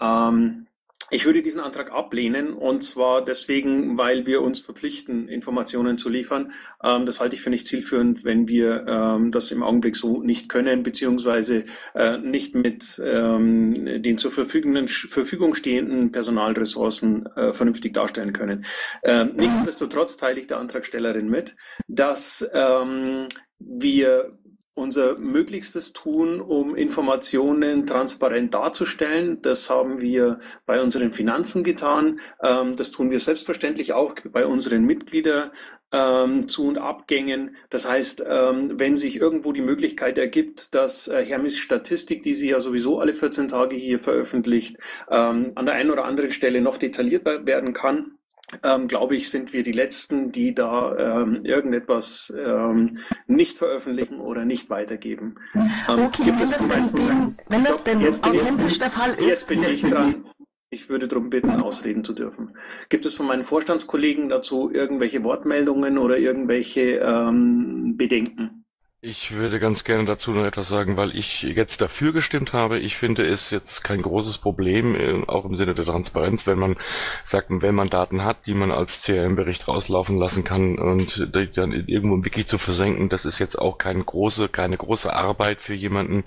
Ähm, 0.00 0.66
ich 1.08 1.24
würde 1.24 1.42
diesen 1.42 1.60
Antrag 1.60 1.90
ablehnen 1.90 2.52
und 2.52 2.82
zwar 2.82 3.24
deswegen, 3.24 3.96
weil 3.96 4.26
wir 4.26 4.42
uns 4.42 4.60
verpflichten, 4.60 5.28
Informationen 5.28 5.98
zu 5.98 6.08
liefern. 6.08 6.52
Ähm, 6.84 7.06
das 7.06 7.20
halte 7.20 7.34
ich 7.34 7.42
für 7.42 7.50
nicht 7.50 7.66
zielführend, 7.66 8.24
wenn 8.24 8.48
wir 8.48 8.86
ähm, 8.86 9.32
das 9.32 9.50
im 9.50 9.62
Augenblick 9.62 9.96
so 9.96 10.22
nicht 10.22 10.48
können, 10.48 10.82
beziehungsweise 10.82 11.64
äh, 11.94 12.18
nicht 12.18 12.54
mit 12.54 13.00
ähm, 13.04 14.02
den 14.02 14.18
zur 14.18 14.30
Verfügung 14.30 15.54
stehenden 15.54 16.12
Personalressourcen 16.12 17.26
äh, 17.34 17.54
vernünftig 17.54 17.94
darstellen 17.94 18.32
können. 18.32 18.64
Ähm, 19.02 19.32
nichtsdestotrotz 19.36 20.16
teile 20.16 20.40
ich 20.40 20.46
der 20.46 20.58
Antragstellerin 20.58 21.28
mit, 21.28 21.56
dass 21.88 22.48
ähm, 22.54 23.28
wir 23.58 24.38
unser 24.80 25.16
Möglichstes 25.18 25.92
tun, 25.92 26.40
um 26.40 26.74
Informationen 26.74 27.86
transparent 27.86 28.54
darzustellen. 28.54 29.42
Das 29.42 29.70
haben 29.70 30.00
wir 30.00 30.38
bei 30.66 30.82
unseren 30.82 31.12
Finanzen 31.12 31.62
getan. 31.62 32.20
Ähm, 32.42 32.76
das 32.76 32.90
tun 32.90 33.10
wir 33.10 33.20
selbstverständlich 33.20 33.92
auch 33.92 34.14
bei 34.32 34.46
unseren 34.46 34.84
Mitgliedern 34.84 35.52
ähm, 35.92 36.48
zu 36.48 36.66
und 36.66 36.78
Abgängen. 36.78 37.56
Das 37.68 37.88
heißt, 37.88 38.24
ähm, 38.26 38.78
wenn 38.78 38.96
sich 38.96 39.20
irgendwo 39.20 39.52
die 39.52 39.60
Möglichkeit 39.60 40.18
ergibt, 40.18 40.74
dass 40.74 41.08
äh, 41.08 41.24
Hermes 41.24 41.58
Statistik, 41.58 42.22
die 42.22 42.34
sie 42.34 42.50
ja 42.50 42.60
sowieso 42.60 43.00
alle 43.00 43.14
14 43.14 43.48
Tage 43.48 43.76
hier 43.76 44.00
veröffentlicht, 44.00 44.76
an 45.08 45.50
der 45.56 45.74
einen 45.74 45.90
oder 45.90 46.04
anderen 46.04 46.30
Stelle 46.30 46.60
noch 46.60 46.78
detaillierter 46.78 47.46
werden 47.46 47.72
kann, 47.72 48.18
ähm, 48.64 48.88
glaube 48.88 49.16
ich, 49.16 49.30
sind 49.30 49.52
wir 49.52 49.62
die 49.62 49.72
Letzten, 49.72 50.32
die 50.32 50.54
da 50.54 51.20
ähm, 51.20 51.40
irgendetwas 51.44 52.32
ähm, 52.36 52.98
nicht 53.26 53.58
veröffentlichen 53.58 54.20
oder 54.20 54.44
nicht 54.44 54.70
weitergeben. 54.70 55.36
Ähm, 55.54 56.00
okay, 56.06 56.26
wenn 56.26 56.38
das, 56.38 56.68
denn, 56.68 57.36
wenn 57.48 57.64
das 57.64 57.84
denn 57.84 58.06
authentisch 58.06 58.78
der 58.78 58.90
Fall 58.90 59.12
ist. 59.14 59.20
Jetzt 59.20 59.48
bin 59.48 59.62
ich 59.64 59.82
dran. 59.82 60.24
Ich 60.72 60.88
würde 60.88 61.08
darum 61.08 61.30
bitten, 61.30 61.50
ausreden 61.50 62.04
zu 62.04 62.12
dürfen. 62.12 62.56
Gibt 62.88 63.04
es 63.04 63.14
von 63.14 63.26
meinen 63.26 63.42
Vorstandskollegen 63.44 64.28
dazu 64.28 64.70
irgendwelche 64.72 65.24
Wortmeldungen 65.24 65.98
oder 65.98 66.16
irgendwelche 66.18 66.98
ähm, 66.98 67.96
Bedenken? 67.96 68.59
Ich 69.02 69.32
würde 69.32 69.58
ganz 69.60 69.84
gerne 69.84 70.04
dazu 70.04 70.30
noch 70.32 70.44
etwas 70.44 70.68
sagen, 70.68 70.98
weil 70.98 71.16
ich 71.16 71.40
jetzt 71.40 71.80
dafür 71.80 72.12
gestimmt 72.12 72.52
habe. 72.52 72.78
Ich 72.78 72.96
finde 72.98 73.26
es 73.26 73.48
jetzt 73.48 73.82
kein 73.82 74.02
großes 74.02 74.36
Problem, 74.36 74.94
äh, 74.94 75.24
auch 75.26 75.46
im 75.46 75.56
Sinne 75.56 75.74
der 75.74 75.86
Transparenz, 75.86 76.46
wenn 76.46 76.58
man 76.58 76.76
sagt, 77.24 77.48
wenn 77.50 77.74
man 77.74 77.88
Daten 77.88 78.24
hat, 78.24 78.44
die 78.44 78.52
man 78.52 78.70
als 78.70 79.00
CRM-Bericht 79.00 79.68
rauslaufen 79.68 80.18
lassen 80.18 80.44
kann 80.44 80.78
und 80.78 81.34
die 81.34 81.50
dann 81.50 81.72
irgendwo 81.72 82.16
im 82.16 82.24
Wiki 82.26 82.44
zu 82.44 82.58
versenken, 82.58 83.08
das 83.08 83.24
ist 83.24 83.38
jetzt 83.38 83.58
auch 83.58 83.78
keine 83.78 84.04
große, 84.04 84.50
keine 84.50 84.76
große 84.76 85.10
Arbeit 85.10 85.62
für 85.62 85.74
jemanden, 85.74 86.24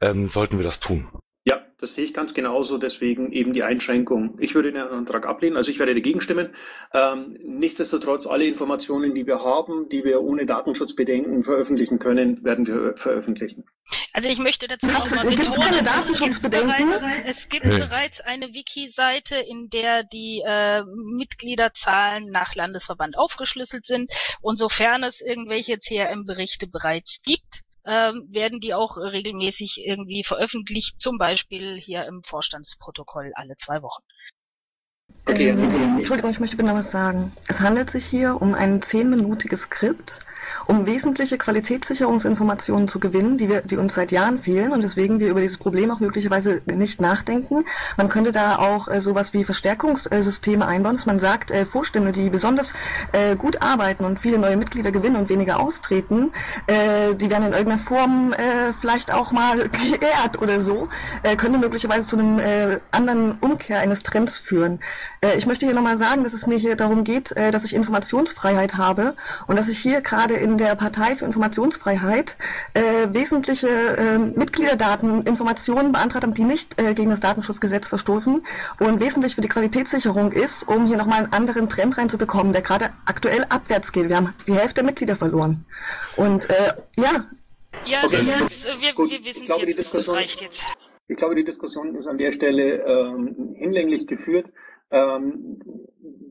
ähm, 0.00 0.28
sollten 0.28 0.58
wir 0.58 0.64
das 0.64 0.78
tun. 0.78 1.08
Das 1.78 1.94
sehe 1.94 2.04
ich 2.04 2.14
ganz 2.14 2.32
genauso, 2.32 2.78
deswegen 2.78 3.32
eben 3.32 3.52
die 3.52 3.62
Einschränkung. 3.62 4.36
Ich 4.40 4.54
würde 4.54 4.72
den 4.72 4.80
Antrag 4.80 5.26
ablehnen, 5.26 5.58
also 5.58 5.70
ich 5.70 5.78
werde 5.78 5.92
dagegen 5.92 6.22
stimmen. 6.22 6.54
Ähm, 6.94 7.36
nichtsdestotrotz, 7.44 8.26
alle 8.26 8.46
Informationen, 8.46 9.14
die 9.14 9.26
wir 9.26 9.44
haben, 9.44 9.90
die 9.90 10.02
wir 10.02 10.22
ohne 10.22 10.46
Datenschutzbedenken 10.46 11.44
veröffentlichen 11.44 11.98
können, 11.98 12.42
werden 12.42 12.66
wir 12.66 12.96
veröffentlichen. 12.96 13.64
Also 14.14 14.30
ich 14.30 14.38
möchte 14.38 14.66
dazu 14.68 14.86
nochmal 14.86 15.26
betonen, 15.26 15.52
keine 15.52 15.82
Datenschutzbedenken? 15.82 16.92
es 17.26 17.48
gibt, 17.48 17.64
bereits, 17.64 17.78
es 17.78 17.80
gibt 17.82 17.88
bereits 17.90 18.20
eine 18.22 18.54
Wiki-Seite, 18.54 19.36
in 19.36 19.68
der 19.68 20.02
die 20.02 20.42
äh, 20.46 20.82
Mitgliederzahlen 20.84 22.30
nach 22.30 22.54
Landesverband 22.54 23.18
aufgeschlüsselt 23.18 23.84
sind. 23.84 24.10
Und 24.40 24.56
sofern 24.56 25.04
es 25.04 25.20
irgendwelche 25.20 25.78
CRM-Berichte 25.78 26.66
bereits 26.68 27.20
gibt, 27.22 27.65
ähm, 27.86 28.26
werden 28.30 28.60
die 28.60 28.74
auch 28.74 28.96
regelmäßig 28.96 29.82
irgendwie 29.84 30.24
veröffentlicht, 30.24 31.00
zum 31.00 31.18
Beispiel 31.18 31.76
hier 31.76 32.04
im 32.06 32.22
Vorstandsprotokoll 32.22 33.32
alle 33.34 33.54
zwei 33.56 33.82
Wochen. 33.82 34.02
Okay. 35.26 35.50
Ähm, 35.50 35.98
Entschuldigung, 35.98 36.30
ich 36.30 36.40
möchte 36.40 36.56
bitte 36.56 36.68
noch 36.68 36.76
was 36.76 36.90
sagen. 36.90 37.32
Es 37.48 37.60
handelt 37.60 37.90
sich 37.90 38.04
hier 38.04 38.40
um 38.40 38.54
ein 38.54 38.82
zehnminütiges 38.82 39.62
Skript, 39.62 40.25
um 40.66 40.86
wesentliche 40.86 41.38
Qualitätssicherungsinformationen 41.38 42.88
zu 42.88 43.00
gewinnen, 43.00 43.38
die, 43.38 43.48
wir, 43.48 43.62
die 43.62 43.76
uns 43.76 43.94
seit 43.94 44.12
Jahren 44.12 44.38
fehlen 44.38 44.72
und 44.72 44.82
deswegen 44.82 45.20
wir 45.20 45.28
über 45.28 45.40
dieses 45.40 45.58
Problem 45.58 45.90
auch 45.90 46.00
möglicherweise 46.00 46.62
nicht 46.66 47.00
nachdenken. 47.00 47.64
Man 47.96 48.08
könnte 48.08 48.32
da 48.32 48.58
auch 48.58 48.88
äh, 48.88 49.00
sowas 49.00 49.32
wie 49.32 49.44
Verstärkungssysteme 49.44 50.66
einbauen, 50.66 50.96
dass 50.96 51.06
man 51.06 51.20
sagt, 51.20 51.50
äh, 51.50 51.64
Vorstände, 51.64 52.12
die 52.12 52.30
besonders 52.30 52.74
äh, 53.12 53.36
gut 53.36 53.62
arbeiten 53.62 54.04
und 54.04 54.20
viele 54.20 54.38
neue 54.38 54.56
Mitglieder 54.56 54.92
gewinnen 54.92 55.16
und 55.16 55.28
weniger 55.28 55.60
austreten, 55.60 56.32
äh, 56.66 57.14
die 57.14 57.30
werden 57.30 57.46
in 57.46 57.52
irgendeiner 57.52 57.78
Form 57.78 58.32
äh, 58.32 58.72
vielleicht 58.80 59.12
auch 59.12 59.32
mal 59.32 59.68
geehrt 59.68 60.40
oder 60.40 60.60
so, 60.60 60.88
äh, 61.22 61.36
könnte 61.36 61.58
möglicherweise 61.58 62.06
zu 62.06 62.16
einem 62.16 62.38
äh, 62.38 62.78
anderen 62.90 63.38
Umkehr 63.40 63.80
eines 63.80 64.02
Trends 64.02 64.38
führen. 64.38 64.80
Äh, 65.20 65.36
ich 65.36 65.46
möchte 65.46 65.66
hier 65.66 65.74
nochmal 65.74 65.96
sagen, 65.96 66.24
dass 66.24 66.32
es 66.32 66.46
mir 66.46 66.58
hier 66.58 66.76
darum 66.76 67.04
geht, 67.04 67.32
äh, 67.32 67.50
dass 67.50 67.64
ich 67.64 67.74
Informationsfreiheit 67.74 68.76
habe 68.76 69.14
und 69.46 69.56
dass 69.56 69.68
ich 69.68 69.78
hier 69.78 70.00
gerade 70.00 70.35
in 70.36 70.58
der 70.58 70.74
Partei 70.74 71.16
für 71.16 71.24
Informationsfreiheit 71.24 72.36
äh, 72.74 72.80
wesentliche 73.12 73.68
äh, 73.68 74.18
Mitgliederdaten, 74.18 75.26
Informationen 75.26 75.92
beantragt 75.92 76.24
habe, 76.24 76.34
die 76.34 76.44
nicht 76.44 76.80
äh, 76.80 76.94
gegen 76.94 77.10
das 77.10 77.20
Datenschutzgesetz 77.20 77.88
verstoßen 77.88 78.42
und 78.80 79.00
wesentlich 79.00 79.34
für 79.34 79.40
die 79.40 79.48
Qualitätssicherung 79.48 80.32
ist, 80.32 80.68
um 80.68 80.86
hier 80.86 80.96
nochmal 80.96 81.24
einen 81.24 81.32
anderen 81.32 81.68
Trend 81.68 81.98
reinzubekommen, 81.98 82.52
der 82.52 82.62
gerade 82.62 82.90
aktuell 83.04 83.44
abwärts 83.48 83.92
geht. 83.92 84.08
Wir 84.08 84.16
haben 84.16 84.34
die 84.46 84.54
Hälfte 84.54 84.76
der 84.76 84.84
Mitglieder 84.84 85.16
verloren. 85.16 85.64
Und 86.16 86.48
äh, 86.50 86.72
ja. 86.96 87.24
Ja, 87.84 88.04
okay. 88.04 88.18
wir, 88.22 88.80
wir, 88.80 89.10
wir 89.10 89.24
wissen 89.24 89.46
es 89.48 89.76
jetzt, 89.76 89.94
das 89.94 90.08
reicht 90.08 90.40
jetzt. 90.40 90.64
Ich 91.08 91.16
glaube, 91.16 91.34
die 91.34 91.44
Diskussion 91.44 91.94
ist 91.94 92.06
an 92.06 92.18
der 92.18 92.32
Stelle 92.32 92.82
ähm, 92.84 93.54
hinlänglich 93.54 94.06
geführt. 94.06 94.46
Ähm, 94.90 95.60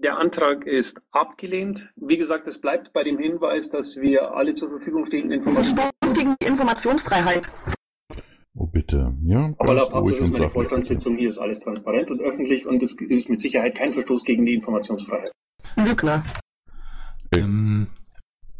der 0.03 0.17
Antrag 0.17 0.65
ist 0.65 1.01
abgelehnt. 1.11 1.91
Wie 1.95 2.17
gesagt, 2.17 2.47
es 2.47 2.59
bleibt 2.59 2.93
bei 2.93 3.03
dem 3.03 3.17
Hinweis, 3.17 3.69
dass 3.69 3.95
wir 3.97 4.33
alle 4.33 4.53
zur 4.53 4.69
Verfügung 4.69 5.05
stehenden 5.05 5.39
Informationen. 5.39 5.91
gegen 6.13 6.35
die 6.41 6.47
Informationsfreiheit. 6.47 7.49
Oh 8.57 8.67
bitte, 8.67 9.13
ja. 9.25 9.53
Aber 9.57 9.73
laut 9.73 9.89
Praxis 9.89 10.19
ist 10.19 10.31
meine 10.31 10.49
Vorstandssitzung, 10.49 11.17
hier 11.17 11.29
ist 11.29 11.39
alles 11.39 11.59
transparent 11.59 12.09
und 12.09 12.21
öffentlich 12.21 12.65
und 12.65 12.81
es 12.81 12.95
ist 12.99 13.29
mit 13.29 13.41
Sicherheit 13.41 13.75
kein 13.75 13.93
Verstoß 13.93 14.23
gegen 14.23 14.45
die 14.45 14.53
Informationsfreiheit. 14.53 15.31
Lügner. 15.75 16.23
Ähm, 17.35 17.87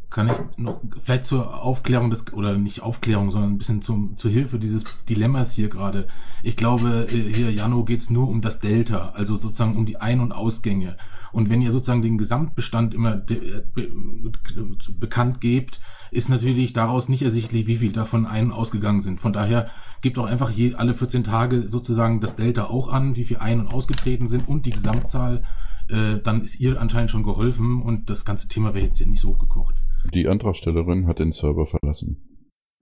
kann 0.09 0.29
ich 0.29 0.37
noch, 0.57 0.81
vielleicht 0.99 1.25
zur 1.25 1.61
Aufklärung 1.61 2.09
des, 2.09 2.31
oder 2.33 2.57
nicht 2.57 2.81
Aufklärung, 2.81 3.31
sondern 3.31 3.51
ein 3.51 3.57
bisschen 3.57 3.81
zum, 3.81 4.17
zur 4.17 4.31
Hilfe 4.31 4.59
dieses 4.59 4.85
Dilemmas 5.09 5.53
hier 5.53 5.69
gerade. 5.69 6.07
Ich 6.43 6.55
glaube, 6.55 7.07
äh, 7.09 7.33
hier, 7.33 7.51
Jano, 7.51 7.83
geht's 7.83 8.09
nur 8.09 8.29
um 8.29 8.41
das 8.41 8.59
Delta, 8.59 9.13
also 9.15 9.35
sozusagen 9.35 9.75
um 9.75 9.85
die 9.85 9.97
Ein- 9.97 10.21
und 10.21 10.31
Ausgänge. 10.31 10.97
Und 11.35 11.49
wenn 11.49 11.61
ihr 11.61 11.71
sozusagen 11.71 12.01
den 12.01 12.17
Gesamtbestand 12.17 12.93
immer 12.93 13.17
de, 13.17 13.61
be, 13.73 13.91
bekannt 14.97 15.41
gebt, 15.41 15.81
ist 16.09 16.29
natürlich 16.29 16.71
daraus 16.71 17.09
nicht 17.09 17.23
ersichtlich, 17.23 17.67
wie 17.67 17.75
viel 17.75 17.91
davon 17.91 18.25
ein- 18.25 18.45
und 18.45 18.51
ausgegangen 18.53 19.01
sind. 19.01 19.19
Von 19.19 19.33
daher 19.33 19.69
gebt 20.01 20.17
auch 20.17 20.27
einfach 20.27 20.49
je, 20.49 20.75
alle 20.75 20.93
14 20.93 21.25
Tage 21.25 21.67
sozusagen 21.67 22.21
das 22.21 22.37
Delta 22.37 22.67
auch 22.67 22.87
an, 22.87 23.17
wie 23.17 23.25
viel 23.25 23.35
ein- 23.35 23.59
und 23.59 23.67
ausgetreten 23.67 24.27
sind 24.27 24.47
und 24.47 24.65
die 24.65 24.69
Gesamtzahl. 24.69 25.43
Äh, 25.89 26.19
dann 26.23 26.39
ist 26.39 26.61
ihr 26.61 26.79
anscheinend 26.79 27.11
schon 27.11 27.23
geholfen 27.23 27.81
und 27.81 28.09
das 28.09 28.23
ganze 28.23 28.47
Thema 28.47 28.73
wäre 28.73 28.85
jetzt 28.85 28.99
hier 28.99 29.07
nicht 29.07 29.19
so 29.19 29.31
hochgekocht. 29.31 29.75
Die 30.13 30.29
Antragstellerin 30.29 31.05
hat 31.05 31.19
den 31.19 31.33
Server 31.33 31.65
verlassen. 31.65 32.15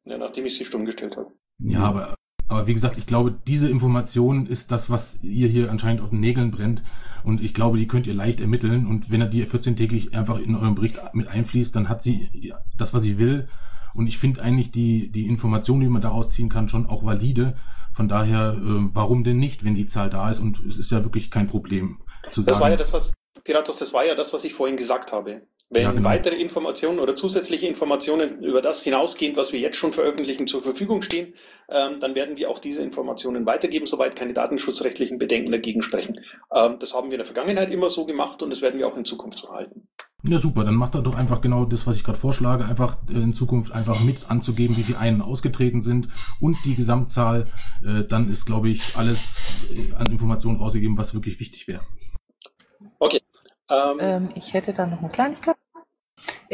Ja, 0.06 0.20
nachdem 0.20 0.45
ich 0.45 0.56
sie 0.56 0.66
stumm 0.66 0.86
gestellt 0.86 1.18
habe. 1.18 1.32
Ja, 1.58 1.80
aber, 1.80 2.14
aber 2.49 2.68
wie 2.68 2.74
gesagt, 2.76 2.99
ich 2.99 3.08
glaube, 3.08 3.36
diese 3.47 3.68
Information 3.68 4.45
ist 4.45 4.72
das, 4.72 4.91
was 4.91 5.24
ihr 5.24 5.47
hier 5.47 5.72
anscheinend 5.72 6.04
auf 6.04 6.12
den 6.12 6.20
Nägeln 6.20 6.51
brennt. 6.51 6.84
Und 7.24 7.42
ich 7.42 7.54
glaube, 7.54 7.78
die 7.78 7.88
könnt 7.88 8.08
ihr 8.08 8.14
leicht 8.14 8.42
ermitteln. 8.42 8.86
Und 8.86 9.10
wenn 9.12 9.22
er 9.22 9.28
die 9.28 9.46
14-tägig 9.46 10.14
einfach 10.14 10.40
in 10.40 10.56
eurem 10.56 10.76
Bericht 10.76 11.00
mit 11.14 11.28
einfließt, 11.28 11.76
dann 11.76 11.90
hat 11.90 12.02
sie 12.02 12.54
das, 12.78 12.94
was 12.94 13.04
sie 13.04 13.18
will. 13.18 13.48
Und 13.94 14.08
ich 14.08 14.18
finde 14.18 14.42
eigentlich 14.42 14.72
die, 14.72 15.12
die 15.12 15.28
Information, 15.28 15.80
die 15.80 15.88
man 15.88 16.02
daraus 16.02 16.32
ziehen 16.32 16.50
kann, 16.50 16.68
schon 16.68 16.86
auch 16.86 17.06
valide. 17.06 17.56
Von 17.92 18.08
daher, 18.08 18.54
äh, 18.54 18.90
warum 18.94 19.24
denn 19.24 19.38
nicht, 19.38 19.64
wenn 19.64 19.76
die 19.76 19.86
Zahl 19.86 20.10
da 20.10 20.30
ist? 20.30 20.40
Und 20.40 20.60
es 20.66 20.80
ist 20.80 20.92
ja 20.92 21.04
wirklich 21.04 21.30
kein 21.30 21.48
Problem 21.48 22.00
zu 22.32 22.42
sagen. 22.42 22.54
Das 22.54 22.62
war 22.62 22.70
ja 22.72 22.78
das, 22.78 22.92
was, 22.92 23.14
Piratos, 23.44 23.78
das 23.78 23.94
war 23.94 24.06
ja 24.06 24.16
das, 24.16 24.34
was 24.34 24.44
ich 24.44 24.54
vorhin 24.54 24.78
gesagt 24.78 25.12
habe. 25.12 25.44
Wenn 25.74 25.82
Ja, 25.82 25.92
genau. 25.92 26.08
weitere 26.08 26.36
Informationen 26.36 27.00
oder 27.00 27.16
zusätzliche 27.16 27.66
Informationen 27.66 28.44
über 28.44 28.62
das 28.62 28.84
hinausgehend, 28.84 29.36
was 29.38 29.54
wir 29.54 29.60
jetzt 29.60 29.76
schon 29.76 29.92
veröffentlichen, 29.92 30.46
zur 30.46 30.62
Verfügung 30.62 31.02
stehen, 31.02 31.34
ähm, 31.72 32.00
dann 32.00 32.14
werden 32.14 32.38
wir 32.38 32.52
auch 32.52 32.60
diese 32.60 32.84
Informationen 32.84 33.46
weitergeben, 33.48 33.88
soweit 33.88 34.16
keine 34.16 34.34
datenschutzrechtlichen 34.34 35.18
Bedenken 35.18 35.52
dagegen 35.52 35.82
sprechen. 35.82 36.20
Ähm, 36.54 36.78
das 36.80 36.94
haben 36.94 37.08
wir 37.08 37.14
in 37.14 37.20
der 37.20 37.26
Vergangenheit 37.26 37.72
immer 37.72 37.90
so 37.90 38.06
gemacht 38.06 38.44
und 38.44 38.52
das 38.52 38.62
werden 38.62 38.80
wir 38.80 38.88
auch 38.88 38.96
in 38.98 39.06
Zukunft 39.06 39.40
so 39.40 39.50
halten. 39.50 39.88
Ja, 40.26 40.38
super, 40.38 40.64
dann 40.64 40.76
macht 40.76 40.96
er 40.96 41.02
doch 41.02 41.16
einfach 41.16 41.42
genau 41.42 41.66
das, 41.66 41.86
was 41.86 41.98
ich 41.98 42.04
gerade 42.04 42.18
vorschlage, 42.18 42.66
einfach 42.66 42.98
äh, 43.10 43.14
in 43.14 43.34
Zukunft 43.34 43.74
einfach 43.74 44.00
mit 44.02 44.30
anzugeben, 44.32 44.78
wie 44.78 44.84
viele 44.84 45.00
einen 45.00 45.22
ausgetreten 45.22 45.82
sind 45.82 46.08
und 46.40 46.56
die 46.66 46.76
Gesamtzahl. 46.76 47.48
Äh, 47.84 48.04
dann 48.06 48.30
ist, 48.30 48.46
glaube 48.46 48.70
ich, 48.70 48.96
alles 48.96 49.48
äh, 49.70 49.94
an 49.96 50.12
Informationen 50.12 50.60
rausgegeben, 50.60 50.98
was 50.98 51.14
wirklich 51.14 51.40
wichtig 51.40 51.68
wäre. 51.68 51.82
Okay. 53.00 53.22
Ähm, 53.70 53.98
Ähm, 54.00 54.30
ich 54.36 54.54
hätte 54.54 54.74
da 54.74 54.86
noch 54.86 55.00
eine 55.00 55.10
Kleinigkeit. 55.10 55.58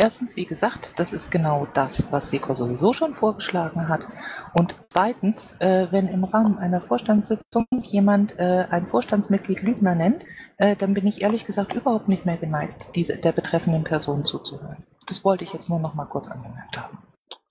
Erstens, 0.01 0.37
wie 0.37 0.45
gesagt, 0.45 0.93
das 0.95 1.11
ist 1.11 1.29
genau 1.29 1.67
das, 1.73 2.09
was 2.09 2.29
SECO 2.29 2.53
sowieso 2.53 2.93
schon 2.93 3.15
vorgeschlagen 3.15 3.89
hat. 3.89 4.07
Und 4.53 4.73
zweitens, 4.87 5.57
äh, 5.59 5.87
wenn 5.91 6.07
im 6.07 6.23
Rahmen 6.23 6.57
einer 6.57 6.79
Vorstandssitzung 6.79 7.65
jemand 7.83 8.31
äh, 8.39 8.65
ein 8.69 8.85
Vorstandsmitglied 8.85 9.61
Lügner 9.61 9.95
nennt, 9.95 10.23
äh, 10.55 10.77
dann 10.77 10.93
bin 10.93 11.05
ich 11.05 11.21
ehrlich 11.21 11.45
gesagt 11.45 11.73
überhaupt 11.73 12.07
nicht 12.07 12.25
mehr 12.25 12.37
geneigt, 12.37 12.91
diese, 12.95 13.17
der 13.17 13.33
betreffenden 13.33 13.83
Person 13.83 14.25
zuzuhören. 14.25 14.85
Das 15.05 15.25
wollte 15.25 15.43
ich 15.43 15.51
jetzt 15.51 15.69
nur 15.69 15.79
noch 15.79 15.95
mal 15.95 16.05
kurz 16.05 16.31
angemerkt 16.31 16.77
haben. 16.77 16.99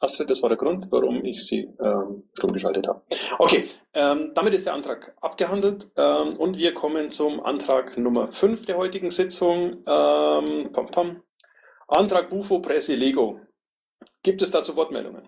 Astrid, 0.01 0.31
das 0.31 0.41
war 0.41 0.49
der 0.49 0.57
Grund, 0.57 0.87
warum 0.91 1.23
ich 1.27 1.47
sie 1.47 1.69
ähm, 1.85 2.23
stumm 2.33 2.55
geschaltet 2.55 2.89
habe. 2.89 3.03
Okay, 3.39 3.67
ähm, 3.93 4.31
damit 4.35 4.55
ist 4.55 4.65
der 4.65 4.73
Antrag 4.73 5.15
abgehandelt 5.21 5.91
ähm, 5.97 6.31
und 6.39 6.57
wir 6.57 6.73
kommen 6.73 7.11
zum 7.11 7.45
Antrag 7.45 7.99
Nummer 7.99 8.33
5 8.33 8.65
der 8.65 8.79
heutigen 8.79 9.11
Sitzung. 9.11 9.83
Ähm, 9.87 10.73
pam, 10.73 10.87
pam. 10.91 11.23
Antrag 11.89 12.29
Bufo 12.29 12.61
Presse 12.61 12.95
Lego. 12.95 13.41
Gibt 14.23 14.43
es 14.43 14.51
dazu 14.51 14.77
Wortmeldungen? 14.77 15.27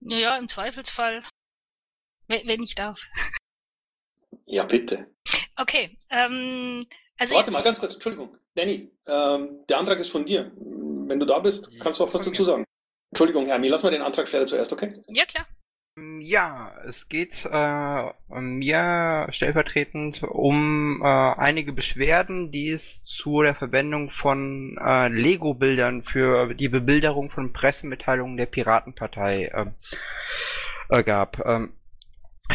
Naja, 0.00 0.36
im 0.36 0.48
Zweifelsfall, 0.48 1.22
wenn, 2.26 2.46
wenn 2.46 2.62
ich 2.62 2.74
darf. 2.74 3.00
Ja, 4.46 4.64
bitte. 4.64 5.06
Okay, 5.54 5.96
ähm, 6.08 6.84
also 7.18 7.36
Warte 7.36 7.52
mal 7.52 7.62
ganz 7.62 7.78
kurz, 7.78 7.94
Entschuldigung. 7.94 8.36
Danny, 8.54 8.90
ähm, 9.06 9.64
der 9.68 9.78
Antrag 9.78 10.00
ist 10.00 10.08
von 10.08 10.24
dir. 10.24 10.50
Wenn 10.56 11.20
du 11.20 11.26
da 11.26 11.38
bist, 11.38 11.70
kannst 11.78 12.00
du 12.00 12.04
auch 12.04 12.12
was 12.12 12.26
dazu 12.26 12.42
sagen. 12.42 12.64
Entschuldigung, 13.12 13.46
Hermi, 13.46 13.68
lass 13.68 13.84
mal 13.84 13.90
den 13.90 14.02
Antragsteller 14.02 14.46
zuerst, 14.46 14.72
okay? 14.72 15.00
Ja, 15.06 15.24
klar. 15.24 15.46
Ja, 16.20 16.72
es 16.86 17.08
geht 17.08 17.44
äh, 17.44 18.12
mir 18.30 19.26
stellvertretend 19.30 20.22
um 20.22 21.02
äh, 21.02 21.06
einige 21.06 21.72
Beschwerden, 21.72 22.50
die 22.50 22.70
es 22.70 23.04
zu 23.04 23.42
der 23.42 23.54
Verwendung 23.54 24.10
von 24.10 24.78
äh, 24.78 25.08
Lego-Bildern 25.08 26.02
für 26.02 26.54
die 26.54 26.68
Bebilderung 26.68 27.30
von 27.30 27.52
Pressemitteilungen 27.52 28.38
der 28.38 28.46
Piratenpartei 28.46 29.46
äh, 29.46 29.66
äh, 30.88 31.02
gab. 31.02 31.44
Ähm, 31.44 31.72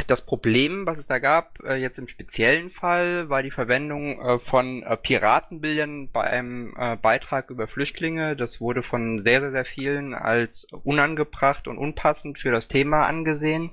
das 0.07 0.25
Problem, 0.25 0.85
was 0.85 0.97
es 0.97 1.07
da 1.07 1.19
gab, 1.19 1.59
äh, 1.63 1.75
jetzt 1.75 1.97
im 1.99 2.07
speziellen 2.07 2.69
Fall, 2.69 3.29
war 3.29 3.43
die 3.43 3.51
Verwendung 3.51 4.19
äh, 4.19 4.39
von 4.39 4.83
äh, 4.83 4.97
Piratenbildern 4.97 6.09
bei 6.11 6.23
einem 6.23 6.75
äh, 6.77 6.95
Beitrag 6.97 7.49
über 7.49 7.67
Flüchtlinge. 7.67 8.35
Das 8.35 8.59
wurde 8.59 8.83
von 8.83 9.21
sehr, 9.21 9.41
sehr, 9.41 9.51
sehr 9.51 9.65
vielen 9.65 10.13
als 10.13 10.67
unangebracht 10.83 11.67
und 11.67 11.77
unpassend 11.77 12.39
für 12.39 12.51
das 12.51 12.67
Thema 12.67 13.05
angesehen. 13.05 13.71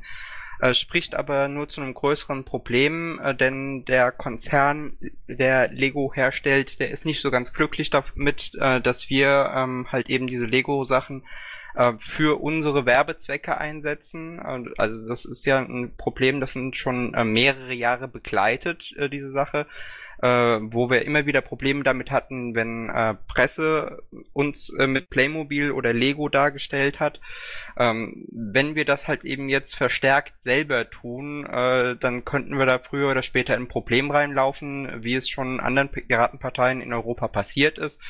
Äh, 0.61 0.75
spricht 0.75 1.15
aber 1.15 1.49
nur 1.49 1.69
zu 1.69 1.81
einem 1.81 1.95
größeren 1.95 2.45
Problem, 2.45 3.21
äh, 3.23 3.35
denn 3.35 3.85
der 3.85 4.13
Konzern, 4.13 4.97
der 5.27 5.69
Lego 5.69 6.13
herstellt, 6.15 6.79
der 6.79 6.91
ist 6.91 7.05
nicht 7.05 7.21
so 7.21 7.31
ganz 7.31 7.53
glücklich 7.53 7.91
damit, 7.91 8.53
dass 8.55 9.11
wir 9.11 9.53
ähm, 9.55 9.87
halt 9.91 10.09
eben 10.09 10.27
diese 10.27 10.45
Lego-Sachen 10.45 11.25
äh, 11.75 11.93
für 11.99 12.41
unsere 12.41 12.87
Werbezwecke 12.87 13.59
einsetzen. 13.59 14.41
Also 14.77 15.09
das 15.09 15.25
ist 15.25 15.45
ja 15.47 15.59
ein 15.59 15.95
Problem, 15.97 16.41
das 16.41 16.57
uns 16.57 16.79
schon 16.79 17.15
äh, 17.15 17.25
mehrere 17.25 17.75
Jahre 17.75 18.09
begleitet, 18.09 18.93
äh, 18.97 19.09
diese 19.09 19.31
Sache, 19.31 19.67
äh, 20.23 20.29
wo 20.61 20.89
wir 20.89 21.03
immer 21.03 21.27
wieder 21.27 21.41
Probleme 21.41 21.83
damit 21.83 22.11
hatten, 22.11 22.55
wenn 22.55 22.89
äh, 22.91 23.15
Presse 23.27 24.03
uns 24.33 24.73
äh, 24.79 24.87
mit 24.87 25.11
Playmobil 25.11 25.73
oder 25.73 25.93
Lego 25.93 26.29
dargestellt 26.29 27.01
hat. 27.01 27.21
Ähm, 27.77 28.27
wenn 28.31 28.75
wir 28.75 28.85
das 28.85 29.09
halt 29.09 29.25
eben 29.25 29.49
jetzt 29.49 29.75
verstärkt 29.75 30.35
selber 30.43 30.89
tun, 30.91 31.43
dann 31.43 32.25
könnten 32.25 32.59
wir 32.59 32.67
da 32.67 32.79
früher 32.79 33.11
oder 33.11 33.23
später 33.23 33.55
in 33.55 33.63
ein 33.63 33.69
Problem 33.69 34.11
reinlaufen, 34.11 35.03
wie 35.03 35.15
es 35.15 35.29
schon 35.29 35.61
anderen 35.61 35.89
Piratenparteien 35.89 36.81
in 36.81 36.93
Europa 36.93 37.29
passiert 37.29 37.79
ist. 37.79 38.01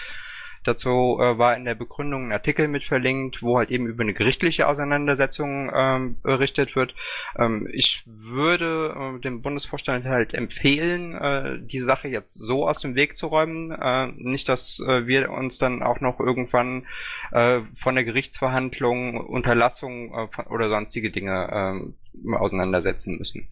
Dazu 0.64 1.18
äh, 1.20 1.38
war 1.38 1.56
in 1.56 1.64
der 1.64 1.74
Begründung 1.74 2.28
ein 2.28 2.32
Artikel 2.32 2.68
mit 2.68 2.84
verlinkt, 2.84 3.42
wo 3.42 3.58
halt 3.58 3.70
eben 3.70 3.86
über 3.86 4.02
eine 4.02 4.14
gerichtliche 4.14 4.68
Auseinandersetzung 4.68 5.70
ähm, 5.74 6.16
berichtet 6.22 6.76
wird. 6.76 6.94
Ähm, 7.36 7.68
ich 7.72 8.02
würde 8.06 9.16
äh, 9.16 9.20
dem 9.20 9.42
Bundesvorstand 9.42 10.04
halt 10.04 10.34
empfehlen, 10.34 11.14
äh, 11.14 11.58
die 11.60 11.80
Sache 11.80 12.08
jetzt 12.08 12.34
so 12.34 12.68
aus 12.68 12.80
dem 12.80 12.94
Weg 12.94 13.16
zu 13.16 13.26
räumen. 13.26 13.72
Äh, 13.72 14.08
nicht, 14.16 14.48
dass 14.48 14.80
äh, 14.80 15.06
wir 15.06 15.30
uns 15.30 15.58
dann 15.58 15.82
auch 15.82 16.00
noch 16.00 16.20
irgendwann 16.20 16.86
äh, 17.32 17.60
von 17.76 17.94
der 17.94 18.04
Gerichtsverhandlung, 18.04 19.16
Unterlassung 19.16 20.14
äh, 20.14 20.28
von, 20.28 20.46
oder 20.46 20.68
sonstige 20.68 21.10
Dinge 21.10 21.92
äh, 22.24 22.34
auseinandersetzen 22.36 23.18
müssen. 23.18 23.48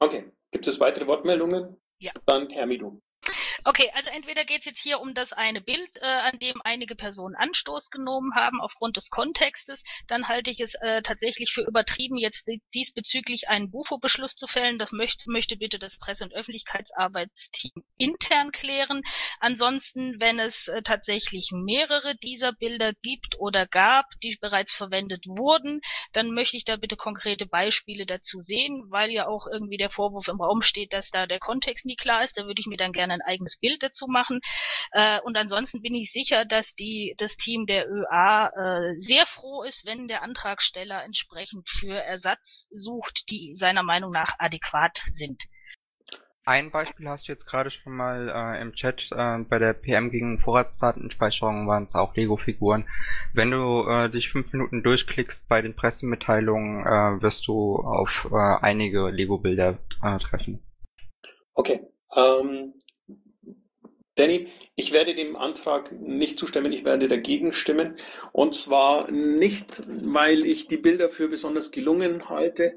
Okay. 0.00 0.24
Gibt 0.50 0.66
es 0.66 0.80
weitere 0.80 1.06
Wortmeldungen? 1.06 1.76
Ja. 2.00 2.12
Dann 2.26 2.48
Hermi, 2.50 2.78
du. 2.78 3.00
Okay, 3.64 3.90
also 3.94 4.08
entweder 4.10 4.44
geht 4.44 4.60
es 4.60 4.64
jetzt 4.66 4.80
hier 4.80 5.00
um 5.00 5.14
das 5.14 5.32
eine 5.32 5.60
Bild, 5.60 5.90
äh, 6.00 6.06
an 6.06 6.38
dem 6.38 6.60
einige 6.64 6.94
Personen 6.94 7.34
Anstoß 7.34 7.90
genommen 7.90 8.34
haben 8.34 8.60
aufgrund 8.60 8.96
des 8.96 9.10
Kontextes, 9.10 9.82
dann 10.06 10.28
halte 10.28 10.50
ich 10.50 10.60
es 10.60 10.74
äh, 10.76 11.02
tatsächlich 11.02 11.50
für 11.52 11.62
übertrieben, 11.62 12.16
jetzt 12.16 12.46
di- 12.46 12.62
diesbezüglich 12.74 13.48
einen 13.48 13.70
Bufo-Beschluss 13.70 14.36
zu 14.36 14.46
fällen. 14.46 14.78
Das 14.78 14.92
möchte, 14.92 15.30
möchte 15.30 15.56
bitte 15.56 15.78
das 15.78 15.98
Presse- 15.98 16.24
und 16.24 16.34
Öffentlichkeitsarbeitsteam 16.34 17.72
intern 17.98 18.52
klären. 18.52 19.02
Ansonsten, 19.40 20.20
wenn 20.20 20.38
es 20.38 20.68
äh, 20.68 20.82
tatsächlich 20.82 21.50
mehrere 21.52 22.14
dieser 22.16 22.52
Bilder 22.52 22.92
gibt 23.02 23.38
oder 23.38 23.66
gab, 23.66 24.06
die 24.22 24.36
bereits 24.40 24.72
verwendet 24.72 25.26
wurden, 25.26 25.80
dann 26.12 26.32
möchte 26.32 26.56
ich 26.56 26.64
da 26.64 26.76
bitte 26.76 26.96
konkrete 26.96 27.46
Beispiele 27.46 28.06
dazu 28.06 28.40
sehen, 28.40 28.84
weil 28.88 29.10
ja 29.10 29.26
auch 29.26 29.46
irgendwie 29.46 29.76
der 29.76 29.90
Vorwurf 29.90 30.28
im 30.28 30.40
Raum 30.40 30.62
steht, 30.62 30.92
dass 30.92 31.10
da 31.10 31.26
der 31.26 31.40
Kontext 31.40 31.84
nie 31.86 31.96
klar 31.96 32.22
ist. 32.24 32.38
Da 32.38 32.46
würde 32.46 32.60
ich 32.60 32.66
mir 32.66 32.76
dann 32.76 32.92
gerne 32.92 33.14
ein 33.14 33.22
eigenes 33.22 33.47
Bild 33.56 33.82
dazu 33.82 34.06
machen. 34.06 34.40
Äh, 34.92 35.20
und 35.20 35.36
ansonsten 35.36 35.82
bin 35.82 35.94
ich 35.94 36.12
sicher, 36.12 36.44
dass 36.44 36.74
die, 36.74 37.14
das 37.18 37.36
Team 37.36 37.66
der 37.66 37.88
ÖA 37.88 38.48
äh, 38.48 39.00
sehr 39.00 39.26
froh 39.26 39.62
ist, 39.62 39.86
wenn 39.86 40.08
der 40.08 40.22
Antragsteller 40.22 41.04
entsprechend 41.04 41.68
für 41.68 41.94
Ersatz 41.94 42.68
sucht, 42.70 43.30
die 43.30 43.54
seiner 43.54 43.82
Meinung 43.82 44.12
nach 44.12 44.34
adäquat 44.38 45.02
sind. 45.10 45.44
Ein 46.48 46.70
Beispiel 46.70 47.06
hast 47.10 47.28
du 47.28 47.32
jetzt 47.32 47.44
gerade 47.44 47.70
schon 47.70 47.92
mal 47.92 48.30
äh, 48.30 48.62
im 48.62 48.72
Chat. 48.72 49.06
Äh, 49.12 49.40
bei 49.40 49.58
der 49.58 49.74
PM 49.74 50.10
gegen 50.10 50.38
Vorratsdatenspeicherung 50.38 51.68
waren 51.68 51.84
es 51.84 51.94
auch 51.94 52.16
Lego-Figuren. 52.16 52.88
Wenn 53.34 53.50
du 53.50 53.86
äh, 53.86 54.08
dich 54.08 54.30
fünf 54.30 54.50
Minuten 54.54 54.82
durchklickst 54.82 55.46
bei 55.46 55.60
den 55.60 55.76
Pressemitteilungen, 55.76 56.86
äh, 56.86 57.22
wirst 57.22 57.46
du 57.48 57.76
auf 57.76 58.28
äh, 58.32 58.34
einige 58.62 59.10
Lego-Bilder 59.10 59.76
äh, 60.02 60.18
treffen. 60.20 60.62
Okay. 61.52 61.80
Ähm, 62.16 62.72
Danny, 64.18 64.48
ich 64.74 64.92
werde 64.92 65.14
dem 65.14 65.36
Antrag 65.36 65.92
nicht 66.00 66.38
zustimmen, 66.38 66.72
ich 66.72 66.84
werde 66.84 67.08
dagegen 67.08 67.52
stimmen. 67.52 67.96
Und 68.32 68.52
zwar 68.52 69.10
nicht, 69.10 69.82
weil 69.86 70.44
ich 70.44 70.66
die 70.66 70.76
Bilder 70.76 71.08
für 71.08 71.28
besonders 71.28 71.70
gelungen 71.70 72.28
halte, 72.28 72.74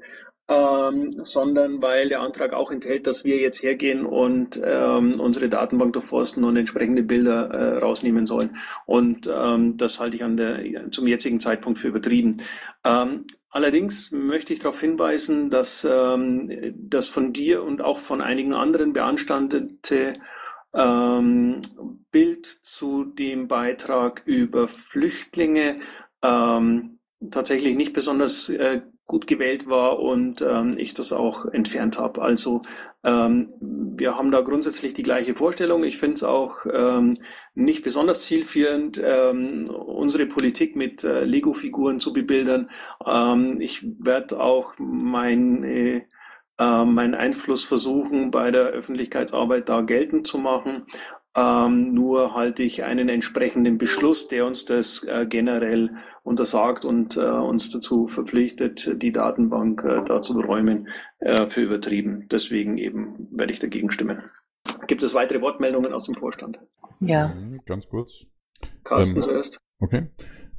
ähm, 0.48 1.20
sondern 1.24 1.82
weil 1.82 2.08
der 2.08 2.20
Antrag 2.20 2.52
auch 2.52 2.70
enthält, 2.70 3.06
dass 3.06 3.24
wir 3.24 3.38
jetzt 3.38 3.62
hergehen 3.62 4.06
und 4.06 4.60
ähm, 4.64 5.20
unsere 5.20 5.48
Datenbank 5.48 5.92
durchforsten 5.94 6.44
und 6.44 6.56
entsprechende 6.56 7.02
Bilder 7.02 7.50
äh, 7.50 7.78
rausnehmen 7.78 8.26
sollen. 8.26 8.56
Und 8.86 9.28
ähm, 9.32 9.76
das 9.76 9.98
halte 9.98 10.16
ich 10.16 10.36
der, 10.36 10.90
zum 10.92 11.06
jetzigen 11.06 11.40
Zeitpunkt 11.40 11.78
für 11.78 11.88
übertrieben. 11.88 12.38
Ähm, 12.84 13.26
allerdings 13.50 14.12
möchte 14.12 14.52
ich 14.52 14.60
darauf 14.60 14.80
hinweisen, 14.80 15.50
dass 15.50 15.84
ähm, 15.84 16.74
das 16.76 17.08
von 17.08 17.32
dir 17.32 17.62
und 17.64 17.80
auch 17.80 17.98
von 17.98 18.20
einigen 18.20 18.54
anderen 18.54 18.92
beanstandete 18.92 20.20
ähm, 20.74 21.60
Bild 22.10 22.46
zu 22.46 23.04
dem 23.04 23.48
Beitrag 23.48 24.22
über 24.26 24.68
Flüchtlinge 24.68 25.80
ähm, 26.22 26.98
tatsächlich 27.30 27.76
nicht 27.76 27.92
besonders 27.92 28.48
äh, 28.48 28.82
gut 29.06 29.26
gewählt 29.26 29.68
war 29.68 29.98
und 29.98 30.40
ähm, 30.42 30.74
ich 30.78 30.94
das 30.94 31.12
auch 31.12 31.44
entfernt 31.46 31.98
habe. 31.98 32.22
Also 32.22 32.62
ähm, 33.04 33.52
wir 33.60 34.16
haben 34.16 34.30
da 34.30 34.40
grundsätzlich 34.40 34.94
die 34.94 35.02
gleiche 35.02 35.34
Vorstellung. 35.34 35.84
Ich 35.84 35.98
finde 35.98 36.14
es 36.14 36.24
auch 36.24 36.64
ähm, 36.72 37.18
nicht 37.54 37.82
besonders 37.82 38.22
zielführend, 38.22 39.00
ähm, 39.04 39.68
unsere 39.68 40.26
Politik 40.26 40.76
mit 40.76 41.04
äh, 41.04 41.24
Lego-Figuren 41.24 42.00
zu 42.00 42.12
bebildern. 42.12 42.70
Ähm, 43.06 43.60
ich 43.60 43.84
werde 43.98 44.40
auch 44.40 44.72
mein 44.78 45.64
äh, 45.64 46.06
meinen 46.58 47.14
Einfluss 47.14 47.64
versuchen, 47.64 48.30
bei 48.30 48.50
der 48.50 48.66
Öffentlichkeitsarbeit 48.66 49.68
da 49.68 49.80
geltend 49.80 50.26
zu 50.26 50.38
machen. 50.38 50.86
Ähm, 51.34 51.94
nur 51.94 52.34
halte 52.34 52.62
ich 52.62 52.84
einen 52.84 53.08
entsprechenden 53.08 53.78
Beschluss, 53.78 54.28
der 54.28 54.44
uns 54.44 54.66
das 54.66 55.02
äh, 55.04 55.24
generell 55.26 55.96
untersagt 56.24 56.84
und 56.84 57.16
äh, 57.16 57.22
uns 57.22 57.70
dazu 57.70 58.06
verpflichtet, 58.06 59.02
die 59.02 59.12
Datenbank 59.12 59.82
äh, 59.82 60.04
da 60.04 60.20
zu 60.20 60.38
räumen, 60.38 60.88
äh, 61.20 61.46
für 61.48 61.62
übertrieben. 61.62 62.28
Deswegen 62.30 62.76
eben 62.76 63.28
werde 63.30 63.52
ich 63.52 63.60
dagegen 63.60 63.90
stimmen. 63.90 64.22
Gibt 64.86 65.02
es 65.02 65.14
weitere 65.14 65.40
Wortmeldungen 65.40 65.92
aus 65.94 66.04
dem 66.04 66.14
Vorstand? 66.14 66.60
Ja. 67.00 67.28
Mhm, 67.28 67.62
Ganz 67.64 67.88
kurz. 67.88 68.26
Carsten 68.84 69.16
Ähm, 69.16 69.22
zuerst. 69.22 69.60
Okay. 69.80 70.08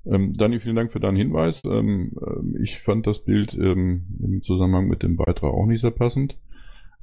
Ähm, 0.05 0.33
Dani, 0.33 0.59
vielen 0.59 0.75
Dank 0.75 0.91
für 0.91 0.99
deinen 0.99 1.17
Hinweis. 1.17 1.63
Ähm, 1.65 2.11
ähm, 2.21 2.57
ich 2.61 2.79
fand 2.79 3.07
das 3.07 3.23
Bild 3.23 3.53
ähm, 3.53 4.05
im 4.21 4.41
Zusammenhang 4.41 4.87
mit 4.87 5.03
dem 5.03 5.15
Beitrag 5.15 5.53
auch 5.53 5.65
nicht 5.65 5.81
sehr 5.81 5.91
passend. 5.91 6.37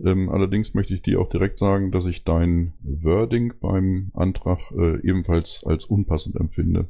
Ähm, 0.04 0.28
allerdings 0.28 0.74
möchte 0.74 0.94
ich 0.94 1.02
dir 1.02 1.20
auch 1.20 1.28
direkt 1.28 1.58
sagen, 1.58 1.92
dass 1.92 2.06
ich 2.06 2.24
dein 2.24 2.74
Wording 2.82 3.54
beim 3.60 4.10
Antrag 4.14 4.58
äh, 4.72 5.00
ebenfalls 5.06 5.62
als 5.64 5.84
unpassend 5.84 6.36
empfinde. 6.36 6.88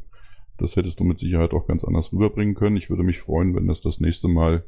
Das 0.58 0.76
hättest 0.76 1.00
du 1.00 1.04
mit 1.04 1.18
Sicherheit 1.18 1.52
auch 1.52 1.66
ganz 1.66 1.84
anders 1.84 2.12
rüberbringen 2.12 2.54
können. 2.54 2.76
Ich 2.76 2.90
würde 2.90 3.02
mich 3.02 3.18
freuen, 3.18 3.54
wenn 3.54 3.66
das 3.66 3.80
das 3.80 4.00
nächste 4.00 4.28
Mal 4.28 4.64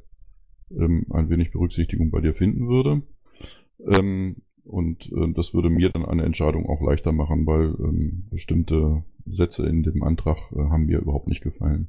ähm, 0.70 1.06
ein 1.10 1.28
wenig 1.28 1.50
Berücksichtigung 1.50 2.10
bei 2.10 2.20
dir 2.20 2.34
finden 2.34 2.68
würde. 2.68 3.02
Ähm, 3.86 4.36
und 4.64 5.10
äh, 5.12 5.32
das 5.34 5.54
würde 5.54 5.70
mir 5.70 5.90
dann 5.90 6.04
eine 6.04 6.24
Entscheidung 6.24 6.66
auch 6.66 6.80
leichter 6.80 7.12
machen, 7.12 7.46
weil 7.46 7.74
ähm, 7.80 8.24
bestimmte 8.30 9.02
Sätze 9.26 9.66
in 9.66 9.82
dem 9.82 10.02
Antrag 10.02 10.38
äh, 10.52 10.58
haben 10.58 10.86
mir 10.86 10.98
überhaupt 10.98 11.28
nicht 11.28 11.42
gefallen. 11.42 11.88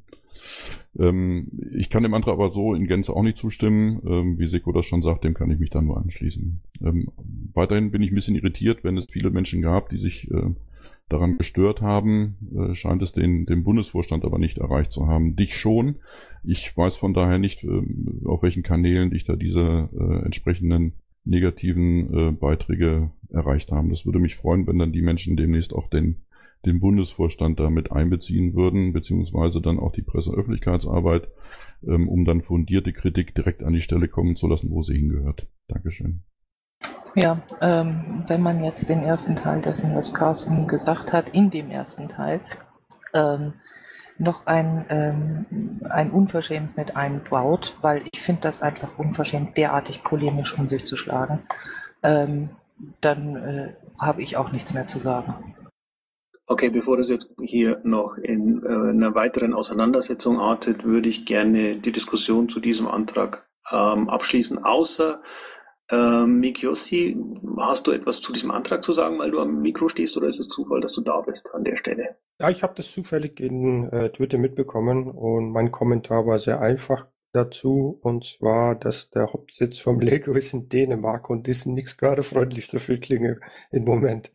Ähm, 0.98 1.48
ich 1.72 1.90
kann 1.90 2.02
dem 2.02 2.14
Antrag 2.14 2.34
aber 2.34 2.50
so 2.50 2.74
in 2.74 2.86
Gänze 2.86 3.14
auch 3.14 3.22
nicht 3.22 3.36
zustimmen. 3.36 4.00
Ähm, 4.06 4.38
wie 4.38 4.46
Seko 4.46 4.72
das 4.72 4.86
schon 4.86 5.02
sagt, 5.02 5.24
dem 5.24 5.34
kann 5.34 5.50
ich 5.50 5.58
mich 5.58 5.70
dann 5.70 5.86
nur 5.86 5.98
anschließen. 5.98 6.60
Ähm, 6.82 7.08
weiterhin 7.52 7.90
bin 7.90 8.02
ich 8.02 8.10
ein 8.10 8.14
bisschen 8.16 8.36
irritiert, 8.36 8.84
wenn 8.84 8.96
es 8.96 9.06
viele 9.06 9.30
Menschen 9.30 9.62
gab, 9.62 9.88
die 9.90 9.98
sich 9.98 10.30
äh, 10.30 10.50
daran 11.08 11.36
gestört 11.38 11.82
haben, 11.82 12.36
äh, 12.56 12.74
scheint 12.74 13.02
es 13.02 13.12
den, 13.12 13.46
den 13.46 13.62
Bundesvorstand 13.62 14.24
aber 14.24 14.38
nicht 14.38 14.58
erreicht 14.58 14.92
zu 14.92 15.06
haben. 15.06 15.36
Dich 15.36 15.56
schon. 15.56 15.96
Ich 16.42 16.76
weiß 16.76 16.96
von 16.96 17.14
daher 17.14 17.38
nicht, 17.38 17.64
ähm, 17.64 18.22
auf 18.24 18.42
welchen 18.42 18.62
Kanälen 18.62 19.10
dich 19.10 19.24
da 19.24 19.36
diese 19.36 19.88
äh, 19.92 20.24
entsprechenden 20.24 20.94
negativen 21.24 22.14
äh, 22.14 22.30
Beiträge 22.32 23.10
erreicht 23.30 23.72
haben. 23.72 23.90
Das 23.90 24.06
würde 24.06 24.18
mich 24.18 24.36
freuen, 24.36 24.66
wenn 24.66 24.78
dann 24.78 24.92
die 24.92 25.02
Menschen 25.02 25.36
demnächst 25.36 25.72
auch 25.72 25.88
den, 25.88 26.24
den 26.64 26.80
Bundesvorstand 26.80 27.58
damit 27.60 27.92
einbeziehen 27.92 28.54
würden, 28.54 28.92
beziehungsweise 28.92 29.60
dann 29.60 29.78
auch 29.78 29.92
die 29.92 30.02
Presseöffentlichkeitsarbeit, 30.02 31.28
ähm, 31.86 32.08
um 32.08 32.24
dann 32.24 32.42
fundierte 32.42 32.92
Kritik 32.92 33.34
direkt 33.34 33.62
an 33.62 33.72
die 33.72 33.80
Stelle 33.80 34.08
kommen 34.08 34.36
zu 34.36 34.46
lassen, 34.46 34.70
wo 34.70 34.82
sie 34.82 34.96
hingehört. 34.96 35.46
Dankeschön. 35.68 36.22
Ja, 37.16 37.42
ähm, 37.60 38.24
wenn 38.26 38.42
man 38.42 38.64
jetzt 38.64 38.88
den 38.88 39.00
ersten 39.00 39.36
Teil 39.36 39.62
dessen, 39.62 39.94
was 39.94 40.12
Carsten 40.12 40.66
gesagt 40.66 41.12
hat, 41.12 41.30
in 41.30 41.48
dem 41.50 41.70
ersten 41.70 42.08
Teil, 42.08 42.40
ähm, 43.14 43.54
noch 44.18 44.46
ein, 44.46 44.84
ähm, 44.88 45.80
ein 45.88 46.10
Unverschämt 46.10 46.76
mit 46.76 46.96
einbaut, 46.96 47.76
weil 47.80 48.02
ich 48.12 48.20
finde 48.20 48.42
das 48.42 48.62
einfach 48.62 48.98
unverschämt, 48.98 49.56
derartig 49.56 50.04
polemisch 50.04 50.56
um 50.58 50.66
sich 50.66 50.86
zu 50.86 50.96
schlagen, 50.96 51.40
ähm, 52.02 52.50
dann 53.00 53.36
äh, 53.36 53.74
habe 53.98 54.22
ich 54.22 54.36
auch 54.36 54.52
nichts 54.52 54.74
mehr 54.74 54.86
zu 54.86 54.98
sagen. 54.98 55.54
Okay, 56.46 56.68
bevor 56.68 56.98
das 56.98 57.08
jetzt 57.08 57.34
hier 57.40 57.80
noch 57.84 58.18
in 58.18 58.62
äh, 58.62 58.90
einer 58.90 59.14
weiteren 59.14 59.54
Auseinandersetzung 59.54 60.40
artet, 60.40 60.84
würde 60.84 61.08
ich 61.08 61.24
gerne 61.24 61.76
die 61.76 61.92
Diskussion 61.92 62.48
zu 62.48 62.60
diesem 62.60 62.86
Antrag 62.86 63.46
ähm, 63.72 64.10
abschließen. 64.10 64.62
Außer 64.62 65.22
ähm, 65.90 66.40
Mikiosi, 66.40 67.16
hast 67.58 67.86
du 67.86 67.92
etwas 67.92 68.20
zu 68.20 68.32
diesem 68.32 68.50
Antrag 68.50 68.82
zu 68.82 68.92
sagen, 68.92 69.18
weil 69.18 69.30
du 69.30 69.40
am 69.40 69.60
Mikro 69.60 69.88
stehst, 69.88 70.16
oder 70.16 70.28
ist 70.28 70.40
es 70.40 70.48
Zufall, 70.48 70.80
dass 70.80 70.94
du 70.94 71.02
da 71.02 71.20
bist 71.20 71.54
an 71.54 71.64
der 71.64 71.76
Stelle? 71.76 72.16
Ja, 72.40 72.50
ich 72.50 72.62
habe 72.62 72.74
das 72.76 72.90
zufällig 72.90 73.38
in 73.40 73.88
äh, 73.90 74.10
Twitter 74.10 74.38
mitbekommen 74.38 75.10
und 75.10 75.50
mein 75.52 75.70
Kommentar 75.70 76.26
war 76.26 76.38
sehr 76.38 76.60
einfach 76.60 77.06
dazu 77.32 77.98
und 78.02 78.24
zwar, 78.24 78.76
dass 78.76 79.10
der 79.10 79.32
Hauptsitz 79.32 79.78
vom 79.78 80.00
Lego 80.00 80.32
ist 80.32 80.54
in 80.54 80.68
Dänemark 80.68 81.28
und 81.28 81.46
sind 81.46 81.74
nichts 81.74 81.96
gerade 81.96 82.22
freundlich 82.22 82.66
für 82.66 82.78
Flüchtlinge 82.78 83.40
im 83.70 83.84
Moment. 83.84 84.30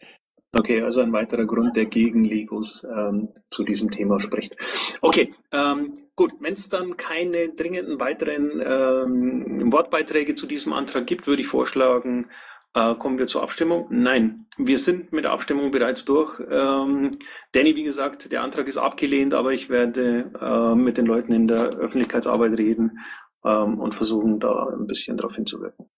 Okay, 0.51 0.81
also 0.81 1.01
ein 1.01 1.13
weiterer 1.13 1.45
Grund, 1.45 1.75
der 1.75 1.85
gegen 1.85 2.23
Legos 2.23 2.83
ähm, 2.83 3.29
zu 3.51 3.63
diesem 3.63 3.91
Thema 3.91 4.19
spricht. 4.19 4.55
Okay, 5.01 5.33
ähm, 5.51 6.08
gut, 6.19 6.33
wenn 6.41 6.51
es 6.51 6.67
dann 6.67 6.97
keine 6.97 7.47
dringenden 7.47 7.97
weiteren 8.01 8.59
ähm, 8.59 9.71
Wortbeiträge 9.71 10.35
zu 10.35 10.47
diesem 10.47 10.73
Antrag 10.73 11.07
gibt, 11.07 11.27
würde 11.27 11.41
ich 11.41 11.47
vorschlagen, 11.47 12.29
äh, 12.73 12.93
kommen 12.95 13.17
wir 13.17 13.27
zur 13.27 13.41
Abstimmung. 13.41 13.87
Nein, 13.89 14.45
wir 14.57 14.79
sind 14.79 15.13
mit 15.13 15.23
der 15.23 15.31
Abstimmung 15.31 15.71
bereits 15.71 16.03
durch. 16.03 16.37
Ähm, 16.51 17.11
Danny, 17.53 17.77
wie 17.77 17.83
gesagt, 17.83 18.33
der 18.33 18.43
Antrag 18.43 18.67
ist 18.67 18.75
abgelehnt, 18.75 19.33
aber 19.33 19.53
ich 19.53 19.69
werde 19.69 20.29
äh, 20.41 20.75
mit 20.75 20.97
den 20.97 21.05
Leuten 21.05 21.31
in 21.31 21.47
der 21.47 21.69
Öffentlichkeitsarbeit 21.79 22.57
reden 22.57 22.99
ähm, 23.45 23.79
und 23.79 23.95
versuchen, 23.95 24.41
da 24.41 24.67
ein 24.77 24.87
bisschen 24.87 25.15
darauf 25.15 25.35
hinzuwirken. 25.35 25.89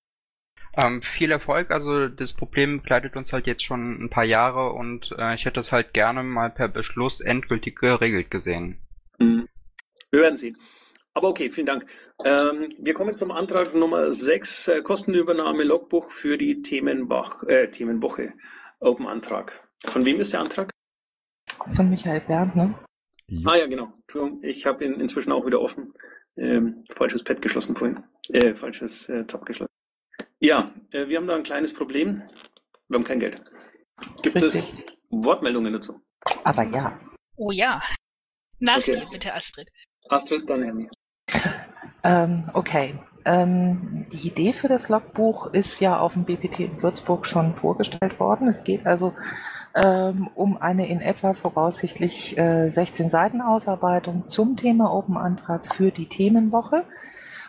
Ähm, 0.78 1.02
viel 1.02 1.32
Erfolg, 1.32 1.72
also 1.72 2.10
das 2.10 2.34
Problem 2.34 2.84
begleitet 2.84 3.16
uns 3.16 3.34
halt 3.34 3.48
jetzt 3.48 3.66
schon 3.66 4.04
ein 4.04 4.12
paar 4.12 4.24
Jahre 4.24 4.72
und 4.74 5.16
äh, 5.18 5.34
ich 5.34 5.46
hätte 5.46 5.60
es 5.60 5.72
halt 5.72 5.96
gerne 5.96 6.22
mal 6.22 6.52
per 6.52 6.68
Beschluss 6.68 7.22
endgültig 7.22 7.80
geregelt 7.80 8.30
gesehen. 8.30 8.78
Mhm. 9.18 9.48
Wir 10.12 10.22
werden 10.22 10.38
sehen. 10.38 10.58
Aber 11.14 11.30
okay, 11.30 11.50
vielen 11.50 11.68
Dank. 11.68 11.86
Ähm, 12.24 12.74
wir 12.78 12.94
kommen 12.94 13.18
zum 13.18 13.32
Antrag 13.32 13.74
Nummer 13.74 14.12
6, 14.14 14.68
äh, 14.70 14.82
Kostenübernahme 14.82 15.64
Logbuch 15.64 16.12
für 16.12 16.38
die 16.38 16.62
Themenwach, 16.62 17.44
äh, 17.44 17.68
Themenwoche. 17.70 18.34
Open 18.80 19.08
Antrag. 19.08 19.68
Von 19.86 20.06
wem 20.06 20.20
ist 20.20 20.34
der 20.34 20.42
Antrag? 20.42 20.72
Von 21.74 21.90
Michael 21.90 22.22
Bernd, 22.22 22.56
ne? 22.56 22.76
Ah 23.46 23.56
ja, 23.56 23.68
genau. 23.68 23.94
Entschuldigung, 24.02 24.44
ich 24.44 24.66
habe 24.66 24.86
ihn 24.86 25.00
inzwischen 25.00 25.32
auch 25.32 25.46
wieder 25.46 25.62
offen. 25.62 25.94
Ähm, 26.38 26.86
falsches 26.96 27.24
Pad 27.24 27.42
geschlossen 27.42 27.76
vorhin. 27.76 28.04
Äh, 28.30 28.54
falsches 28.56 29.10
äh, 29.10 29.26
Tab 29.26 29.46
geschlossen. 29.46 29.72
Ja, 30.40 30.74
äh, 30.92 31.08
wir 31.08 31.18
haben 31.18 31.28
da 31.28 31.36
ein 31.36 31.44
kleines 31.44 31.74
Problem. 31.74 32.24
Wir 32.88 32.98
haben 32.98 33.04
kein 33.04 33.20
Geld. 33.20 33.42
Gibt 34.24 34.42
Richtig. 34.42 34.74
es 34.74 34.84
Wortmeldungen 35.10 35.74
dazu? 35.74 36.02
Aber 36.44 36.64
ja. 36.64 36.98
Oh 37.36 37.52
ja. 37.52 37.82
Nach 38.60 38.78
Okay. 38.78 38.94
dir 38.94 39.06
bitte, 39.12 39.34
Astrid. 39.34 39.70
Astrid, 40.12 40.50
dann 40.50 40.88
Ähm, 42.04 42.50
okay. 42.54 42.96
Ähm, 43.24 44.08
die 44.12 44.28
Idee 44.28 44.54
für 44.54 44.68
das 44.68 44.90
Logbuch 44.90 45.54
ist 45.54 45.80
ja 45.80 46.00
auf 46.00 46.14
dem 46.14 46.26
BPT 46.26 46.60
in 46.62 46.82
Würzburg 46.82 47.28
schon 47.28 47.54
vorgestellt 47.54 48.20
worden. 48.20 48.48
Es 48.48 48.64
geht 48.64 48.88
also 48.88 49.14
ähm, 49.76 50.28
um 50.34 50.58
eine 50.58 50.88
in 50.90 51.02
etwa 51.02 51.34
voraussichtlich 51.34 52.38
äh, 52.38 52.70
16 52.70 53.10
Seiten 53.10 53.42
Ausarbeitung 53.42 54.28
zum 54.28 54.58
Thema 54.58 54.92
Open 54.92 55.18
Antrag 55.18 55.68
für 55.76 55.92
die 55.92 56.10
Themenwoche. 56.10 56.84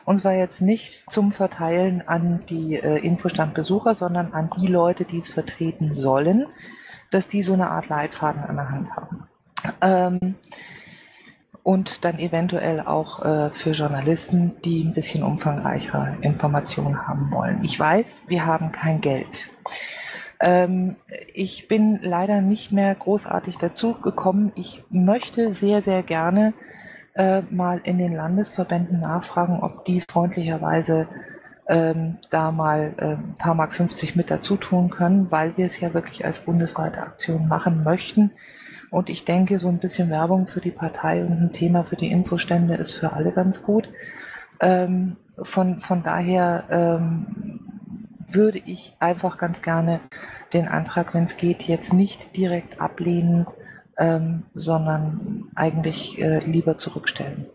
Und 0.05 0.19
zwar 0.19 0.35
jetzt 0.35 0.61
nicht 0.61 1.11
zum 1.11 1.33
Verteilen 1.33 2.07
an 2.07 2.45
die 2.49 2.75
äh, 2.75 2.99
Infostandbesucher, 2.99 3.95
sondern 3.95 4.33
an 4.33 4.51
die 4.61 4.67
Leute, 4.67 5.05
die 5.05 5.19
es 5.19 5.31
vertreten 5.31 5.95
sollen, 5.95 6.47
dass 7.11 7.29
die 7.29 7.43
so 7.43 7.55
eine 7.55 7.71
Art 7.71 7.89
Leitfaden 7.89 8.43
an 8.43 8.57
der 8.57 8.69
Hand 8.69 8.91
haben. 8.97 9.29
Ähm, 9.81 10.35
und 11.63 12.05
dann 12.05 12.19
eventuell 12.19 12.81
auch 12.81 13.25
äh, 13.25 13.51
für 13.51 13.71
Journalisten, 13.71 14.53
die 14.65 14.83
ein 14.83 14.95
bisschen 14.95 15.23
umfangreichere 15.23 16.17
Informationen 16.21 17.07
haben 17.07 17.31
wollen. 17.31 17.63
Ich 17.63 17.79
weiß, 17.79 18.25
wir 18.27 18.47
haben 18.47 18.73
kein 18.73 19.01
Geld. 19.01 19.49
Ähm, 20.41 20.97
ich 21.33 21.69
bin 21.69 22.01
leider 22.03 22.41
nicht 22.41 22.73
mehr 22.73 22.95
großartig 22.95 23.59
dazu 23.59 23.95
gekommen. 23.95 24.53
Ich 24.57 24.83
möchte 24.91 25.53
sehr, 25.53 25.83
sehr 25.83 26.03
gerne 26.03 26.53
äh, 27.15 27.43
mal 27.51 27.81
in 27.85 27.99
den 27.99 28.15
Landesverbänden 28.15 29.01
nachfragen, 29.01 29.61
ob 29.61 29.85
die 29.85 30.01
freundlicherweise 30.01 31.07
ähm, 31.69 32.19
da 32.31 32.51
mal 32.51 32.95
äh, 32.97 33.05
ein 33.13 33.35
paar 33.39 33.55
Mark 33.55 33.73
50 33.75 34.17
mit 34.17 34.33
dazu 34.33 34.57
tun 34.57 34.91
können, 34.91 35.31
weil 35.31 35.57
wir 35.57 35.67
es 35.67 35.79
ja 35.79 35.95
wirklich 35.95 36.25
als 36.25 36.41
bundesweite 36.41 37.01
Aktion 37.01 37.47
machen 37.47 37.85
möchten. 37.85 38.33
Und 38.93 39.09
ich 39.09 39.25
denke, 39.25 39.59
so 39.59 39.69
ein 39.69 39.79
bisschen 39.79 40.11
Werbung 40.11 40.47
für 40.47 40.61
die 40.61 40.71
Partei 40.71 41.25
und 41.25 41.33
ein 41.33 41.53
Thema 41.53 41.83
für 41.83 41.97
die 41.97 42.11
Infostände 42.11 42.75
ist 42.75 42.93
für 42.93 43.15
alle 43.15 43.33
ganz 43.33 43.63
gut. 43.63 43.89
Ähm, 44.61 45.17
von, 45.43 45.81
von 45.81 46.03
daher 46.03 46.65
ähm, 46.71 47.61
würde 48.29 48.59
ich 48.59 48.95
einfach 49.01 49.39
ganz 49.39 49.63
gerne 49.63 50.01
den 50.53 50.69
Antrag, 50.69 51.15
wenn 51.15 51.25
es 51.25 51.39
geht, 51.39 51.63
jetzt 51.63 51.95
nicht 51.95 52.37
direkt 52.37 52.83
ablehnen, 52.83 53.47
ähm, 53.97 54.43
sondern 54.53 55.51
eigentlich 55.55 56.21
äh, 56.21 56.41
lieber 56.41 56.77
zurückstellen. 56.77 57.47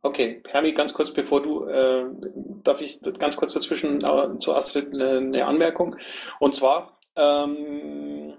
Okay, 0.00 0.42
Hermi, 0.48 0.72
ganz 0.72 0.94
kurz 0.94 1.12
bevor 1.12 1.42
du, 1.42 1.66
äh, 1.66 2.04
darf 2.62 2.80
ich 2.80 3.00
ganz 3.18 3.36
kurz 3.36 3.52
dazwischen 3.52 3.96
äh, 3.96 4.38
zu 4.38 4.54
Astrid 4.54 4.98
eine, 4.98 5.18
eine 5.18 5.44
Anmerkung? 5.44 5.96
Und 6.38 6.54
zwar, 6.54 6.98
ähm, 7.16 8.32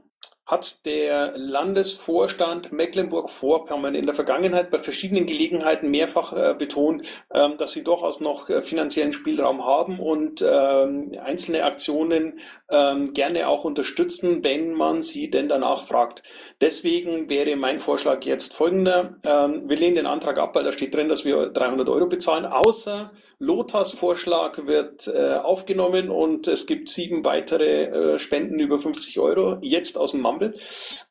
hat 0.47 0.85
der 0.85 1.37
Landesvorstand 1.37 2.71
Mecklenburg-Vorpommern 2.71 3.95
in 3.95 4.05
der 4.05 4.15
Vergangenheit 4.15 4.71
bei 4.71 4.79
verschiedenen 4.79 5.27
Gelegenheiten 5.27 5.91
mehrfach 5.91 6.31
äh, 6.31 6.55
betont, 6.57 7.05
ähm, 7.33 7.57
dass 7.57 7.73
sie 7.73 7.83
durchaus 7.83 8.21
noch 8.21 8.49
äh, 8.49 8.63
finanziellen 8.63 9.11
Spielraum 9.11 9.65
haben 9.65 9.99
und 9.99 10.41
ähm, 10.41 11.11
einzelne 11.21 11.65
Aktionen 11.65 12.39
ähm, 12.69 13.13
gerne 13.13 13.49
auch 13.49 13.65
unterstützen, 13.65 14.41
wenn 14.45 14.73
man 14.73 15.01
sie 15.01 15.29
denn 15.29 15.49
danach 15.49 15.85
fragt. 15.85 16.23
Deswegen 16.61 17.29
wäre 17.29 17.57
mein 17.57 17.81
Vorschlag 17.81 18.23
jetzt 18.23 18.55
folgender. 18.55 19.17
Ähm, 19.25 19.67
wir 19.67 19.75
lehnen 19.75 19.95
den 19.95 20.07
Antrag 20.07 20.39
ab, 20.39 20.55
weil 20.55 20.63
da 20.63 20.71
steht 20.71 20.95
drin, 20.95 21.09
dass 21.09 21.25
wir 21.25 21.47
300 21.47 21.89
Euro 21.89 22.07
bezahlen, 22.07 22.45
außer 22.45 23.11
Lothars 23.39 23.91
Vorschlag 23.91 24.65
wird 24.65 25.07
äh, 25.07 25.35
aufgenommen 25.35 26.09
und 26.09 26.47
es 26.47 26.65
gibt 26.65 26.89
sieben 26.89 27.23
weitere 27.23 27.83
äh, 27.83 28.19
Spenden 28.19 28.59
über 28.59 28.79
50 28.79 29.19
Euro, 29.19 29.59
jetzt 29.61 29.97
aus 29.97 30.11
dem 30.11 30.21
Mumble. 30.21 30.55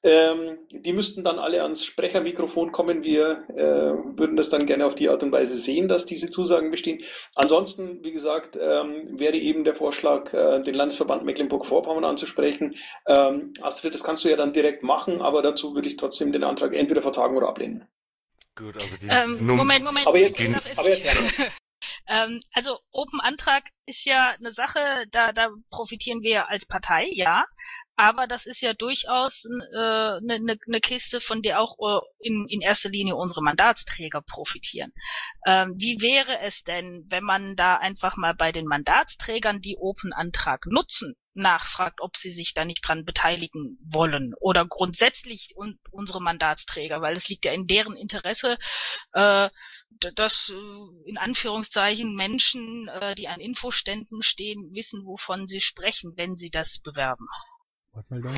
Ähm, 0.03 0.59
die 0.71 0.93
müssten 0.93 1.23
dann 1.23 1.39
alle 1.39 1.63
ans 1.63 1.85
Sprechermikrofon 1.85 2.73
kommen. 2.73 3.05
Wir 3.05 3.45
äh, 3.55 4.19
würden 4.19 4.37
das 4.37 4.49
dann 4.49 4.67
gerne 4.67 4.87
auf 4.87 4.97
die 4.97 5.09
Art 5.09 5.23
und 5.23 5.31
Weise 5.31 5.57
sehen, 5.57 5.87
dass 5.87 6.05
diese 6.05 6.29
Zusagen 6.29 6.73
bestehen. 6.73 7.03
Ansonsten, 7.37 8.03
wie 8.03 8.13
gesagt, 8.13 8.59
ähm, 8.61 9.21
wäre 9.21 9.37
eben 9.37 9.63
der 9.63 9.77
Vorschlag, 9.77 10.33
äh, 10.33 10.61
den 10.63 10.75
Landesverband 10.75 11.25
Mecklenburg-Vorpommern 11.25 12.05
anzusprechen. 12.05 12.75
Ähm, 13.07 13.53
Astrid, 13.61 13.95
das 13.95 14.03
kannst 14.03 14.25
du 14.25 14.29
ja 14.29 14.37
dann 14.37 14.53
direkt 14.53 14.83
machen, 14.83 15.23
aber 15.23 15.43
dazu 15.43 15.77
würde 15.77 15.87
ich 15.87 15.97
trotzdem 15.97 16.33
den 16.33 16.43
Antrag 16.43 16.75
entweder 16.75 17.03
vertagen 17.03 17.37
oder 17.37 17.49
ablehnen. 17.49 17.85
Gut, 18.57 18.77
also 18.77 18.97
die 19.01 19.07
Ähm, 19.09 19.47
Moment, 19.47 19.85
Moment. 19.85 20.07
Aber 20.07 20.19
jetzt, 20.19 20.41
aber 20.77 20.89
jetzt. 20.89 21.07
Ähm, 22.09 22.41
also 22.53 22.79
Open 22.91 23.21
Antrag 23.21 23.65
ist 23.87 24.05
ja 24.05 24.35
eine 24.39 24.53
Sache, 24.53 25.07
da, 25.11 25.33
da 25.33 25.51
profitieren 25.71 26.23
wir 26.23 26.49
als 26.49 26.67
Partei, 26.67 27.09
ja. 27.13 27.45
Aber 27.99 28.27
das 28.27 28.45
ist 28.45 28.61
ja 28.61 28.75
durchaus 28.75 29.45
eine 29.47 30.21
äh, 30.21 30.27
ne, 30.27 30.41
ne, 30.41 30.59
ne 30.67 30.81
Kiste, 30.81 31.21
von 31.21 31.41
der 31.41 31.61
auch 31.61 31.77
äh, 31.79 32.01
in, 32.21 32.47
in 32.49 32.61
erster 32.61 32.91
Linie 32.91 33.17
unsere 33.17 33.43
Mandatsträger 33.43 34.21
profitieren. 34.21 34.93
Ähm, 35.47 35.75
wie 35.79 36.01
wäre 36.03 36.41
es 36.41 36.63
denn, 36.63 37.07
wenn 37.09 37.25
man 37.25 37.57
da 37.57 37.77
einfach 37.77 38.17
mal 38.17 38.35
bei 38.35 38.53
den 38.53 38.67
Mandatsträgern, 38.67 39.63
die 39.63 39.79
Open 39.79 40.13
Antrag 40.13 40.67
nutzen, 40.67 41.17
nachfragt, 41.37 42.01
ob 42.01 42.17
sie 42.17 42.31
sich 42.31 42.55
da 42.55 42.65
nicht 42.65 42.87
dran 42.87 43.05
beteiligen 43.05 43.79
wollen 43.83 44.35
oder 44.41 44.67
grundsätzlich 44.67 45.55
un 45.57 45.79
unsere 45.91 46.21
Mandatsträger, 46.21 47.01
weil 47.01 47.17
es 47.17 47.29
liegt 47.29 47.45
ja 47.45 47.53
in 47.53 47.67
deren 47.67 47.97
Interesse, 47.97 48.59
äh, 49.13 49.51
dass 50.15 50.51
äh, 50.51 51.09
in 51.09 51.19
Anführungszeichen 51.19 52.15
Menschen, 52.15 52.89
äh, 52.89 53.15
die 53.15 53.29
an 53.29 53.41
Infoständen 53.41 54.23
stehen, 54.23 54.73
wissen, 54.73 55.05
wovon 55.05 55.47
sie 55.47 55.61
sprechen, 55.61 56.13
wenn 56.17 56.37
sie 56.37 56.51
das 56.51 56.81
bewerben. 56.81 57.27
Wortmeldung? 57.93 58.35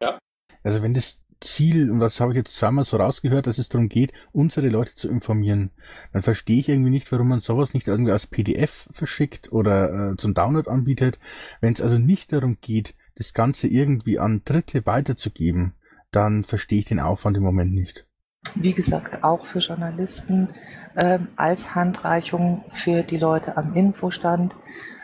Ja. 0.00 0.18
Also 0.62 0.82
wenn 0.82 0.94
das 0.94 1.18
Ziel, 1.44 1.90
und 1.90 2.00
das 2.00 2.20
habe 2.20 2.32
ich 2.32 2.36
jetzt 2.36 2.56
zweimal 2.56 2.84
so 2.84 2.96
rausgehört, 2.96 3.46
dass 3.46 3.58
es 3.58 3.68
darum 3.68 3.88
geht, 3.88 4.12
unsere 4.32 4.68
Leute 4.68 4.94
zu 4.94 5.08
informieren, 5.08 5.70
dann 6.12 6.22
verstehe 6.22 6.58
ich 6.58 6.68
irgendwie 6.68 6.90
nicht, 6.90 7.10
warum 7.12 7.28
man 7.28 7.40
sowas 7.40 7.74
nicht 7.74 7.86
irgendwie 7.86 8.12
als 8.12 8.26
PDF 8.26 8.88
verschickt 8.90 9.52
oder 9.52 10.12
äh, 10.12 10.16
zum 10.16 10.34
Download 10.34 10.68
anbietet. 10.68 11.18
Wenn 11.60 11.72
es 11.72 11.80
also 11.80 11.98
nicht 11.98 12.32
darum 12.32 12.58
geht, 12.60 12.94
das 13.16 13.32
Ganze 13.32 13.68
irgendwie 13.68 14.18
an 14.18 14.42
Dritte 14.44 14.86
weiterzugeben, 14.86 15.74
dann 16.10 16.44
verstehe 16.44 16.80
ich 16.80 16.86
den 16.86 17.00
Aufwand 17.00 17.36
im 17.36 17.42
Moment 17.42 17.72
nicht. 17.72 18.06
Wie 18.54 18.72
gesagt, 18.72 19.24
auch 19.24 19.44
für 19.44 19.58
Journalisten 19.58 20.48
ähm, 20.96 21.28
als 21.36 21.74
Handreichung 21.74 22.64
für 22.70 23.02
die 23.02 23.16
Leute 23.16 23.56
am 23.56 23.74
Infostand, 23.74 24.54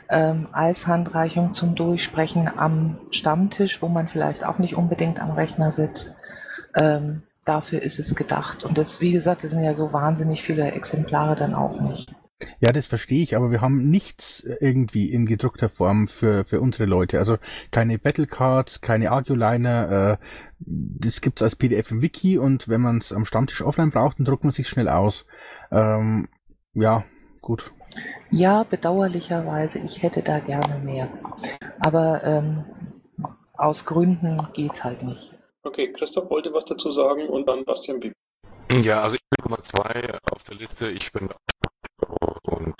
ähm, 0.08 0.48
als 0.52 0.86
Handreichung 0.86 1.54
zum 1.54 1.74
Durchsprechen 1.74 2.50
am 2.54 2.98
Stammtisch, 3.10 3.80
wo 3.80 3.88
man 3.88 4.08
vielleicht 4.08 4.44
auch 4.44 4.58
nicht 4.58 4.74
unbedingt 4.74 5.20
am 5.20 5.30
Rechner 5.30 5.72
sitzt. 5.72 6.16
Ähm, 6.74 7.22
dafür 7.44 7.82
ist 7.82 7.98
es 7.98 8.14
gedacht. 8.14 8.64
Und 8.64 8.78
das, 8.78 9.00
wie 9.00 9.12
gesagt, 9.12 9.44
das 9.44 9.52
sind 9.52 9.64
ja 9.64 9.74
so 9.74 9.92
wahnsinnig 9.92 10.42
viele 10.42 10.70
Exemplare 10.72 11.36
dann 11.36 11.54
auch 11.54 11.80
nicht. 11.80 12.14
Ja, 12.60 12.72
das 12.72 12.86
verstehe 12.86 13.22
ich, 13.22 13.36
aber 13.36 13.50
wir 13.50 13.60
haben 13.60 13.90
nichts 13.90 14.42
äh, 14.44 14.56
irgendwie 14.60 15.10
in 15.10 15.26
gedruckter 15.26 15.68
Form 15.68 16.08
für, 16.08 16.44
für 16.44 16.60
unsere 16.60 16.86
Leute. 16.86 17.18
Also 17.18 17.36
keine 17.70 17.98
Battlecards, 17.98 18.80
keine 18.80 19.12
Audioliner, 19.12 20.18
äh, 20.20 20.24
das 20.58 21.20
gibt's 21.20 21.42
als 21.42 21.56
PDF 21.56 21.90
im 21.90 22.02
Wiki 22.02 22.38
und 22.38 22.68
wenn 22.68 22.80
man 22.80 22.98
es 22.98 23.12
am 23.12 23.26
Stammtisch 23.26 23.62
offline 23.62 23.90
braucht, 23.90 24.18
dann 24.18 24.24
druckt 24.24 24.44
man 24.44 24.52
sich 24.52 24.68
schnell 24.68 24.88
aus. 24.88 25.26
Ähm, 25.70 26.28
ja, 26.72 27.04
gut. 27.42 27.72
Ja, 28.30 28.62
bedauerlicherweise, 28.62 29.78
ich 29.80 30.02
hätte 30.02 30.22
da 30.22 30.38
gerne 30.38 30.78
mehr. 30.78 31.08
Aber 31.78 32.22
ähm, 32.24 32.64
aus 33.52 33.84
Gründen 33.84 34.46
geht's 34.54 34.84
halt 34.84 35.02
nicht. 35.02 35.34
Okay, 35.62 35.92
Christoph 35.92 36.30
wollte 36.30 36.52
was 36.52 36.64
dazu 36.64 36.90
sagen 36.90 37.28
und 37.28 37.48
dann 37.48 37.64
Bastian 37.64 38.00
Bieb. 38.00 38.12
Ja, 38.82 39.02
also 39.02 39.16
ich 39.16 39.22
bin 39.28 39.44
Nummer 39.44 39.62
zwei 39.62 40.18
auf 40.30 40.42
der 40.44 40.56
Liste. 40.56 40.90
Ich 40.90 41.04
spende 41.04 41.34
und 42.42 42.74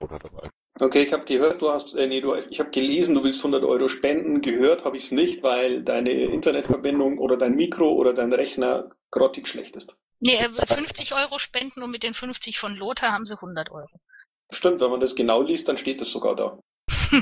oder 0.00 0.18
dabei. 0.18 0.48
Okay, 0.78 1.02
ich 1.02 1.12
habe 1.12 1.24
gehört, 1.24 1.62
du 1.62 1.70
hast, 1.70 1.94
äh, 1.94 2.06
nee, 2.06 2.20
du, 2.20 2.34
ich 2.34 2.60
habe 2.60 2.70
gelesen, 2.70 3.14
du 3.14 3.24
willst 3.24 3.40
100 3.40 3.64
Euro 3.64 3.88
spenden. 3.88 4.42
Gehört 4.42 4.84
habe 4.84 4.96
ich 4.96 5.04
es 5.04 5.12
nicht, 5.12 5.42
weil 5.42 5.82
deine 5.82 6.10
Internetverbindung 6.10 7.18
oder 7.18 7.36
dein 7.36 7.54
Mikro 7.54 7.92
oder 7.92 8.12
dein 8.12 8.32
Rechner 8.32 8.90
grottig 9.10 9.48
schlecht 9.48 9.74
ist. 9.76 9.96
Nee, 10.20 10.36
er 10.36 10.52
will 10.52 10.66
50 10.66 11.14
Euro 11.14 11.38
spenden 11.38 11.82
und 11.82 11.90
mit 11.90 12.02
den 12.02 12.14
50 12.14 12.58
von 12.58 12.76
Lothar 12.76 13.12
haben 13.12 13.26
sie 13.26 13.34
100 13.34 13.70
Euro. 13.70 14.00
Stimmt, 14.50 14.80
wenn 14.80 14.90
man 14.90 15.00
das 15.00 15.16
genau 15.16 15.42
liest, 15.42 15.68
dann 15.68 15.76
steht 15.76 16.00
das 16.00 16.10
sogar 16.10 16.36
da. 16.36 16.58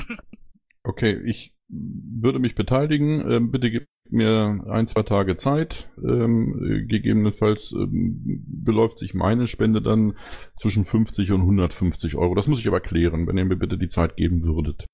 Okay, 0.87 1.19
ich 1.25 1.51
würde 1.67 2.37
mich 2.37 2.53
beteiligen. 2.53 3.19
Ähm, 3.31 3.51
bitte 3.51 3.71
gib 3.71 3.87
mir 4.09 4.63
ein, 4.67 4.87
zwei 4.87 5.03
Tage 5.03 5.35
Zeit. 5.35 5.89
Ähm, 5.97 6.63
äh, 6.63 6.85
gegebenenfalls 6.85 7.71
ähm, 7.73 8.43
beläuft 8.47 8.97
sich 8.97 9.13
meine 9.13 9.47
Spende 9.47 9.81
dann 9.81 10.17
zwischen 10.57 10.85
50 10.85 11.31
und 11.31 11.41
150 11.41 12.15
Euro. 12.15 12.35
Das 12.35 12.47
muss 12.47 12.59
ich 12.59 12.67
aber 12.67 12.79
klären, 12.79 13.27
wenn 13.27 13.37
ihr 13.37 13.45
mir 13.45 13.55
bitte 13.55 13.77
die 13.77 13.89
Zeit 13.89 14.15
geben 14.17 14.45
würdet. 14.45 14.85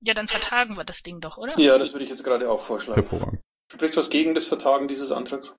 Ja, 0.00 0.14
dann 0.14 0.28
vertagen 0.28 0.76
wir 0.76 0.84
das 0.84 1.02
Ding 1.02 1.20
doch, 1.20 1.38
oder? 1.38 1.58
Ja, 1.58 1.78
das 1.78 1.92
würde 1.94 2.04
ich 2.04 2.10
jetzt 2.10 2.24
gerade 2.24 2.50
auch 2.50 2.60
vorschlagen. 2.60 3.00
Hervorragend. 3.00 3.40
Spricht 3.72 3.96
was 3.96 4.10
gegen 4.10 4.34
das 4.34 4.46
Vertagen 4.46 4.88
dieses 4.88 5.12
Antrags? 5.12 5.54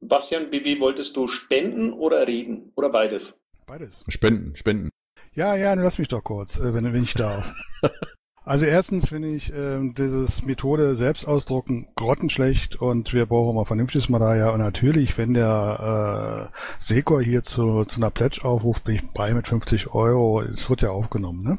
Bastian, 0.00 0.50
BB, 0.50 0.80
wolltest 0.80 1.16
du 1.16 1.28
spenden 1.28 1.92
oder 1.92 2.26
reden? 2.26 2.72
Oder 2.76 2.88
beides? 2.88 3.36
Beides. 3.66 4.04
Spenden, 4.08 4.56
spenden. 4.56 4.90
Ja, 5.34 5.56
ja, 5.56 5.74
lass 5.74 5.98
mich 5.98 6.08
doch 6.08 6.22
kurz, 6.22 6.58
äh, 6.58 6.72
wenn, 6.72 6.92
wenn 6.92 7.02
ich 7.02 7.14
darf. 7.14 7.52
Also 8.48 8.64
erstens 8.64 9.10
finde 9.10 9.28
ich 9.28 9.52
ähm, 9.54 9.92
dieses 9.92 10.42
Methode 10.42 10.96
selbst 10.96 11.28
ausdrucken 11.28 11.88
grottenschlecht 11.96 12.80
und 12.80 13.12
wir 13.12 13.26
brauchen 13.26 13.54
mal 13.54 13.66
vernünftiges 13.66 14.08
Material. 14.08 14.54
Und 14.54 14.60
natürlich, 14.60 15.18
wenn 15.18 15.34
der 15.34 16.48
äh, 16.50 16.56
Sekor 16.82 17.20
hier 17.20 17.42
zu, 17.42 17.84
zu 17.84 18.00
einer 18.00 18.10
Pledge 18.10 18.42
aufruft, 18.44 18.84
bin 18.84 18.94
ich 18.94 19.02
bei 19.12 19.34
mit 19.34 19.48
50 19.48 19.92
Euro. 19.92 20.40
Es 20.40 20.70
wird 20.70 20.80
ja 20.80 20.88
aufgenommen, 20.88 21.42
ne? 21.42 21.58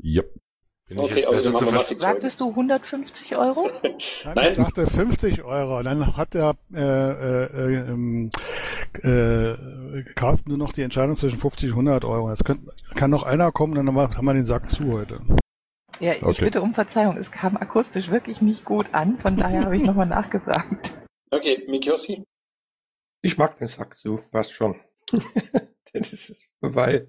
Ja. 0.00 0.22
Bin 0.86 1.00
Okay, 1.00 1.26
haben 1.26 1.34
wir 1.34 1.42
zu 1.42 1.50
Mathematik- 1.50 1.98
Sagtest 1.98 2.40
du 2.40 2.50
150 2.50 3.36
Euro? 3.36 3.68
Nein, 3.82 3.94
Nein. 4.36 4.36
ich 4.50 4.54
sagte 4.54 4.86
50 4.86 5.42
Euro. 5.42 5.82
Dann 5.82 6.16
hat 6.16 6.34
der 6.34 6.54
äh, 6.72 6.80
äh, 6.80 7.44
äh, 7.44 7.90
ähm, 7.90 8.30
äh, 9.02 10.04
Carsten 10.14 10.50
nur 10.50 10.58
noch 10.58 10.72
die 10.72 10.82
Entscheidung 10.82 11.16
zwischen 11.16 11.40
50 11.40 11.72
und 11.72 11.88
100 11.88 12.04
Euro. 12.04 12.30
Jetzt 12.30 12.44
könnt, 12.44 12.60
kann 12.94 13.10
noch 13.10 13.24
einer 13.24 13.50
kommen, 13.50 13.74
dann 13.74 13.92
haben 13.96 14.24
wir 14.24 14.34
den 14.34 14.46
Sack 14.46 14.70
zu 14.70 14.92
heute. 14.92 15.18
Ja, 16.00 16.12
ich 16.12 16.22
Okay. 16.22 16.44
bitte 16.44 16.62
um 16.62 16.74
Verzeihung, 16.74 17.16
es 17.16 17.30
kam 17.30 17.56
akustisch 17.56 18.10
wirklich 18.10 18.42
nicht 18.42 18.64
gut 18.64 18.92
an, 18.92 19.18
von 19.18 19.36
daher 19.36 19.64
habe 19.64 19.76
ich 19.76 19.84
nochmal 19.84 20.06
nachgefragt. 20.06 20.92
Okay, 21.30 21.64
Mikiosi? 21.68 22.24
Ich 23.22 23.38
mag 23.38 23.56
den 23.56 23.68
Sack 23.68 23.96
zu, 23.98 24.20
passt 24.30 24.52
schon. 24.52 24.80
das 25.92 26.12
ist 26.12 26.50
vorbei. 26.60 27.08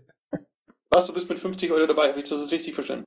Was, 0.89 1.07
du 1.07 1.13
bist 1.13 1.27
mit 1.29 1.39
50 1.39 1.71
Euro 1.71 1.87
dabei? 1.87 2.09
Habe 2.09 2.19
ich 2.19 2.29
das 2.29 2.51
richtig 2.51 2.75
verstanden? 2.75 3.05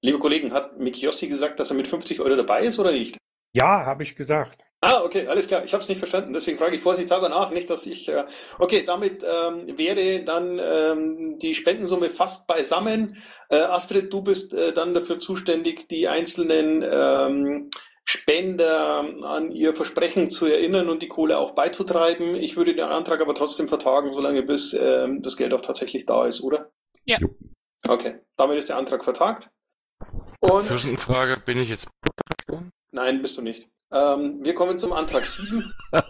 Liebe 0.00 0.18
Kollegen, 0.18 0.52
hat 0.52 0.78
Mikiossi 0.78 1.28
gesagt, 1.28 1.60
dass 1.60 1.70
er 1.70 1.76
mit 1.76 1.86
50 1.86 2.20
Euro 2.20 2.36
dabei 2.36 2.62
ist 2.62 2.78
oder 2.78 2.92
nicht? 2.92 3.18
Ja, 3.54 3.84
habe 3.84 4.02
ich 4.02 4.16
gesagt. 4.16 4.62
Ah, 4.84 5.00
okay, 5.04 5.28
alles 5.28 5.46
klar. 5.46 5.62
Ich 5.64 5.72
habe 5.74 5.82
es 5.82 5.88
nicht 5.88 6.00
verstanden, 6.00 6.32
deswegen 6.32 6.58
frage 6.58 6.74
ich 6.74 6.82
vorsichtshalber 6.82 7.28
nach, 7.28 7.50
nicht, 7.50 7.70
dass 7.70 7.86
ich. 7.86 8.08
Äh, 8.08 8.26
okay, 8.58 8.82
damit 8.84 9.22
ähm, 9.24 9.78
wäre 9.78 10.24
dann 10.24 10.58
ähm, 10.60 11.38
die 11.38 11.54
Spendensumme 11.54 12.10
fast 12.10 12.48
beisammen. 12.48 13.16
Äh, 13.48 13.60
Astrid, 13.60 14.12
du 14.12 14.22
bist 14.22 14.52
äh, 14.54 14.72
dann 14.72 14.92
dafür 14.92 15.20
zuständig, 15.20 15.88
die 15.88 16.08
einzelnen 16.08 16.84
ähm, 16.84 17.70
Spender 18.04 19.04
an 19.22 19.52
ihr 19.52 19.72
Versprechen 19.72 20.30
zu 20.30 20.46
erinnern 20.46 20.88
und 20.88 21.00
die 21.00 21.08
Kohle 21.08 21.38
auch 21.38 21.52
beizutreiben. 21.52 22.34
Ich 22.34 22.56
würde 22.56 22.74
den 22.74 22.84
Antrag 22.84 23.20
aber 23.20 23.36
trotzdem 23.36 23.68
vertagen, 23.68 24.12
solange 24.12 24.42
bis 24.42 24.74
ähm, 24.74 25.22
das 25.22 25.36
Geld 25.36 25.54
auch 25.54 25.60
tatsächlich 25.60 26.06
da 26.06 26.26
ist, 26.26 26.40
oder? 26.42 26.72
Ja. 27.04 27.18
Okay, 27.86 28.18
damit 28.36 28.58
ist 28.58 28.68
der 28.68 28.78
Antrag 28.78 29.04
vertagt. 29.04 29.48
Und 30.40 30.64
Zwischenfrage, 30.64 31.36
bin 31.36 31.62
ich 31.62 31.68
jetzt. 31.68 31.86
Nein, 32.90 33.22
bist 33.22 33.38
du 33.38 33.42
nicht. 33.42 33.68
Ähm, 33.92 34.40
wir 34.42 34.54
kommen 34.54 34.78
zum 34.78 34.92
Antrag 34.92 35.26
7. 35.26 35.64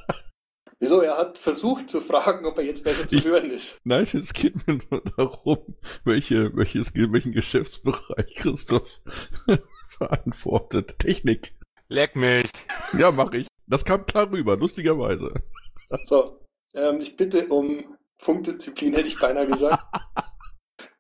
Wieso? 0.79 1.01
Er 1.01 1.17
hat 1.17 1.39
versucht 1.39 1.91
zu 1.91 2.01
fragen, 2.01 2.45
ob 2.47 2.59
er 2.59 2.65
jetzt 2.65 2.83
besser 2.83 3.07
zu 3.07 3.17
hören 3.23 3.51
ist. 3.51 3.79
Nein, 3.85 4.03
es 4.03 4.33
geht 4.33 4.67
mir 4.67 4.79
nur 4.91 5.03
darum, 5.17 5.77
welche, 6.05 6.57
welches, 6.57 6.95
welchen 6.95 7.33
Geschäftsbereich 7.33 8.35
Christoph 8.35 9.01
verantwortet. 9.89 10.99
Technik. 10.99 11.53
Leck 11.89 12.17
mich. 12.17 12.51
Ja, 12.99 13.13
mach 13.13 13.33
ich. 13.33 13.47
Das 13.67 13.85
kam 13.85 14.07
klar 14.07 14.31
rüber, 14.31 14.57
lustigerweise. 14.57 15.33
So, 16.07 16.41
ähm, 16.75 17.01
ich 17.01 17.17
bitte 17.17 17.47
um 17.49 17.97
Punktdisziplin, 18.19 18.95
hätte 18.95 19.09
ich 19.09 19.19
beinahe 19.19 19.47
gesagt. 19.47 19.85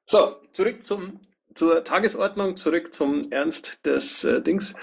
So, 0.06 0.36
zurück 0.52 0.82
zum, 0.82 1.20
zur 1.54 1.82
Tagesordnung, 1.84 2.56
zurück 2.56 2.92
zum 2.94 3.30
Ernst 3.30 3.84
des 3.86 4.24
äh, 4.24 4.42
Dings. 4.42 4.74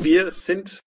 Wir 0.00 0.30
sind, 0.30 0.80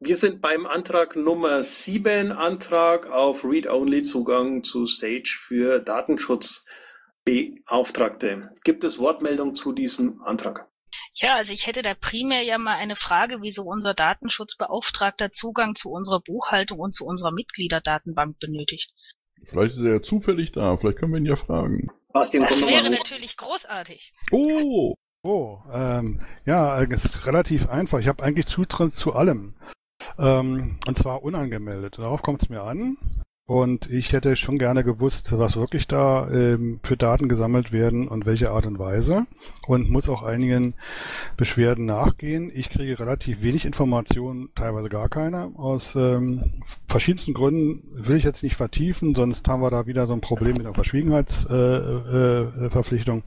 wir 0.00 0.16
sind 0.16 0.40
beim 0.40 0.66
Antrag 0.66 1.16
Nummer 1.16 1.60
7, 1.60 2.30
Antrag 2.30 3.08
auf 3.08 3.44
Read-Only-Zugang 3.44 4.62
zu 4.62 4.86
Sage 4.86 5.28
für 5.28 5.80
Datenschutzbeauftragte. 5.80 8.50
Gibt 8.62 8.84
es 8.84 9.00
Wortmeldung 9.00 9.56
zu 9.56 9.72
diesem 9.72 10.22
Antrag? 10.22 10.68
Ja, 11.14 11.34
also 11.34 11.52
ich 11.52 11.66
hätte 11.66 11.82
da 11.82 11.94
primär 11.94 12.42
ja 12.42 12.58
mal 12.58 12.76
eine 12.76 12.94
Frage, 12.94 13.42
wieso 13.42 13.64
unser 13.64 13.92
Datenschutzbeauftragter 13.92 15.32
Zugang 15.32 15.74
zu 15.74 15.90
unserer 15.90 16.20
Buchhaltung 16.20 16.78
und 16.78 16.94
zu 16.94 17.04
unserer 17.04 17.32
Mitgliederdatenbank 17.32 18.38
benötigt. 18.38 18.92
Vielleicht 19.42 19.74
ist 19.74 19.80
er 19.80 19.94
ja 19.94 20.02
zufällig 20.02 20.52
da, 20.52 20.76
vielleicht 20.76 20.98
können 20.98 21.12
wir 21.12 21.18
ihn 21.18 21.26
ja 21.26 21.36
fragen. 21.36 21.88
Das 22.12 22.32
wäre 22.32 22.90
natürlich 22.90 23.36
großartig. 23.36 24.14
Oh! 24.30 24.94
Oh, 25.24 25.58
ähm, 25.72 26.20
ja, 26.46 26.80
es 26.80 27.04
ist 27.04 27.26
relativ 27.26 27.68
einfach. 27.68 27.98
Ich 27.98 28.06
habe 28.06 28.22
eigentlich 28.22 28.46
Zutritt 28.46 28.92
zu 28.92 29.14
allem. 29.14 29.56
Ähm, 30.18 30.78
und 30.86 30.96
zwar 30.96 31.22
unangemeldet. 31.22 31.98
Darauf 31.98 32.22
kommt 32.22 32.42
es 32.42 32.48
mir 32.48 32.62
an. 32.62 32.96
Und 33.48 33.88
ich 33.88 34.12
hätte 34.12 34.36
schon 34.36 34.58
gerne 34.58 34.84
gewusst, 34.84 35.38
was 35.38 35.56
wirklich 35.56 35.88
da 35.88 36.28
ähm, 36.30 36.80
für 36.82 36.98
Daten 36.98 37.30
gesammelt 37.30 37.72
werden 37.72 38.06
und 38.06 38.26
welche 38.26 38.50
Art 38.50 38.66
und 38.66 38.78
Weise. 38.78 39.26
Und 39.66 39.88
muss 39.88 40.10
auch 40.10 40.22
einigen 40.22 40.74
Beschwerden 41.38 41.86
nachgehen. 41.86 42.52
Ich 42.54 42.68
kriege 42.68 43.00
relativ 43.00 43.42
wenig 43.42 43.64
Informationen, 43.64 44.50
teilweise 44.54 44.90
gar 44.90 45.08
keine. 45.08 45.50
Aus 45.56 45.96
ähm, 45.96 46.60
verschiedensten 46.88 47.32
Gründen 47.32 47.84
will 47.90 48.18
ich 48.18 48.24
jetzt 48.24 48.42
nicht 48.42 48.56
vertiefen, 48.56 49.14
sonst 49.14 49.48
haben 49.48 49.62
wir 49.62 49.70
da 49.70 49.86
wieder 49.86 50.06
so 50.06 50.12
ein 50.12 50.20
Problem 50.20 50.52
mit 50.58 50.66
der 50.66 50.74
Verschwiegenheitsverpflichtung. 50.74 52.60
Äh, 52.60 52.66
äh, 52.66 52.70
Verpflichtung. 52.70 53.22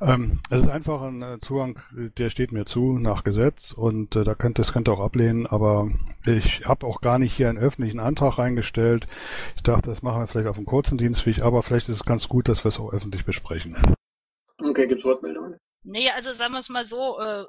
Ähm, 0.00 0.40
es 0.48 0.62
ist 0.62 0.68
einfach 0.68 1.02
ein 1.02 1.20
äh, 1.20 1.38
Zugang, 1.40 1.78
der 1.92 2.30
steht 2.30 2.52
mir 2.52 2.64
zu 2.64 2.98
nach 2.98 3.22
Gesetz 3.22 3.72
und 3.72 4.16
äh, 4.16 4.24
da 4.24 4.34
könnt, 4.34 4.58
das 4.58 4.72
könnt 4.72 4.88
ihr 4.88 4.92
auch 4.92 5.00
ablehnen, 5.00 5.46
aber 5.46 5.88
ich 6.24 6.66
habe 6.66 6.86
auch 6.86 7.02
gar 7.02 7.18
nicht 7.18 7.34
hier 7.34 7.50
einen 7.50 7.58
öffentlichen 7.58 8.00
Antrag 8.00 8.38
reingestellt. 8.38 9.06
Ich 9.56 9.62
dachte, 9.62 9.90
das 9.90 10.02
machen 10.02 10.22
wir 10.22 10.26
vielleicht 10.26 10.48
auf 10.48 10.56
einem 10.56 10.66
kurzen 10.66 10.96
Dienstweg, 10.96 11.42
aber 11.42 11.62
vielleicht 11.62 11.90
ist 11.90 11.96
es 11.96 12.04
ganz 12.04 12.28
gut, 12.28 12.48
dass 12.48 12.64
wir 12.64 12.70
es 12.70 12.80
auch 12.80 12.92
öffentlich 12.92 13.26
besprechen. 13.26 13.76
Okay, 14.58 14.86
gibt 14.86 15.00
es 15.00 15.04
Wortmeldungen? 15.04 15.56
Nee, 15.82 16.10
also 16.10 16.34
sagen 16.34 16.52
wir 16.52 16.58
es 16.58 16.68
mal 16.68 16.84
so, 16.84 17.18
äh, 17.20 17.44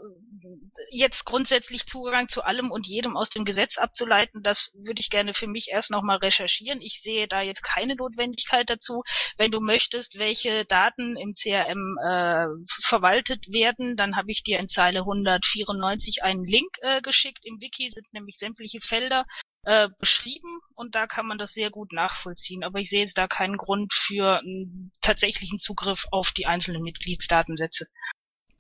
jetzt 0.89 1.25
grundsätzlich 1.25 1.86
Zugang 1.86 2.29
zu 2.29 2.43
allem 2.43 2.71
und 2.71 2.88
jedem 2.88 3.17
aus 3.17 3.29
dem 3.29 3.43
Gesetz 3.43 3.77
abzuleiten, 3.77 4.41
das 4.41 4.71
würde 4.73 5.01
ich 5.01 5.09
gerne 5.09 5.34
für 5.34 5.47
mich 5.47 5.69
erst 5.69 5.91
nochmal 5.91 6.17
recherchieren. 6.17 6.82
Ich 6.82 7.01
sehe 7.01 7.27
da 7.27 7.41
jetzt 7.41 7.61
keine 7.61 7.95
Notwendigkeit 7.95 8.69
dazu. 8.69 9.03
Wenn 9.38 9.51
du 9.51 9.59
möchtest, 9.59 10.17
welche 10.17 10.63
Daten 10.65 11.17
im 11.17 11.34
CRM 11.34 11.97
äh, 11.97 12.47
verwaltet 12.82 13.51
werden, 13.51 13.97
dann 13.97 14.15
habe 14.15 14.32
ich 14.32 14.43
dir 14.43 14.59
in 14.59 14.69
Zeile 14.69 14.99
194 14.99 16.23
einen 16.23 16.45
Link 16.45 16.77
äh, 16.82 17.01
geschickt. 17.01 17.45
Im 17.45 17.59
Wiki 17.59 17.89
sind 17.89 18.13
nämlich 18.13 18.38
sämtliche 18.38 18.79
Felder 18.79 19.25
äh, 19.63 19.89
beschrieben 19.99 20.59
und 20.75 20.95
da 20.95 21.05
kann 21.05 21.27
man 21.27 21.38
das 21.38 21.53
sehr 21.53 21.69
gut 21.69 21.91
nachvollziehen. 21.91 22.63
Aber 22.63 22.79
ich 22.79 22.89
sehe 22.89 23.01
jetzt 23.01 23.17
da 23.17 23.27
keinen 23.27 23.57
Grund 23.57 23.93
für 23.93 24.39
einen 24.39 24.91
tatsächlichen 25.01 25.59
Zugriff 25.59 26.05
auf 26.11 26.32
die 26.32 26.45
einzelnen 26.45 26.82
Mitgliedsdatensätze. 26.82 27.88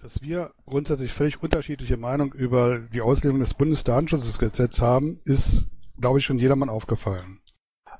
Dass 0.01 0.21
wir 0.21 0.51
grundsätzlich 0.65 1.13
völlig 1.13 1.43
unterschiedliche 1.43 1.95
Meinung 1.95 2.33
über 2.33 2.79
die 2.79 3.01
Auslegung 3.01 3.39
des 3.39 3.53
Bundesdatenschutzgesetzes 3.53 4.81
haben, 4.81 5.19
ist, 5.25 5.67
glaube 5.99 6.17
ich, 6.19 6.25
schon 6.25 6.39
jedermann 6.39 6.69
aufgefallen. 6.69 7.39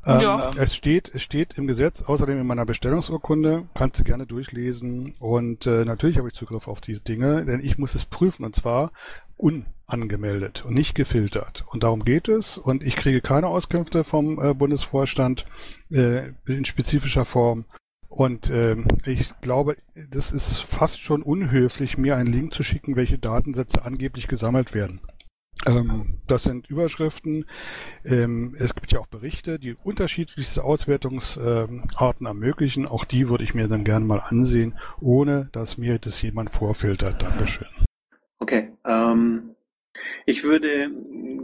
Ähm, 0.05 0.21
Ja. 0.21 0.51
Es 0.57 0.75
steht, 0.75 1.13
es 1.13 1.21
steht 1.21 1.53
im 1.59 1.67
Gesetz, 1.67 2.01
außerdem 2.01 2.39
in 2.39 2.47
meiner 2.47 2.65
Bestellungsurkunde, 2.65 3.69
kannst 3.75 3.99
du 3.99 4.03
gerne 4.03 4.25
durchlesen. 4.25 5.13
Und 5.19 5.67
äh, 5.67 5.85
natürlich 5.85 6.17
habe 6.17 6.27
ich 6.29 6.33
Zugriff 6.33 6.67
auf 6.67 6.81
die 6.81 6.99
Dinge, 6.99 7.45
denn 7.45 7.63
ich 7.63 7.77
muss 7.77 7.93
es 7.93 8.05
prüfen 8.05 8.45
und 8.45 8.55
zwar 8.55 8.91
unangemeldet 9.37 10.65
und 10.65 10.73
nicht 10.73 10.95
gefiltert. 10.95 11.65
Und 11.67 11.83
darum 11.83 12.01
geht 12.03 12.27
es. 12.27 12.57
Und 12.57 12.83
ich 12.83 12.95
kriege 12.95 13.21
keine 13.21 13.47
Auskünfte 13.47 14.03
vom 14.03 14.43
äh, 14.43 14.55
Bundesvorstand 14.55 15.45
äh, 15.91 16.29
in 16.47 16.65
spezifischer 16.65 17.25
Form. 17.25 17.65
Und 18.11 18.49
ähm, 18.49 18.87
ich 19.05 19.31
glaube, 19.39 19.77
das 19.95 20.33
ist 20.33 20.57
fast 20.57 20.99
schon 20.99 21.23
unhöflich, 21.23 21.97
mir 21.97 22.17
einen 22.17 22.31
Link 22.31 22.53
zu 22.53 22.61
schicken, 22.61 22.97
welche 22.97 23.17
Datensätze 23.17 23.85
angeblich 23.85 24.27
gesammelt 24.27 24.73
werden. 24.73 25.01
Ähm, 25.65 26.17
das 26.27 26.43
sind 26.43 26.69
Überschriften. 26.69 27.45
Ähm, 28.03 28.53
es 28.59 28.75
gibt 28.75 28.91
ja 28.91 28.99
auch 28.99 29.07
Berichte, 29.07 29.59
die 29.59 29.75
unterschiedlichste 29.75 30.65
Auswertungsarten 30.65 32.27
ermöglichen. 32.27 32.85
Auch 32.85 33.05
die 33.05 33.29
würde 33.29 33.45
ich 33.45 33.53
mir 33.53 33.69
dann 33.69 33.85
gerne 33.85 34.05
mal 34.05 34.19
ansehen, 34.19 34.77
ohne 34.99 35.47
dass 35.53 35.77
mir 35.77 35.97
das 35.97 36.21
jemand 36.21 36.49
vorfiltert. 36.49 37.23
Dankeschön. 37.23 37.69
Okay, 38.39 38.73
ähm, 38.85 39.55
ich 40.25 40.43
würde 40.43 40.91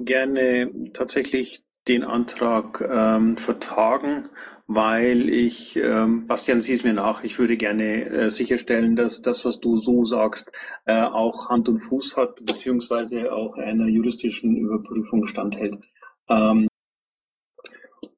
gerne 0.04 0.70
tatsächlich 0.92 1.64
den 1.88 2.04
Antrag 2.04 2.82
ähm, 2.82 3.38
vertagen, 3.38 4.28
weil 4.68 5.30
ich, 5.30 5.78
ähm, 5.78 6.28
Bastian, 6.28 6.60
sieh 6.60 6.74
es 6.74 6.84
mir 6.84 6.94
nach, 6.94 7.24
ich 7.24 7.40
würde 7.40 7.56
gerne 7.56 8.06
äh, 8.06 8.30
sicherstellen, 8.30 8.98
dass 8.98 9.22
das, 9.22 9.46
was 9.46 9.62
du 9.62 9.78
so 9.78 10.04
sagst, 10.04 10.52
äh, 10.86 11.02
auch 11.02 11.50
Hand 11.50 11.70
und 11.70 11.80
Fuß 11.80 12.18
hat, 12.18 12.36
beziehungsweise 12.46 13.32
auch 13.32 13.56
einer 13.58 13.88
juristischen 13.88 14.58
Überprüfung 14.58 15.26
standhält. 15.26 15.86
Ähm, 16.28 16.68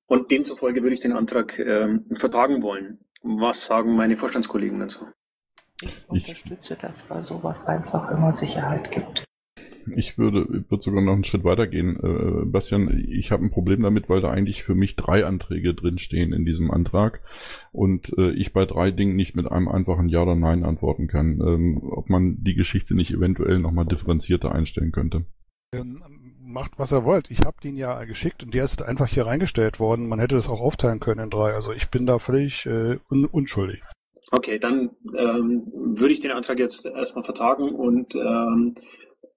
und 0.08 0.32
demzufolge 0.32 0.82
würde 0.82 0.96
ich 0.96 1.02
den 1.02 1.14
Antrag 1.14 1.60
ähm, 1.60 2.06
vertagen 2.16 2.64
wollen. 2.64 3.00
Was 3.22 3.68
sagen 3.68 3.96
meine 3.96 4.18
Vorstandskollegen 4.18 4.80
dazu? 4.80 5.06
Ich 5.82 6.10
unterstütze 6.10 6.76
das, 6.82 7.08
weil 7.10 7.22
sowas 7.24 7.66
einfach 7.68 8.10
immer 8.10 8.34
Sicherheit 8.34 8.92
gibt. 8.92 9.29
Ich 9.96 10.18
würde, 10.18 10.42
ich 10.42 10.70
würde 10.70 10.84
sogar 10.84 11.02
noch 11.02 11.14
einen 11.14 11.24
Schritt 11.24 11.44
weiter 11.44 11.68
gehen. 11.68 11.98
Äh, 11.98 12.46
Bastian, 12.46 13.06
ich 13.08 13.32
habe 13.32 13.44
ein 13.44 13.52
Problem 13.52 13.82
damit, 13.82 14.10
weil 14.10 14.22
da 14.22 14.30
eigentlich 14.30 14.64
für 14.64 14.76
mich 14.76 14.96
drei 14.96 15.26
Anträge 15.26 15.74
drinstehen 15.74 16.34
in 16.34 16.46
diesem 16.46 16.72
Antrag 16.72 17.22
und 17.72 18.18
äh, 18.18 18.32
ich 18.32 18.54
bei 18.54 18.66
drei 18.66 18.92
Dingen 18.92 19.16
nicht 19.16 19.36
mit 19.36 19.52
einem 19.52 19.68
einfachen 19.68 20.10
Ja 20.10 20.24
oder 20.24 20.36
Nein 20.36 20.64
antworten 20.64 21.08
kann. 21.08 21.40
Ähm, 21.42 21.80
ob 21.84 22.10
man 22.10 22.38
die 22.40 22.56
Geschichte 22.56 22.96
nicht 22.96 23.12
eventuell 23.12 23.60
nochmal 23.60 23.86
differenzierter 23.86 24.54
einstellen 24.54 24.92
könnte. 24.92 25.26
Ähm, 25.74 26.02
macht, 26.42 26.78
was 26.78 26.92
ihr 26.92 27.06
wollt. 27.06 27.32
Ich 27.32 27.46
habe 27.46 27.62
den 27.64 27.78
ja 27.78 28.04
geschickt 28.06 28.44
und 28.44 28.54
der 28.54 28.64
ist 28.64 28.82
einfach 28.82 29.08
hier 29.08 29.26
reingestellt 29.26 29.80
worden. 29.80 30.08
Man 30.08 30.20
hätte 30.20 30.36
das 30.36 30.50
auch 30.50 30.62
aufteilen 30.62 31.00
können 31.00 31.24
in 31.24 31.30
drei. 31.30 31.54
Also 31.54 31.72
ich 31.72 31.90
bin 31.90 32.06
da 32.06 32.20
völlig 32.20 32.66
äh, 32.66 32.98
un 33.10 33.26
unschuldig. 33.26 33.82
Okay, 34.32 34.60
dann 34.60 34.92
ähm, 35.18 35.64
würde 35.74 36.14
ich 36.14 36.20
den 36.20 36.32
Antrag 36.32 36.60
jetzt 36.60 36.86
erstmal 36.86 37.24
vertagen 37.24 37.74
und 37.74 38.16
ähm, 38.16 38.76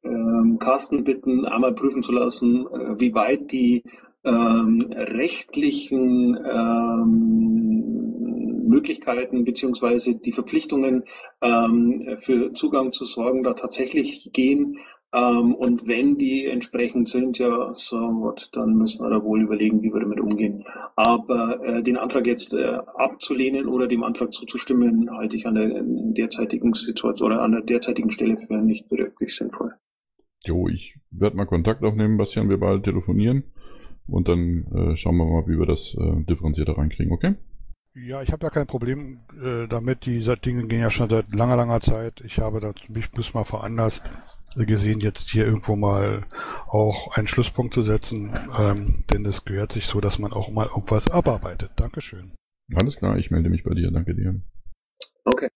ähm, 0.05 0.59
Carsten 0.59 1.05
bitten, 1.05 1.45
einmal 1.45 1.75
prüfen 1.75 2.03
zu 2.03 2.13
lassen, 2.13 2.67
äh, 2.67 3.01
wie 3.01 3.15
weit 3.15 3.53
die 3.53 3.85
ähm, 4.25 4.93
rechtlichen 4.93 6.37
ähm, 6.37 7.93
Möglichkeiten 8.69 9.45
beziehungsweise 9.45 10.17
die 10.19 10.33
Verpflichtungen 10.33 11.05
ähm, 11.41 12.19
für 12.21 12.53
Zugang 12.55 12.93
zu 12.93 13.05
Sorgen 13.05 13.43
da 13.43 13.55
tatsächlich 13.55 14.31
gehen. 14.33 14.79
Ähm, 15.15 15.55
und 15.55 15.87
wenn 15.87 16.17
die 16.17 16.47
entsprechend 16.47 17.09
sind, 17.09 17.39
ja, 17.39 17.75
so 17.75 17.99
what, 17.99 18.49
dann 18.53 18.75
müssen 18.75 19.05
wir 19.05 19.11
da 19.11 19.23
wohl 19.23 19.43
überlegen, 19.43 19.83
wie 19.83 19.93
wir 19.93 20.01
damit 20.01 20.21
umgehen. 20.21 20.65
Aber 20.97 21.63
äh, 21.63 21.83
den 21.83 21.99
Antrag 21.99 22.27
jetzt 22.27 22.55
äh, 22.55 22.79
abzulehnen 22.97 23.69
oder 23.69 23.87
dem 23.87 24.05
Antrag 24.05 24.33
zuzustimmen, 24.33 25.11
halte 25.11 25.37
ich 25.37 25.47
an 25.47 25.55
der 25.55 25.83
derzeitigen 25.83 26.73
Situation 26.73 27.33
oder 27.33 27.43
an 27.43 27.53
der 27.53 27.61
derzeitigen 27.61 28.11
Stelle 28.11 28.39
für 28.39 28.57
nicht 28.57 28.91
wirklich 28.91 29.37
sinnvoll. 29.37 29.75
Jo, 30.45 30.69
ich 30.69 30.99
werde 31.11 31.37
mal 31.37 31.47
Kontakt 31.47 31.83
aufnehmen, 31.85 32.17
Bastian, 32.17 32.49
wir 32.49 32.59
bald 32.59 32.85
telefonieren 32.85 33.45
und 34.07 34.29
dann 34.29 34.67
äh, 34.75 34.97
schauen 34.97 35.17
wir 35.17 35.25
mal, 35.25 35.47
wie 35.47 35.59
wir 35.59 35.67
das 35.67 35.95
äh, 35.95 36.25
differenzierter 36.25 36.77
reinkriegen, 36.77 37.13
okay? 37.13 37.35
Ja, 37.95 38.23
ich 38.23 38.33
habe 38.33 38.47
ja 38.47 38.51
kein 38.51 38.67
Problem 38.67 39.21
äh, 39.43 39.69
damit. 39.69 40.07
Die 40.07 40.21
Dinge 40.21 40.67
gehen 40.67 40.81
ja 40.81 40.91
schon 40.91 41.11
seit 41.11 41.35
langer, 41.35 41.57
langer 41.57 41.81
Zeit. 41.81 42.23
Ich 42.25 42.39
habe 42.39 42.59
das 42.59 42.75
mich 42.89 43.11
bis 43.11 43.35
mal 43.35 43.45
veranlasst 43.45 44.03
gesehen, 44.57 45.01
jetzt 45.01 45.31
hier 45.31 45.47
irgendwo 45.47 45.77
mal 45.77 46.27
auch 46.67 47.15
einen 47.17 47.29
Schlusspunkt 47.29 47.75
zu 47.75 47.83
setzen, 47.83 48.35
ähm, 48.59 49.05
denn 49.11 49.25
es 49.25 49.45
gehört 49.45 49.73
sich 49.73 49.87
so, 49.87 50.01
dass 50.01 50.19
man 50.19 50.33
auch 50.33 50.51
mal 50.51 50.67
irgendwas 50.67 51.09
abarbeitet. 51.09 51.71
Dankeschön. 51.77 52.35
Alles 52.75 52.97
klar, 52.97 53.19
ich 53.19 53.31
melde 53.31 53.51
mich 53.51 53.65
bei 53.65 53.75
dir. 53.75 53.91
Danke 53.91 54.15
dir. 54.15 54.41
Okay. 55.25 55.49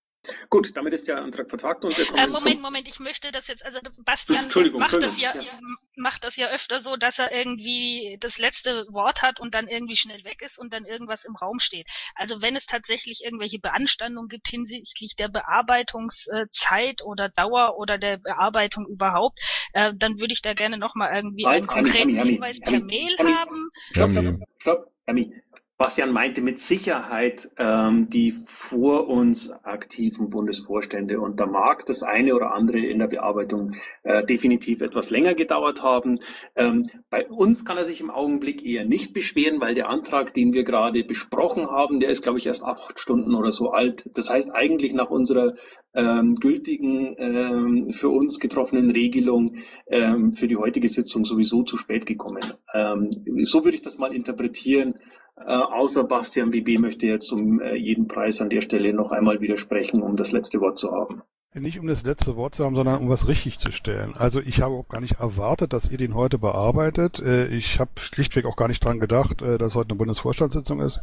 Gut, 0.51 0.77
damit 0.77 0.93
ist 0.93 1.09
der 1.09 1.23
Antrag 1.23 1.49
vertagt 1.49 1.85
und 1.85 1.97
wir 1.97 2.07
kommen 2.07 2.19
äh, 2.19 2.27
Moment, 2.27 2.61
Moment, 2.61 2.89
ich 2.89 3.01
möchte 3.01 3.33
das 3.33 3.49
jetzt, 3.49 3.65
also 3.65 3.81
Bastian 3.99 4.39
macht, 4.79 5.03
das 5.03 5.19
ja, 5.19 5.31
Entschuldigung. 5.33 5.77
macht 5.97 6.25
das 6.25 6.37
ja 6.37 6.49
öfter 6.49 6.81
so, 6.81 6.97
dass 6.97 7.19
er 7.19 7.33
irgendwie 7.33 8.17
das 8.21 8.39
letzte 8.39 8.87
Wort 8.91 9.23
hat 9.23 9.41
und 9.41 9.55
dann 9.55 9.69
irgendwie 9.69 9.97
schnell 9.97 10.25
weg 10.25 10.43
ist 10.43 10.59
und 10.59 10.73
dann 10.73 10.85
irgendwas 10.85 11.25
im 11.25 11.37
Raum 11.37 11.59
steht. 11.59 11.87
Also 12.15 12.43
wenn 12.43 12.57
es 12.57 12.67
tatsächlich 12.67 13.23
irgendwelche 13.25 13.59
Beanstandungen 13.59 14.29
gibt 14.29 14.49
hinsichtlich 14.49 15.17
der 15.17 15.29
Bearbeitungszeit 15.29 17.03
oder 17.03 17.29
Dauer 17.29 17.77
oder 17.79 17.99
der 17.99 18.19
Bearbeitung 18.19 18.87
überhaupt, 18.87 19.41
äh, 19.73 19.93
dann 19.95 20.21
würde 20.21 20.33
ich 20.33 20.43
da 20.43 20.55
gerne 20.55 20.79
nochmal 20.79 21.15
irgendwie 21.15 21.47
einen 21.47 21.67
Halt, 21.69 21.71
Emmy, 21.71 21.83
konkreten 21.83 22.09
Emmy, 22.11 22.21
Emmy, 22.21 22.33
Hinweis 22.33 22.61
per 22.61 22.75
Emmy, 22.75 22.85
Mail 22.85 23.37
haben. 23.37 23.71
Stopp, 23.93 24.13
stopp, 24.13 24.49
stopp, 24.59 24.93
Emmy. 25.07 25.33
Bastian 25.79 26.11
meinte 26.11 26.41
mit 26.41 26.59
Sicherheit 26.59 27.51
ähm, 27.59 28.09
die 28.09 28.35
vor 28.47 29.09
uns 29.09 29.53
aktiven 29.63 30.31
Bundesvorstände. 30.31 31.21
Und 31.21 31.39
da 31.39 31.45
mag 31.45 31.85
das 31.85 32.03
eine 32.03 32.35
oder 32.35 32.55
andere 32.55 32.79
in 32.79 32.99
der 32.99 33.09
Bearbeitung 33.09 33.75
äh, 34.03 34.25
definitiv 34.25 34.81
etwas 34.81 35.11
länger 35.11 35.35
gedauert 35.35 35.83
haben. 35.83 36.21
Ähm, 36.55 36.89
bei 37.11 37.27
uns 37.29 37.67
kann 37.67 37.77
er 37.77 37.85
sich 37.85 38.01
im 38.01 38.11
Augenblick 38.11 38.65
eher 38.65 38.87
nicht 38.87 39.13
beschweren, 39.13 39.61
weil 39.61 39.75
der 39.75 39.91
Antrag, 39.91 40.33
den 40.33 40.55
wir 40.55 40.65
gerade 40.65 41.05
besprochen 41.05 41.67
haben, 41.67 42.01
der 42.01 42.09
ist, 42.09 42.23
glaube 42.23 42.39
ich, 42.39 42.47
erst 42.47 42.65
acht 42.65 42.99
Stunden 42.99 43.35
oder 43.35 43.53
so 43.53 43.71
alt. 43.71 44.09
Das 44.15 44.31
heißt 44.31 44.55
eigentlich 44.55 44.95
nach 44.95 45.11
unserer 45.11 45.57
ähm, 45.97 46.37
gültigen, 46.37 47.17
ähm, 47.19 47.93
für 47.93 48.11
uns 48.11 48.39
getroffenen 48.39 48.91
Regelung 48.91 49.57
ähm, 49.89 50.33
für 50.33 50.49
die 50.49 50.57
heutige 50.57 50.89
Sitzung 50.89 51.25
sowieso 51.25 51.65
zu 51.65 51.77
spät 51.77 52.07
gekommen. 52.07 52.43
Ähm, 52.75 53.11
so 53.43 53.65
würde 53.65 53.77
ich 53.77 53.83
das 53.83 53.99
mal 53.99 54.15
interpretieren. 54.15 54.95
Äh, 55.39 55.53
außer 55.53 56.05
Bastian 56.05 56.51
BB 56.51 56.79
möchte 56.81 57.07
jetzt 57.07 57.31
um 57.33 57.61
äh, 57.61 57.75
jeden 57.77 58.09
Preis 58.09 58.41
an 58.41 58.49
der 58.49 58.63
Stelle 58.63 58.93
noch 58.93 59.13
einmal 59.13 59.41
widersprechen, 59.41 60.03
um 60.03 60.17
das 60.17 60.33
letzte 60.33 60.61
Wort 60.61 60.79
zu 60.79 60.93
haben. 60.93 61.23
Nicht 61.55 61.79
um 61.79 61.87
das 61.87 62.05
letzte 62.05 62.37
Wort 62.37 62.55
zu 62.55 62.65
haben, 62.65 62.75
sondern 62.75 63.01
um 63.01 63.09
was 63.09 63.29
richtig 63.29 63.59
zu 63.59 63.73
stellen. 63.73 64.15
Also 64.15 64.41
ich 64.41 64.61
habe 64.61 64.75
auch 64.75 64.89
gar 64.89 65.01
nicht 65.01 65.21
erwartet, 65.21 65.73
dass 65.73 65.91
ihr 65.91 65.97
den 65.97 66.15
heute 66.15 66.39
bearbeitet. 66.39 67.21
Äh, 67.21 67.49
Ich 67.49 67.81
habe 67.81 67.93
schlichtweg 67.99 68.45
auch 68.45 68.57
gar 68.57 68.69
nicht 68.69 68.85
dran 68.85 69.01
gedacht, 69.01 69.41
äh, 69.43 69.57
dass 69.59 69.75
heute 69.75 69.91
eine 69.91 69.99
Bundesvorstandssitzung 69.99 70.81
ist. 70.81 71.01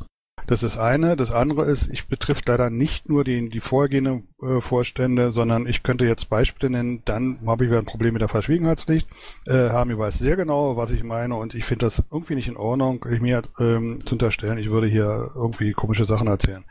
Das 0.47 0.63
ist 0.63 0.77
eine. 0.77 1.15
Das 1.15 1.31
andere 1.31 1.65
ist, 1.65 1.89
ich 1.89 2.07
betrifft 2.07 2.47
leider 2.47 2.69
nicht 2.69 3.09
nur 3.09 3.23
die, 3.23 3.49
die 3.49 3.59
vorgehenden 3.59 4.27
äh, 4.41 4.61
Vorstände, 4.61 5.31
sondern 5.31 5.67
ich 5.67 5.83
könnte 5.83 6.05
jetzt 6.05 6.29
Beispiele 6.29 6.71
nennen. 6.71 7.01
Dann 7.05 7.39
habe 7.45 7.63
ich 7.63 7.69
wieder 7.69 7.79
ein 7.79 7.85
Problem 7.85 8.13
mit 8.13 8.21
der 8.21 8.29
Verschwiegenheitspflicht. 8.29 9.07
Äh, 9.45 9.69
Hami 9.69 9.97
weiß 9.97 10.19
sehr 10.19 10.35
genau, 10.35 10.77
was 10.77 10.91
ich 10.91 11.03
meine 11.03 11.35
und 11.35 11.55
ich 11.55 11.65
finde 11.65 11.85
das 11.85 12.03
irgendwie 12.11 12.35
nicht 12.35 12.47
in 12.47 12.57
Ordnung, 12.57 13.05
ich 13.09 13.21
mir 13.21 13.41
ähm, 13.59 14.05
zu 14.05 14.15
unterstellen, 14.15 14.57
ich 14.57 14.69
würde 14.69 14.87
hier 14.87 15.31
irgendwie 15.35 15.73
komische 15.73 16.05
Sachen 16.05 16.27
erzählen. 16.27 16.63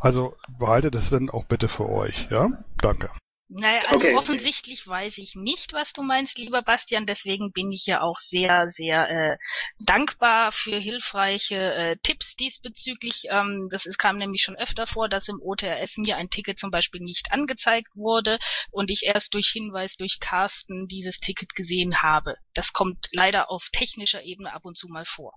Also 0.00 0.34
behaltet 0.58 0.94
es 0.94 1.10
dann 1.10 1.30
auch 1.30 1.44
bitte 1.44 1.68
für 1.68 1.88
euch. 1.88 2.28
Ja, 2.30 2.50
danke. 2.78 3.10
Naja, 3.48 3.80
also 3.86 4.08
Okay. 4.08 4.16
offensichtlich 4.16 4.86
weiß 4.86 5.18
ich 5.18 5.36
nicht, 5.36 5.72
was 5.72 5.92
du 5.92 6.02
meinst, 6.02 6.36
lieber 6.36 6.62
Bastian. 6.62 7.06
Deswegen 7.06 7.52
bin 7.52 7.70
ich 7.70 7.86
ja 7.86 8.00
auch 8.00 8.18
sehr, 8.18 8.68
sehr 8.68 9.08
äh, 9.08 9.36
dankbar 9.78 10.50
für 10.50 10.76
hilfreiche 10.76 11.56
äh, 11.56 11.96
Tipps 12.02 12.34
diesbezüglich. 12.34 13.26
Ähm, 13.30 13.68
das 13.70 13.86
ist, 13.86 13.98
kam 13.98 14.18
nämlich 14.18 14.42
schon 14.42 14.56
öfter 14.56 14.86
vor, 14.86 15.08
dass 15.08 15.28
im 15.28 15.40
OTRS 15.40 15.96
mir 15.98 16.16
ein 16.16 16.28
Ticket 16.28 16.58
zum 16.58 16.72
Beispiel 16.72 17.00
nicht 17.00 17.30
angezeigt 17.30 17.94
wurde 17.94 18.38
und 18.72 18.90
ich 18.90 19.04
erst 19.04 19.32
durch 19.34 19.46
Hinweis 19.48 19.96
durch 19.96 20.18
Carsten 20.18 20.88
dieses 20.88 21.20
Ticket 21.20 21.54
gesehen 21.54 22.02
habe. 22.02 22.34
Das 22.52 22.72
kommt 22.72 23.06
leider 23.12 23.48
auf 23.48 23.68
technischer 23.72 24.24
Ebene 24.24 24.52
ab 24.54 24.64
und 24.64 24.76
zu 24.76 24.88
mal 24.88 25.04
vor. 25.04 25.34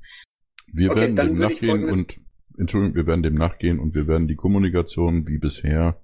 Wir 0.74 0.90
Okay, 0.90 1.02
werden 1.02 1.16
dem 1.16 1.36
nachgehen 1.36 1.84
und 1.84 2.20
Entschuldigung, 2.58 2.96
wir 2.96 3.06
werden 3.06 3.24
dem 3.24 3.36
nachgehen 3.36 3.80
und 3.80 3.94
wir 3.94 4.08
werden 4.08 4.28
die 4.28 4.36
Kommunikation 4.36 5.28
wie 5.28 5.38
bisher 5.38 6.02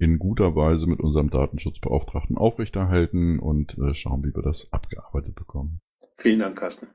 in 0.00 0.18
guter 0.18 0.56
Weise 0.56 0.86
mit 0.86 1.00
unserem 1.00 1.30
Datenschutzbeauftragten 1.30 2.36
aufrechterhalten 2.36 3.38
und 3.38 3.76
äh, 3.78 3.94
schauen, 3.94 4.24
wie 4.24 4.34
wir 4.34 4.42
das 4.42 4.72
abgearbeitet 4.72 5.34
bekommen. 5.34 5.80
Vielen 6.16 6.40
Dank, 6.40 6.58
Carsten. 6.58 6.88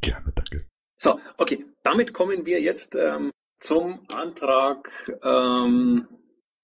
Gerne, 0.00 0.32
danke. 0.34 0.66
So, 0.96 1.18
okay, 1.38 1.64
damit 1.82 2.14
kommen 2.14 2.46
wir 2.46 2.60
jetzt 2.60 2.94
ähm, 2.94 3.32
zum 3.58 4.00
Antrag 4.14 4.90
ähm, 5.24 6.06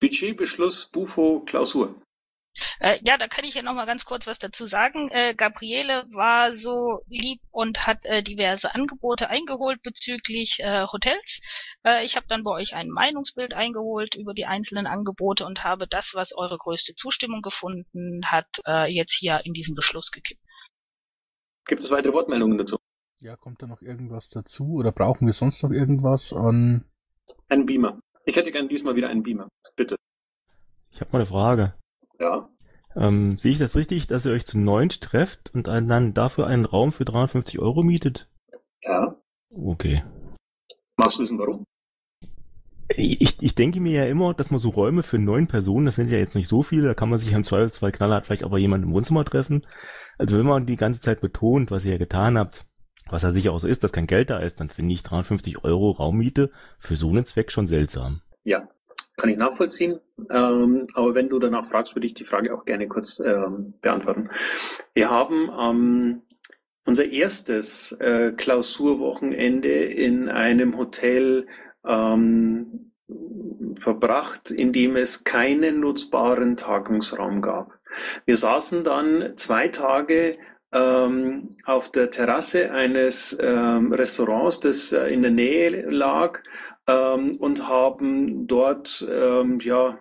Budgetbeschluss 0.00 0.90
Bufo 0.92 1.40
Klausur. 1.44 1.94
Äh, 2.80 2.98
ja, 3.02 3.16
da 3.16 3.28
kann 3.28 3.44
ich 3.44 3.54
ja 3.54 3.62
noch 3.62 3.74
mal 3.74 3.86
ganz 3.86 4.04
kurz 4.04 4.26
was 4.26 4.38
dazu 4.38 4.66
sagen. 4.66 5.10
Äh, 5.10 5.34
Gabriele 5.34 6.04
war 6.12 6.54
so 6.54 7.00
lieb 7.08 7.40
und 7.50 7.86
hat 7.86 8.04
äh, 8.04 8.22
diverse 8.22 8.74
Angebote 8.74 9.28
eingeholt 9.28 9.82
bezüglich 9.82 10.58
äh, 10.60 10.86
Hotels. 10.92 11.40
Äh, 11.84 12.04
ich 12.04 12.16
habe 12.16 12.26
dann 12.28 12.44
bei 12.44 12.50
euch 12.50 12.74
ein 12.74 12.88
Meinungsbild 12.88 13.54
eingeholt 13.54 14.14
über 14.14 14.34
die 14.34 14.46
einzelnen 14.46 14.86
Angebote 14.86 15.46
und 15.46 15.64
habe 15.64 15.86
das, 15.86 16.12
was 16.14 16.34
eure 16.34 16.58
größte 16.58 16.94
Zustimmung 16.94 17.42
gefunden 17.42 18.22
hat, 18.26 18.48
äh, 18.66 18.92
jetzt 18.92 19.14
hier 19.14 19.40
in 19.44 19.52
diesen 19.52 19.74
Beschluss 19.74 20.10
gekippt. 20.10 20.42
Gibt 21.66 21.82
es 21.82 21.90
weitere 21.90 22.12
Wortmeldungen 22.12 22.58
dazu? 22.58 22.78
Ja, 23.20 23.36
kommt 23.36 23.60
da 23.62 23.66
noch 23.66 23.82
irgendwas 23.82 24.28
dazu 24.28 24.74
oder 24.74 24.92
brauchen 24.92 25.26
wir 25.26 25.34
sonst 25.34 25.62
noch 25.62 25.70
irgendwas 25.70 26.32
an? 26.32 26.84
Ein 27.48 27.66
Beamer. 27.66 28.00
Ich 28.24 28.36
hätte 28.36 28.52
gern 28.52 28.68
diesmal 28.68 28.94
wieder 28.94 29.08
einen 29.08 29.22
Beamer. 29.22 29.48
Bitte. 29.74 29.96
Ich 30.90 31.00
habe 31.00 31.10
mal 31.12 31.18
eine 31.18 31.26
Frage. 31.26 31.74
Ja. 32.18 32.48
Ähm, 32.96 33.38
sehe 33.38 33.52
ich 33.52 33.58
das 33.58 33.76
richtig, 33.76 34.06
dass 34.06 34.24
ihr 34.24 34.32
euch 34.32 34.46
zu 34.46 34.58
neunt 34.58 35.00
trefft 35.00 35.54
und 35.54 35.66
dann 35.66 36.14
dafür 36.14 36.46
einen 36.46 36.64
Raum 36.64 36.92
für 36.92 37.04
350 37.04 37.60
Euro 37.60 37.82
mietet? 37.82 38.28
Ja. 38.82 39.16
Okay. 39.50 40.02
Magst 40.96 41.18
du 41.18 41.22
wissen, 41.22 41.38
warum? 41.38 41.64
Ich, 42.90 43.42
ich 43.42 43.54
denke 43.54 43.80
mir 43.80 43.92
ja 43.92 44.04
immer, 44.06 44.32
dass 44.32 44.50
man 44.50 44.58
so 44.58 44.70
Räume 44.70 45.02
für 45.02 45.18
neun 45.18 45.46
Personen, 45.46 45.86
das 45.86 45.96
sind 45.96 46.10
ja 46.10 46.18
jetzt 46.18 46.34
nicht 46.34 46.48
so 46.48 46.62
viele, 46.62 46.88
da 46.88 46.94
kann 46.94 47.10
man 47.10 47.18
sich 47.18 47.32
im 47.32 47.44
Zweifelsfall 47.44 47.92
knallhart 47.92 48.24
vielleicht 48.26 48.44
auch 48.44 48.50
bei 48.50 48.58
jemandem 48.58 48.88
im 48.88 48.94
Wohnzimmer 48.94 49.24
treffen. 49.24 49.66
Also 50.16 50.38
wenn 50.38 50.46
man 50.46 50.64
die 50.64 50.76
ganze 50.76 51.02
Zeit 51.02 51.20
betont, 51.20 51.70
was 51.70 51.84
ihr 51.84 51.92
ja 51.92 51.98
getan 51.98 52.38
habt, 52.38 52.66
was 53.10 53.22
ja 53.22 53.32
sicher 53.32 53.52
auch 53.52 53.58
so 53.58 53.68
ist, 53.68 53.84
dass 53.84 53.92
kein 53.92 54.06
Geld 54.06 54.30
da 54.30 54.38
ist, 54.38 54.58
dann 54.60 54.70
finde 54.70 54.94
ich 54.94 55.02
350 55.02 55.64
Euro 55.64 55.90
Raummiete 55.90 56.50
für 56.78 56.96
so 56.96 57.10
einen 57.10 57.26
Zweck 57.26 57.52
schon 57.52 57.66
seltsam. 57.66 58.22
Ja, 58.42 58.68
kann 59.18 59.30
ich 59.30 59.36
nachvollziehen. 59.36 60.00
Ähm, 60.30 60.86
aber 60.94 61.14
wenn 61.14 61.28
du 61.28 61.38
danach 61.38 61.68
fragst, 61.68 61.94
würde 61.94 62.06
ich 62.06 62.14
die 62.14 62.24
Frage 62.24 62.54
auch 62.54 62.64
gerne 62.64 62.88
kurz 62.88 63.20
ähm, 63.20 63.74
beantworten. 63.82 64.30
Wir 64.94 65.10
haben 65.10 65.50
ähm, 65.58 66.22
unser 66.86 67.04
erstes 67.04 67.92
äh, 68.00 68.32
Klausurwochenende 68.32 69.68
in 69.68 70.28
einem 70.28 70.78
Hotel 70.78 71.46
ähm, 71.86 72.92
verbracht, 73.78 74.50
in 74.50 74.72
dem 74.72 74.96
es 74.96 75.24
keinen 75.24 75.80
nutzbaren 75.80 76.56
Tagungsraum 76.56 77.42
gab. 77.42 77.78
Wir 78.24 78.36
saßen 78.36 78.84
dann 78.84 79.32
zwei 79.36 79.68
Tage 79.68 80.38
ähm, 80.72 81.56
auf 81.64 81.90
der 81.92 82.10
Terrasse 82.10 82.70
eines 82.70 83.36
ähm, 83.40 83.92
Restaurants, 83.92 84.60
das 84.60 84.92
äh, 84.92 85.06
in 85.08 85.22
der 85.22 85.30
Nähe 85.30 85.90
lag, 85.90 86.42
ähm, 86.88 87.36
und 87.36 87.68
haben 87.68 88.46
dort 88.46 89.06
ähm, 89.08 89.60
ja 89.60 90.00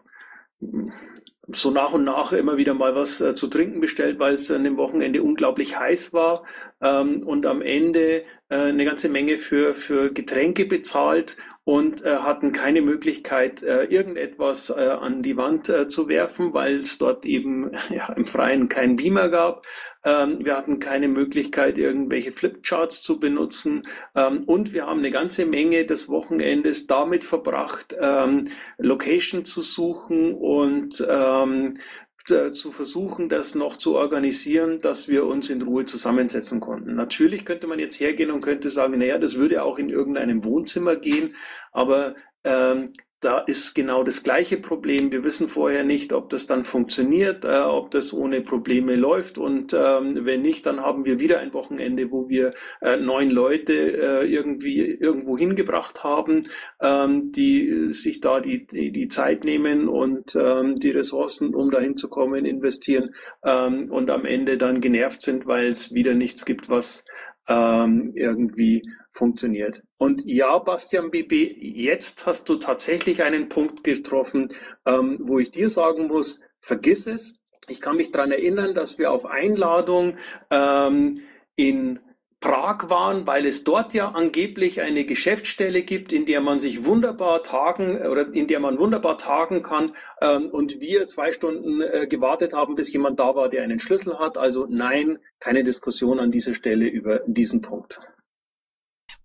so 1.50 1.72
nach 1.72 1.94
und 1.94 2.04
nach 2.04 2.34
immer 2.34 2.58
wieder 2.58 2.74
mal 2.74 2.96
was 2.96 3.22
äh, 3.22 3.34
zu 3.36 3.48
trinken 3.48 3.80
bestellt, 3.80 4.20
weil 4.20 4.34
es 4.34 4.52
an 4.52 4.64
dem 4.64 4.78
Wochenende 4.78 5.24
unglaublich 5.24 5.80
heiß 5.80 6.14
war 6.14 6.44
ähm, 6.82 7.24
und 7.26 7.46
am 7.46 7.62
Ende 7.62 8.24
äh, 8.50 8.56
eine 8.58 8.86
ganze 8.86 9.10
Menge 9.10 9.38
für, 9.38 9.74
für 9.74 10.12
Getränke 10.12 10.66
bezahlt 10.66 11.38
und 11.68 12.06
äh, 12.06 12.16
hatten 12.20 12.54
keine 12.54 12.82
Möglichkeit, 12.82 13.62
äh, 13.62 13.84
irgendetwas 13.84 14.70
äh, 14.70 14.88
an 14.88 15.22
die 15.22 15.36
Wand 15.36 15.68
äh, 15.68 15.90
zu 15.90 16.08
werfen, 16.08 16.54
weil 16.54 16.76
es 16.76 16.98
dort 16.98 17.26
eben 17.26 17.72
ja, 17.90 18.08
im 18.14 18.26
Freien 18.26 18.70
keinen 18.70 18.96
Beamer 18.96 19.28
gab. 19.28 19.66
Ähm, 20.06 20.46
wir 20.46 20.56
hatten 20.56 20.80
keine 20.80 21.10
Möglichkeit, 21.10 21.78
irgendwelche 21.78 22.32
Flipcharts 22.32 23.02
zu 23.02 23.20
benutzen. 23.20 23.86
Ähm, 24.16 24.46
und 24.46 24.72
wir 24.72 24.86
haben 24.86 25.00
eine 25.00 25.12
ganze 25.12 25.46
Menge 25.46 25.84
des 25.84 26.08
Wochenendes 26.08 26.88
damit 26.88 27.26
verbracht, 27.26 27.94
ähm, 28.00 28.48
Location 28.78 29.44
zu 29.44 29.62
suchen 29.62 30.36
und 30.36 31.06
ähm, 31.10 31.74
äh, 31.76 32.07
zu 32.28 32.72
versuchen, 32.72 33.30
das 33.30 33.56
noch 33.56 33.78
zu 33.78 33.96
organisieren, 33.96 34.80
dass 34.80 35.08
wir 35.08 35.26
uns 35.26 35.50
in 35.50 35.62
Ruhe 35.62 35.86
zusammensetzen 35.86 36.60
konnten. 36.60 36.96
Natürlich 36.96 37.46
könnte 37.46 37.68
man 37.68 37.80
jetzt 37.80 38.00
hergehen 38.00 38.32
und 38.32 38.42
könnte 38.42 38.70
sagen, 38.70 38.98
naja, 38.98 39.18
das 39.18 39.36
würde 39.36 39.64
auch 39.64 39.80
in 39.80 39.90
irgendeinem 39.90 40.44
Wohnzimmer 40.44 40.96
gehen, 40.98 41.36
aber 41.72 42.16
ähm, 42.44 42.86
da 43.20 43.40
ist 43.40 43.74
genau 43.74 44.04
das 44.04 44.24
gleiche 44.24 44.58
Problem. 44.58 45.12
Wir 45.12 45.24
wissen 45.24 45.50
vorher 45.50 45.84
nicht, 45.84 46.14
ob 46.14 46.30
das 46.30 46.46
dann 46.46 46.66
funktioniert, 46.66 47.46
äh, 47.46 47.62
ob 47.62 47.90
das 47.90 48.14
ohne 48.14 48.42
Probleme 48.42 48.96
läuft. 48.96 49.40
Und 49.40 49.74
ähm, 49.74 50.20
wenn 50.26 50.44
nicht, 50.44 50.68
dann 50.68 50.82
haben 50.82 51.04
wir 51.04 51.20
wieder 51.20 51.40
ein 51.40 51.54
Wochenende, 51.54 52.12
wo 52.12 52.30
wir 52.30 52.54
äh, 52.82 52.98
neun 52.98 53.32
Leute 53.32 53.74
äh, 53.74 54.32
irgendwie 54.32 54.82
irgendwo 54.82 55.36
hingebracht 55.36 56.04
haben, 56.04 56.44
ähm, 56.80 57.32
die 57.32 57.92
sich 57.92 58.22
da 58.22 58.40
die, 58.40 58.68
die, 58.68 58.92
die 58.92 59.08
Zeit 59.08 59.44
nehmen 59.44 59.88
und 59.88 60.36
ähm, 60.36 60.76
die 60.76 60.92
Ressourcen, 60.92 61.56
um 61.56 61.72
dahin 61.72 61.98
zu 61.98 62.10
kommen, 62.10 62.46
investieren 62.46 63.16
ähm, 63.44 63.92
und 63.92 64.12
am 64.12 64.26
Ende 64.26 64.58
dann 64.58 64.80
genervt 64.80 65.24
sind, 65.24 65.48
weil 65.48 65.68
es 65.68 65.92
wieder 65.94 66.14
nichts 66.14 66.46
gibt, 66.46 66.70
was 66.70 67.04
ähm, 67.48 68.12
irgendwie 68.16 68.84
funktioniert. 69.18 69.82
Und 69.98 70.24
ja, 70.26 70.58
Bastian 70.60 71.12
BB, 71.12 71.58
jetzt 71.60 72.26
hast 72.26 72.48
du 72.50 72.56
tatsächlich 72.56 73.24
einen 73.24 73.50
Punkt 73.50 73.84
getroffen, 73.84 74.54
ähm, 74.86 75.18
wo 75.22 75.40
ich 75.40 75.52
dir 75.52 75.70
sagen 75.70 76.08
muss, 76.08 76.42
vergiss 76.62 77.08
es. 77.08 77.40
Ich 77.68 77.82
kann 77.82 77.98
mich 77.98 78.12
daran 78.12 78.32
erinnern, 78.32 78.76
dass 78.76 78.98
wir 78.98 79.12
auf 79.12 79.26
Einladung 79.26 80.18
ähm, 80.52 81.22
in 81.56 82.00
Prag 82.40 82.90
waren, 82.90 83.26
weil 83.26 83.48
es 83.48 83.64
dort 83.64 83.96
ja 83.96 84.12
angeblich 84.12 84.80
eine 84.82 85.06
Geschäftsstelle 85.06 85.82
gibt, 85.82 86.14
in 86.14 86.28
der 86.28 86.40
man 86.40 86.60
sich 86.60 86.86
wunderbar 86.86 87.42
tagen 87.42 87.98
oder 87.98 88.32
in 88.32 88.46
der 88.46 88.60
man 88.60 88.78
wunderbar 88.78 89.18
tagen 89.18 89.64
kann. 89.64 89.96
Ähm, 90.22 90.52
und 90.52 90.80
wir 90.80 91.08
zwei 91.08 91.34
Stunden 91.34 91.82
äh, 91.82 92.06
gewartet 92.08 92.54
haben, 92.54 92.76
bis 92.76 92.94
jemand 92.94 93.20
da 93.20 93.36
war, 93.36 93.50
der 93.50 93.64
einen 93.64 93.80
Schlüssel 93.80 94.20
hat. 94.20 94.38
Also 94.38 94.68
nein, 94.70 95.18
keine 95.40 95.64
Diskussion 95.64 96.20
an 96.20 96.32
dieser 96.32 96.54
Stelle 96.54 96.88
über 96.88 97.22
diesen 97.26 97.64
Punkt. 97.64 98.00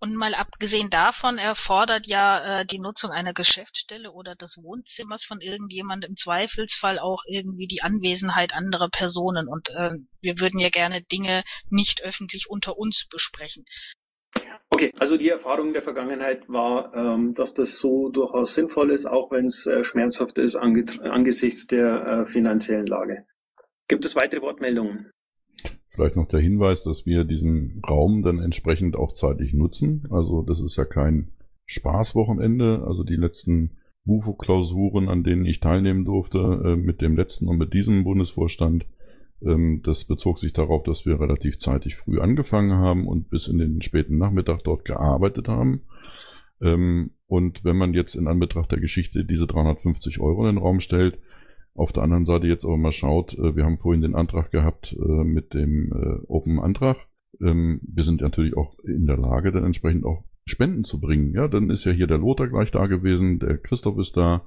Und 0.03 0.17
mal 0.17 0.35
abgesehen 0.35 0.89
davon 0.89 1.37
erfordert 1.37 2.07
ja 2.07 2.59
äh, 2.59 2.65
die 2.65 2.79
Nutzung 2.79 3.11
einer 3.11 3.33
Geschäftsstelle 3.33 4.11
oder 4.11 4.35
des 4.35 4.57
Wohnzimmers 4.61 5.23
von 5.23 5.39
irgendjemandem 5.39 6.09
im 6.09 6.15
Zweifelsfall 6.17 6.99
auch 6.99 7.23
irgendwie 7.25 7.67
die 7.67 7.83
Anwesenheit 7.83 8.53
anderer 8.53 8.89
Personen. 8.89 9.47
Und 9.47 9.69
äh, 9.69 9.91
wir 10.19 10.41
würden 10.41 10.59
ja 10.59 10.67
gerne 10.67 11.03
Dinge 11.03 11.45
nicht 11.69 12.03
öffentlich 12.03 12.49
unter 12.49 12.77
uns 12.77 13.07
besprechen. 13.09 13.63
Okay, 14.71 14.91
also 14.99 15.15
die 15.15 15.29
Erfahrung 15.29 15.71
der 15.71 15.81
Vergangenheit 15.81 16.49
war, 16.49 16.93
ähm, 16.93 17.33
dass 17.33 17.53
das 17.53 17.77
so 17.77 18.09
durchaus 18.09 18.55
sinnvoll 18.55 18.91
ist, 18.91 19.05
auch 19.05 19.31
wenn 19.31 19.45
es 19.45 19.65
äh, 19.67 19.85
schmerzhaft 19.85 20.37
ist 20.37 20.57
ange 20.57 20.83
angesichts 21.03 21.65
der 21.67 22.05
äh, 22.05 22.25
finanziellen 22.29 22.87
Lage. 22.87 23.25
Gibt 23.87 24.03
es 24.03 24.17
weitere 24.17 24.41
Wortmeldungen? 24.41 25.12
Vielleicht 25.93 26.15
noch 26.15 26.27
der 26.27 26.39
Hinweis, 26.39 26.81
dass 26.81 27.05
wir 27.05 27.23
diesen 27.23 27.81
Raum 27.87 28.23
dann 28.23 28.39
entsprechend 28.39 28.95
auch 28.95 29.11
zeitlich 29.11 29.53
nutzen. 29.53 30.07
Also 30.09 30.41
das 30.41 30.59
ist 30.59 30.75
ja 30.75 30.85
kein 30.85 31.31
Spaßwochenende. 31.65 32.83
Also 32.87 33.03
die 33.03 33.15
letzten 33.15 33.77
UFO-Klausuren, 34.05 35.07
an 35.07 35.23
denen 35.23 35.45
ich 35.45 35.59
teilnehmen 35.59 36.03
durfte, 36.03 36.39
äh, 36.65 36.75
mit 36.75 37.01
dem 37.01 37.15
letzten 37.15 37.47
und 37.47 37.57
mit 37.57 37.73
diesem 37.73 38.03
Bundesvorstand, 38.03 38.87
ähm, 39.43 39.81
das 39.83 40.05
bezog 40.05 40.39
sich 40.39 40.51
darauf, 40.51 40.83
dass 40.83 41.05
wir 41.05 41.19
relativ 41.19 41.59
zeitig 41.59 41.95
früh 41.95 42.19
angefangen 42.19 42.73
haben 42.73 43.07
und 43.07 43.29
bis 43.29 43.47
in 43.47 43.59
den 43.59 43.81
späten 43.83 44.17
Nachmittag 44.17 44.63
dort 44.63 44.85
gearbeitet 44.85 45.47
haben. 45.47 45.83
Ähm, 46.59 47.11
und 47.27 47.63
wenn 47.63 47.77
man 47.77 47.93
jetzt 47.93 48.15
in 48.15 48.27
Anbetracht 48.27 48.71
der 48.71 48.79
Geschichte 48.79 49.25
diese 49.25 49.45
350 49.47 50.19
Euro 50.19 50.47
in 50.47 50.55
den 50.55 50.63
Raum 50.63 50.79
stellt, 50.79 51.19
auf 51.75 51.91
der 51.91 52.03
anderen 52.03 52.25
Seite 52.25 52.47
jetzt 52.47 52.65
aber 52.65 52.77
mal 52.77 52.91
schaut, 52.91 53.33
äh, 53.33 53.55
wir 53.55 53.65
haben 53.65 53.79
vorhin 53.79 54.01
den 54.01 54.15
Antrag 54.15 54.51
gehabt 54.51 54.93
äh, 54.93 55.23
mit 55.23 55.53
dem 55.53 55.91
äh, 55.91 56.25
Open-Antrag. 56.27 56.97
Ähm, 57.41 57.81
wir 57.83 58.03
sind 58.03 58.21
natürlich 58.21 58.55
auch 58.55 58.77
in 58.83 59.05
der 59.07 59.17
Lage, 59.17 59.51
dann 59.51 59.63
entsprechend 59.63 60.05
auch 60.05 60.23
Spenden 60.45 60.83
zu 60.83 60.99
bringen. 60.99 61.33
Ja, 61.33 61.47
dann 61.47 61.69
ist 61.69 61.85
ja 61.85 61.91
hier 61.91 62.07
der 62.07 62.17
Lothar 62.17 62.47
gleich 62.47 62.69
da 62.71 62.85
gewesen, 62.85 63.39
der 63.39 63.57
Christoph 63.57 63.97
ist 63.97 64.17
da, 64.17 64.45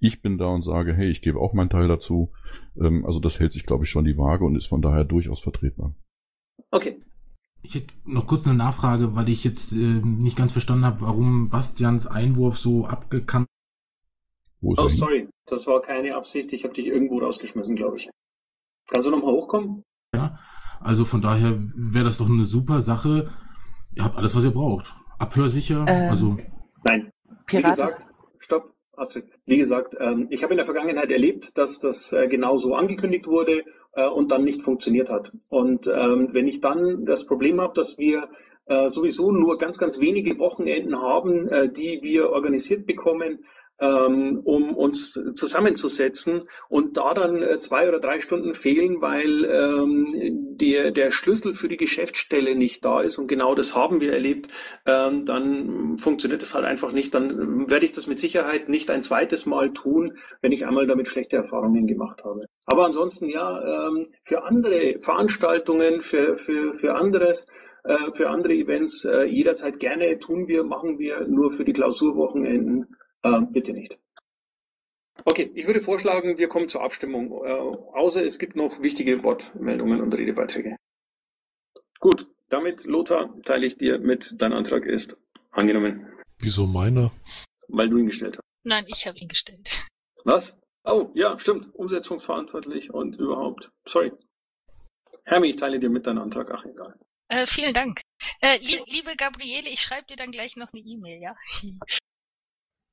ich 0.00 0.22
bin 0.22 0.38
da 0.38 0.46
und 0.46 0.62
sage, 0.62 0.94
hey, 0.94 1.08
ich 1.08 1.22
gebe 1.22 1.40
auch 1.40 1.54
meinen 1.54 1.70
Teil 1.70 1.88
dazu. 1.88 2.32
Ähm, 2.80 3.04
also 3.06 3.20
das 3.20 3.38
hält 3.38 3.52
sich, 3.52 3.64
glaube 3.64 3.84
ich, 3.84 3.90
schon 3.90 4.04
die 4.04 4.18
Waage 4.18 4.44
und 4.44 4.56
ist 4.56 4.66
von 4.66 4.82
daher 4.82 5.04
durchaus 5.04 5.40
vertretbar. 5.40 5.94
Okay. 6.70 7.00
Ich 7.62 7.74
hätte 7.74 7.94
noch 8.04 8.26
kurz 8.26 8.46
eine 8.46 8.56
Nachfrage, 8.56 9.16
weil 9.16 9.28
ich 9.28 9.42
jetzt 9.42 9.72
äh, 9.72 10.00
nicht 10.02 10.36
ganz 10.36 10.52
verstanden 10.52 10.84
habe, 10.84 11.00
warum 11.00 11.48
Bastians 11.48 12.06
Einwurf 12.06 12.58
so 12.58 12.86
abgekannt 12.86 13.46
oh, 14.62 14.88
sorry. 14.88 15.28
Das 15.46 15.66
war 15.66 15.80
keine 15.80 16.14
Absicht. 16.14 16.52
Ich 16.52 16.64
habe 16.64 16.74
dich 16.74 16.86
irgendwo 16.86 17.18
rausgeschmissen, 17.18 17.76
glaube 17.76 17.98
ich. 17.98 18.10
Kannst 18.88 19.06
du 19.06 19.10
nochmal 19.10 19.32
hochkommen? 19.32 19.82
Ja. 20.14 20.38
Also 20.80 21.04
von 21.04 21.20
daher 21.20 21.54
wäre 21.74 22.04
das 22.04 22.18
doch 22.18 22.28
eine 22.28 22.44
super 22.44 22.80
Sache. 22.80 23.30
Ihr 23.94 24.04
habt 24.04 24.16
alles, 24.16 24.34
was 24.36 24.44
ihr 24.44 24.50
braucht. 24.50 24.94
Abhörsicher. 25.18 25.84
Ähm, 25.88 26.10
also. 26.10 26.36
Nein. 26.84 27.10
Wie 27.48 27.62
gesagt, 27.62 28.06
stopp, 28.38 28.74
Astrid. 28.96 29.24
Wie 29.46 29.56
gesagt, 29.56 29.96
ähm, 30.00 30.26
ich 30.30 30.42
habe 30.42 30.52
in 30.52 30.58
der 30.58 30.66
Vergangenheit 30.66 31.10
erlebt, 31.10 31.56
dass 31.56 31.80
das 31.80 32.12
äh, 32.12 32.28
genau 32.28 32.58
so 32.58 32.74
angekündigt 32.74 33.26
wurde 33.26 33.64
äh, 33.92 34.06
und 34.06 34.30
dann 34.30 34.44
nicht 34.44 34.62
funktioniert 34.62 35.10
hat. 35.10 35.32
Und 35.48 35.86
ähm, 35.86 36.28
wenn 36.32 36.46
ich 36.46 36.60
dann 36.60 37.04
das 37.06 37.26
Problem 37.26 37.60
habe, 37.60 37.74
dass 37.74 37.98
wir 37.98 38.28
äh, 38.66 38.88
sowieso 38.88 39.32
nur 39.32 39.58
ganz, 39.58 39.78
ganz 39.78 40.00
wenige 40.00 40.38
Wochenenden 40.38 41.00
haben, 41.00 41.48
äh, 41.48 41.68
die 41.72 42.00
wir 42.02 42.30
organisiert 42.30 42.86
bekommen, 42.86 43.44
ähm, 43.78 44.40
um 44.44 44.74
uns 44.74 45.12
zusammenzusetzen 45.34 46.48
und 46.68 46.96
da 46.96 47.14
dann 47.14 47.42
äh, 47.42 47.58
zwei 47.60 47.88
oder 47.88 48.00
drei 48.00 48.20
Stunden 48.20 48.54
fehlen, 48.54 49.00
weil 49.00 49.44
ähm, 49.44 50.56
der, 50.56 50.90
der 50.90 51.10
Schlüssel 51.10 51.54
für 51.54 51.68
die 51.68 51.76
Geschäftsstelle 51.76 52.54
nicht 52.54 52.84
da 52.84 53.02
ist 53.02 53.18
und 53.18 53.26
genau 53.26 53.54
das 53.54 53.76
haben 53.76 54.00
wir 54.00 54.12
erlebt, 54.12 54.48
ähm, 54.86 55.26
dann 55.26 55.98
funktioniert 55.98 56.42
das 56.42 56.54
halt 56.54 56.64
einfach 56.64 56.92
nicht. 56.92 57.14
Dann 57.14 57.68
werde 57.68 57.84
ich 57.84 57.92
das 57.92 58.06
mit 58.06 58.18
Sicherheit 58.18 58.68
nicht 58.68 58.90
ein 58.90 59.02
zweites 59.02 59.46
Mal 59.46 59.72
tun, 59.72 60.16
wenn 60.40 60.52
ich 60.52 60.66
einmal 60.66 60.86
damit 60.86 61.08
schlechte 61.08 61.36
Erfahrungen 61.36 61.86
gemacht 61.86 62.24
habe. 62.24 62.46
Aber 62.64 62.86
ansonsten 62.86 63.28
ja, 63.28 63.88
ähm, 63.88 64.08
für 64.24 64.44
andere 64.44 64.98
Veranstaltungen, 65.00 66.00
für, 66.00 66.36
für, 66.36 66.74
für 66.78 66.94
anderes, 66.94 67.46
äh, 67.84 68.12
für 68.14 68.30
andere 68.30 68.54
Events 68.54 69.04
äh, 69.04 69.24
jederzeit 69.24 69.78
gerne 69.78 70.18
tun 70.18 70.48
wir, 70.48 70.64
machen 70.64 70.98
wir 70.98 71.26
nur 71.28 71.52
für 71.52 71.64
die 71.64 71.72
Klausurwochenenden 71.72 72.96
bitte 73.50 73.72
nicht. 73.72 73.98
Okay, 75.24 75.50
ich 75.54 75.66
würde 75.66 75.82
vorschlagen, 75.82 76.38
wir 76.38 76.48
kommen 76.48 76.68
zur 76.68 76.82
Abstimmung, 76.82 77.44
äh, 77.44 77.50
außer 77.50 78.24
es 78.24 78.38
gibt 78.38 78.54
noch 78.54 78.80
wichtige 78.80 79.22
Wortmeldungen 79.22 80.00
und 80.00 80.14
Redebeiträge. 80.14 80.76
Gut, 81.98 82.26
damit, 82.48 82.84
Lothar, 82.84 83.34
teile 83.42 83.66
ich 83.66 83.78
dir 83.78 83.98
mit, 83.98 84.34
dein 84.36 84.52
Antrag 84.52 84.84
ist 84.84 85.16
angenommen. 85.50 86.12
Wieso 86.38 86.66
meiner? 86.66 87.10
Weil 87.68 87.88
du 87.88 87.96
ihn 87.98 88.06
gestellt 88.06 88.36
hast. 88.36 88.44
Nein, 88.62 88.84
ich 88.88 89.06
habe 89.06 89.18
ihn 89.18 89.28
gestellt. 89.28 89.68
Was? 90.24 90.58
Oh, 90.84 91.10
ja, 91.14 91.38
stimmt. 91.38 91.74
Umsetzungsverantwortlich 91.74 92.92
und 92.92 93.16
überhaupt. 93.16 93.70
Sorry. 93.86 94.12
Hermi, 95.24 95.48
ich 95.48 95.56
teile 95.56 95.80
dir 95.80 95.90
mit 95.90 96.06
deinen 96.06 96.18
Antrag. 96.18 96.50
Ach, 96.52 96.64
egal. 96.64 96.94
Äh, 97.28 97.46
vielen 97.46 97.74
Dank. 97.74 98.00
Äh, 98.40 98.58
li 98.58 98.80
liebe 98.86 99.16
Gabriele, 99.16 99.68
ich 99.68 99.80
schreibe 99.80 100.06
dir 100.06 100.16
dann 100.16 100.30
gleich 100.30 100.56
noch 100.56 100.72
eine 100.72 100.82
E-Mail, 100.82 101.20
ja? 101.20 101.36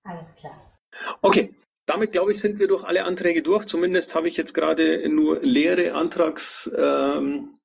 Alles 0.03 0.35
klar. 0.35 0.73
Okay, 1.21 1.55
damit 1.85 2.11
glaube 2.11 2.31
ich, 2.31 2.39
sind 2.39 2.59
wir 2.59 2.67
durch 2.67 2.83
alle 2.83 3.05
Anträge 3.05 3.41
durch. 3.41 3.65
Zumindest 3.65 4.15
habe 4.15 4.27
ich 4.27 4.37
jetzt 4.37 4.53
gerade 4.53 5.07
nur 5.09 5.41
leere 5.41 5.93
Antrags. 5.93 6.71
Ähm, 6.77 7.59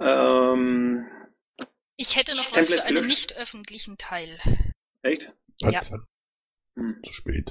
ähm, 0.00 1.06
ich 1.96 2.16
hätte 2.16 2.36
noch 2.36 2.54
was 2.54 2.68
für 2.68 2.84
einen 2.84 3.06
nicht 3.06 3.36
öffentlichen 3.36 3.96
Teil. 3.98 4.40
Echt? 5.02 5.32
Ja. 5.58 5.80
Hm. 6.76 7.02
Zu 7.04 7.12
spät. 7.12 7.50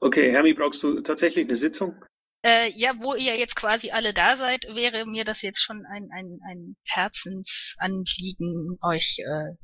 Okay, 0.00 0.32
Hermi, 0.32 0.54
brauchst 0.54 0.82
du 0.82 1.00
tatsächlich 1.00 1.44
eine 1.44 1.54
Sitzung? 1.54 2.04
Äh, 2.42 2.72
ja, 2.72 2.94
wo 2.98 3.14
ihr 3.14 3.36
jetzt 3.38 3.54
quasi 3.54 3.90
alle 3.90 4.14
da 4.14 4.36
seid, 4.36 4.64
wäre 4.64 5.04
mir 5.06 5.24
das 5.24 5.42
jetzt 5.42 5.62
schon 5.62 5.84
ein, 5.86 6.10
ein, 6.10 6.40
ein 6.48 6.76
Herzensanliegen, 6.84 8.78
euch 8.82 9.18
äh, 9.18 9.56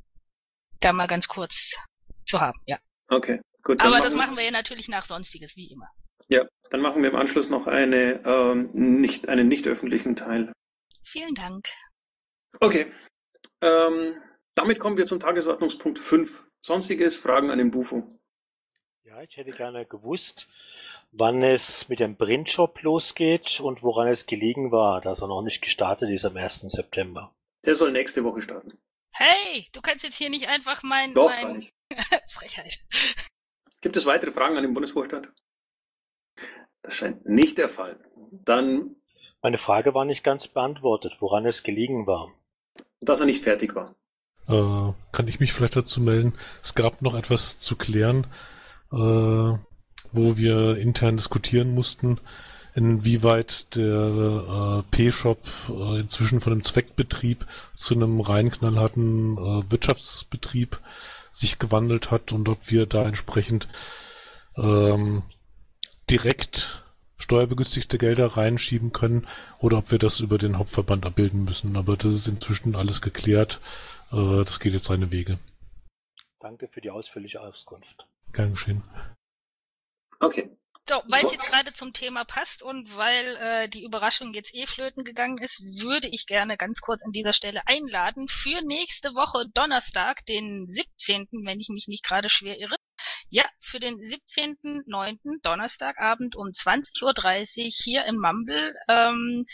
da 0.79 0.93
mal 0.93 1.07
ganz 1.07 1.27
kurz 1.27 1.75
zu 2.25 2.39
haben, 2.39 2.61
ja. 2.65 2.77
Okay, 3.09 3.41
gut. 3.63 3.81
Aber 3.81 3.99
das 3.99 4.13
machen 4.13 4.35
wir 4.35 4.43
ja 4.43 4.51
natürlich 4.51 4.87
nach 4.87 5.05
Sonstiges, 5.05 5.55
wie 5.55 5.71
immer. 5.71 5.89
Ja, 6.29 6.45
dann 6.69 6.81
machen 6.81 7.01
wir 7.01 7.09
im 7.09 7.15
Anschluss 7.15 7.49
noch 7.49 7.67
eine, 7.67 8.21
ähm, 8.25 8.69
nicht, 8.73 9.29
einen 9.29 9.47
nicht 9.47 9.67
öffentlichen 9.67 10.15
Teil. 10.15 10.51
Vielen 11.03 11.35
Dank. 11.35 11.67
Okay. 12.59 12.91
Ähm, 13.61 14.21
damit 14.55 14.79
kommen 14.79 14.97
wir 14.97 15.05
zum 15.05 15.19
Tagesordnungspunkt 15.19 15.99
5. 15.99 16.45
Sonstiges 16.59 17.17
Fragen 17.17 17.49
an 17.49 17.59
den 17.59 17.71
Bufo. 17.71 18.19
Ja, 19.03 19.21
ich 19.21 19.37
hätte 19.37 19.51
gerne 19.51 19.85
gewusst, 19.85 20.49
wann 21.11 21.41
es 21.43 21.87
mit 21.87 22.01
dem 22.01 22.17
Printshop 22.17 22.81
losgeht 22.81 23.61
und 23.61 23.81
woran 23.81 24.09
es 24.09 24.25
gelegen 24.25 24.71
war, 24.71 24.99
dass 24.99 25.21
er 25.21 25.27
noch 25.27 25.43
nicht 25.43 25.61
gestartet 25.61 26.09
ist 26.09 26.25
am 26.25 26.35
1. 26.35 26.61
September. 26.61 27.33
Der 27.65 27.75
soll 27.75 27.93
nächste 27.93 28.23
Woche 28.25 28.41
starten. 28.41 28.77
Hey, 29.11 29.67
du 29.71 29.81
kannst 29.81 30.03
jetzt 30.03 30.17
hier 30.17 30.29
nicht 30.29 30.47
einfach 30.47 30.83
mein. 30.83 31.13
Doch, 31.13 31.29
mein... 31.29 31.69
Frechheit. 32.29 32.79
Gibt 33.81 33.97
es 33.97 34.05
weitere 34.05 34.31
Fragen 34.31 34.57
an 34.57 34.63
den 34.63 34.73
Bundesvorstand? 34.73 35.29
Das 36.81 36.95
scheint 36.95 37.27
nicht 37.27 37.57
der 37.57 37.69
Fall. 37.69 37.99
Dann. 38.31 38.95
Meine 39.41 39.57
Frage 39.57 39.93
war 39.93 40.03
nicht 40.03 40.23
ganz 40.23 40.47
beantwortet, 40.47 41.17
woran 41.19 41.45
es 41.45 41.63
gelegen 41.63 42.07
war. 42.07 42.31
Dass 43.01 43.19
er 43.19 43.27
nicht 43.27 43.43
fertig 43.43 43.75
war. 43.75 43.95
Äh, 44.47 44.93
kann 45.11 45.27
ich 45.27 45.39
mich 45.39 45.53
vielleicht 45.53 45.75
dazu 45.75 46.01
melden? 46.01 46.33
Es 46.63 46.73
gab 46.73 47.01
noch 47.01 47.13
etwas 47.13 47.59
zu 47.59 47.75
klären, 47.75 48.25
äh, 48.91 48.95
wo 48.95 49.57
wir 50.37 50.77
intern 50.77 51.17
diskutieren 51.17 51.75
mussten, 51.75 52.19
inwieweit 52.73 53.75
der 53.75 54.83
äh, 54.83 54.95
P-Shop 54.95 55.39
äh, 55.69 55.99
inzwischen 55.99 56.41
von 56.41 56.53
einem 56.53 56.63
Zweckbetrieb 56.63 57.45
zu 57.75 57.93
einem 57.93 58.21
rein 58.21 58.49
knallharten 58.49 59.37
äh, 59.37 59.71
Wirtschaftsbetrieb 59.71 60.79
sich 61.37 61.59
gewandelt 61.59 62.09
hat 62.09 62.31
und 62.31 62.49
ob 62.49 62.71
wir 62.71 62.85
da 62.85 63.05
entsprechend 63.05 63.67
ähm, 64.55 65.23
direkt 66.09 66.83
steuerbegünstigte 67.17 67.97
Gelder 67.97 68.25
reinschieben 68.37 68.91
können 68.91 69.27
oder 69.59 69.79
ob 69.79 69.91
wir 69.91 69.99
das 69.99 70.19
über 70.19 70.37
den 70.37 70.57
Hauptverband 70.57 71.05
abbilden 71.05 71.43
müssen. 71.43 71.75
Aber 71.75 71.97
das 71.97 72.13
ist 72.13 72.27
inzwischen 72.27 72.75
alles 72.75 73.01
geklärt. 73.01 73.59
Äh, 74.11 74.43
das 74.43 74.59
geht 74.59 74.73
jetzt 74.73 74.87
seine 74.87 75.11
Wege. 75.11 75.39
Danke 76.39 76.67
für 76.67 76.81
die 76.81 76.91
ausführliche 76.91 77.41
Auskunft. 77.41 78.07
Gern 78.33 78.51
geschehen. 78.51 78.83
Okay. 80.19 80.49
So, 80.89 81.03
weil 81.07 81.25
es 81.25 81.33
jetzt 81.33 81.45
gerade 81.45 81.73
zum 81.73 81.91
Thema 81.91 82.23
passt 82.23 82.63
und 82.63 82.95
weil 82.95 83.35
äh, 83.35 83.67
die 83.67 83.83
Überraschung 83.83 84.33
jetzt 84.33 84.53
eh 84.53 84.65
flöten 84.65 85.03
gegangen 85.03 85.37
ist, 85.37 85.61
würde 85.61 86.07
ich 86.07 86.27
gerne 86.27 86.55
ganz 86.55 86.79
kurz 86.79 87.03
an 87.03 87.11
dieser 87.11 87.33
Stelle 87.33 87.61
einladen 87.67 88.29
für 88.29 88.61
nächste 88.61 89.13
Woche 89.13 89.49
Donnerstag, 89.53 90.25
den 90.27 90.65
17., 90.65 91.27
wenn 91.43 91.59
ich 91.59 91.67
mich 91.67 91.89
nicht 91.89 92.05
gerade 92.05 92.29
schwer 92.29 92.57
irre. 92.57 92.77
Ja, 93.29 93.43
für 93.59 93.79
den 93.79 93.97
17.09. 93.97 95.41
Donnerstagabend 95.41 96.37
um 96.37 96.47
20.30 96.47 97.03
Uhr 97.65 97.69
hier 97.69 98.05
im 98.05 98.19
Mumble, 98.19 98.73
ähm, 98.87 99.45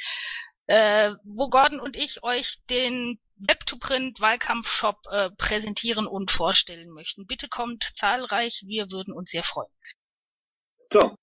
äh, 0.67 1.13
wo 1.23 1.49
Gordon 1.49 1.79
und 1.79 1.97
ich 1.97 2.21
euch 2.21 2.59
den 2.69 3.19
Web-to-Print 3.37 4.21
Wahlkampfshop 4.21 4.97
äh, 5.09 5.31
präsentieren 5.31 6.05
und 6.05 6.29
vorstellen 6.29 6.91
möchten. 6.91 7.25
Bitte 7.25 7.49
kommt 7.49 7.91
zahlreich, 7.95 8.61
wir 8.67 8.91
würden 8.91 9.15
uns 9.15 9.31
sehr 9.31 9.43
freuen. 9.43 9.71
So, 10.91 11.17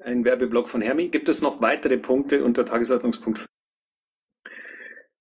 ein 0.00 0.24
Werbeblock 0.24 0.68
von 0.68 0.80
Hermi. 0.80 1.08
Gibt 1.08 1.28
es 1.28 1.42
noch 1.42 1.60
weitere 1.60 1.98
Punkte 1.98 2.44
unter 2.44 2.64
Tagesordnungspunkt 2.64 3.38
5? 3.38 3.48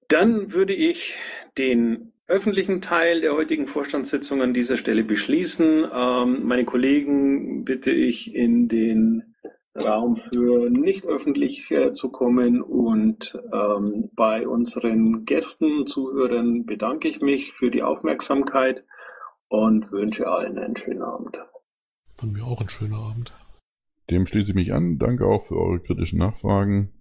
Dann 0.08 0.54
würde 0.54 0.74
ich 0.74 1.16
den 1.58 2.14
öffentlichen 2.28 2.82
Teil 2.82 3.22
der 3.22 3.34
heutigen 3.34 3.68
Vorstandssitzung 3.68 4.42
an 4.42 4.54
dieser 4.54 4.78
Stelle 4.78 5.04
beschließen. 5.04 5.86
Ähm, 5.94 6.46
meine 6.46 6.66
Kollegen 6.66 7.64
bitte 7.64 7.92
ich 7.92 8.34
in 8.36 8.68
den 8.68 9.36
Raum 9.76 10.18
für 10.18 10.70
nicht 10.70 11.06
öffentlich 11.06 11.70
äh, 11.72 11.94
zu 11.94 12.12
kommen 12.12 12.62
und 12.62 13.40
ähm, 13.54 14.10
bei 14.14 14.48
unseren 14.48 15.26
Gästen, 15.26 15.86
Zuhörern 15.86 16.66
bedanke 16.66 17.08
ich 17.08 17.22
mich 17.22 17.54
für 17.54 17.70
die 17.70 17.84
Aufmerksamkeit 17.84 18.84
und 19.48 19.92
wünsche 19.92 20.28
allen 20.28 20.58
einen 20.58 20.76
schönen 20.76 21.04
Abend. 21.04 21.40
Von 22.18 22.32
mir 22.32 22.44
auch 22.44 22.60
einen 22.60 22.70
schönen 22.70 22.96
Abend. 22.96 23.34
Dem 24.10 24.26
schließe 24.26 24.50
ich 24.52 24.56
mich 24.56 24.74
an. 24.74 24.98
Danke 24.98 25.26
auch 25.26 25.44
für 25.44 25.56
eure 25.56 25.82
kritischen 25.82 26.20
Nachfragen. 26.20 26.94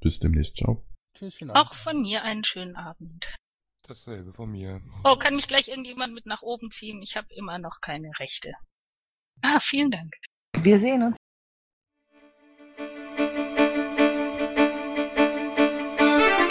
Bis 0.00 0.18
demnächst. 0.18 0.56
Ciao. 0.56 0.84
Tschüss, 1.16 1.38
auch 1.50 1.74
von 1.76 2.02
mir 2.02 2.22
einen 2.22 2.42
schönen 2.42 2.74
Abend. 2.74 3.32
Dasselbe 3.86 4.32
von 4.32 4.50
mir. 4.50 4.80
Oh, 5.04 5.16
kann 5.16 5.36
mich 5.36 5.46
gleich 5.46 5.68
irgendjemand 5.68 6.14
mit 6.14 6.26
nach 6.26 6.42
oben 6.42 6.70
ziehen? 6.70 7.02
Ich 7.02 7.16
habe 7.16 7.28
immer 7.34 7.58
noch 7.58 7.80
keine 7.80 8.10
Rechte. 8.18 8.52
Ah, 9.42 9.60
vielen 9.60 9.90
Dank. 9.90 10.14
Wir 10.62 10.78
sehen 10.78 11.02
uns. 11.02 11.16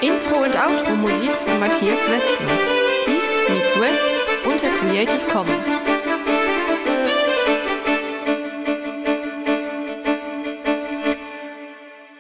Intro 0.02 0.44
und 0.44 0.56
Outro 0.56 0.96
Musik 0.96 1.32
von 1.32 1.60
Matthias 1.60 2.08
Westner. 2.10 2.84
East 3.08 3.34
meets 3.50 3.80
West 3.80 4.08
unter 4.46 4.70
Creative 4.80 5.30
Commons. 5.30 5.83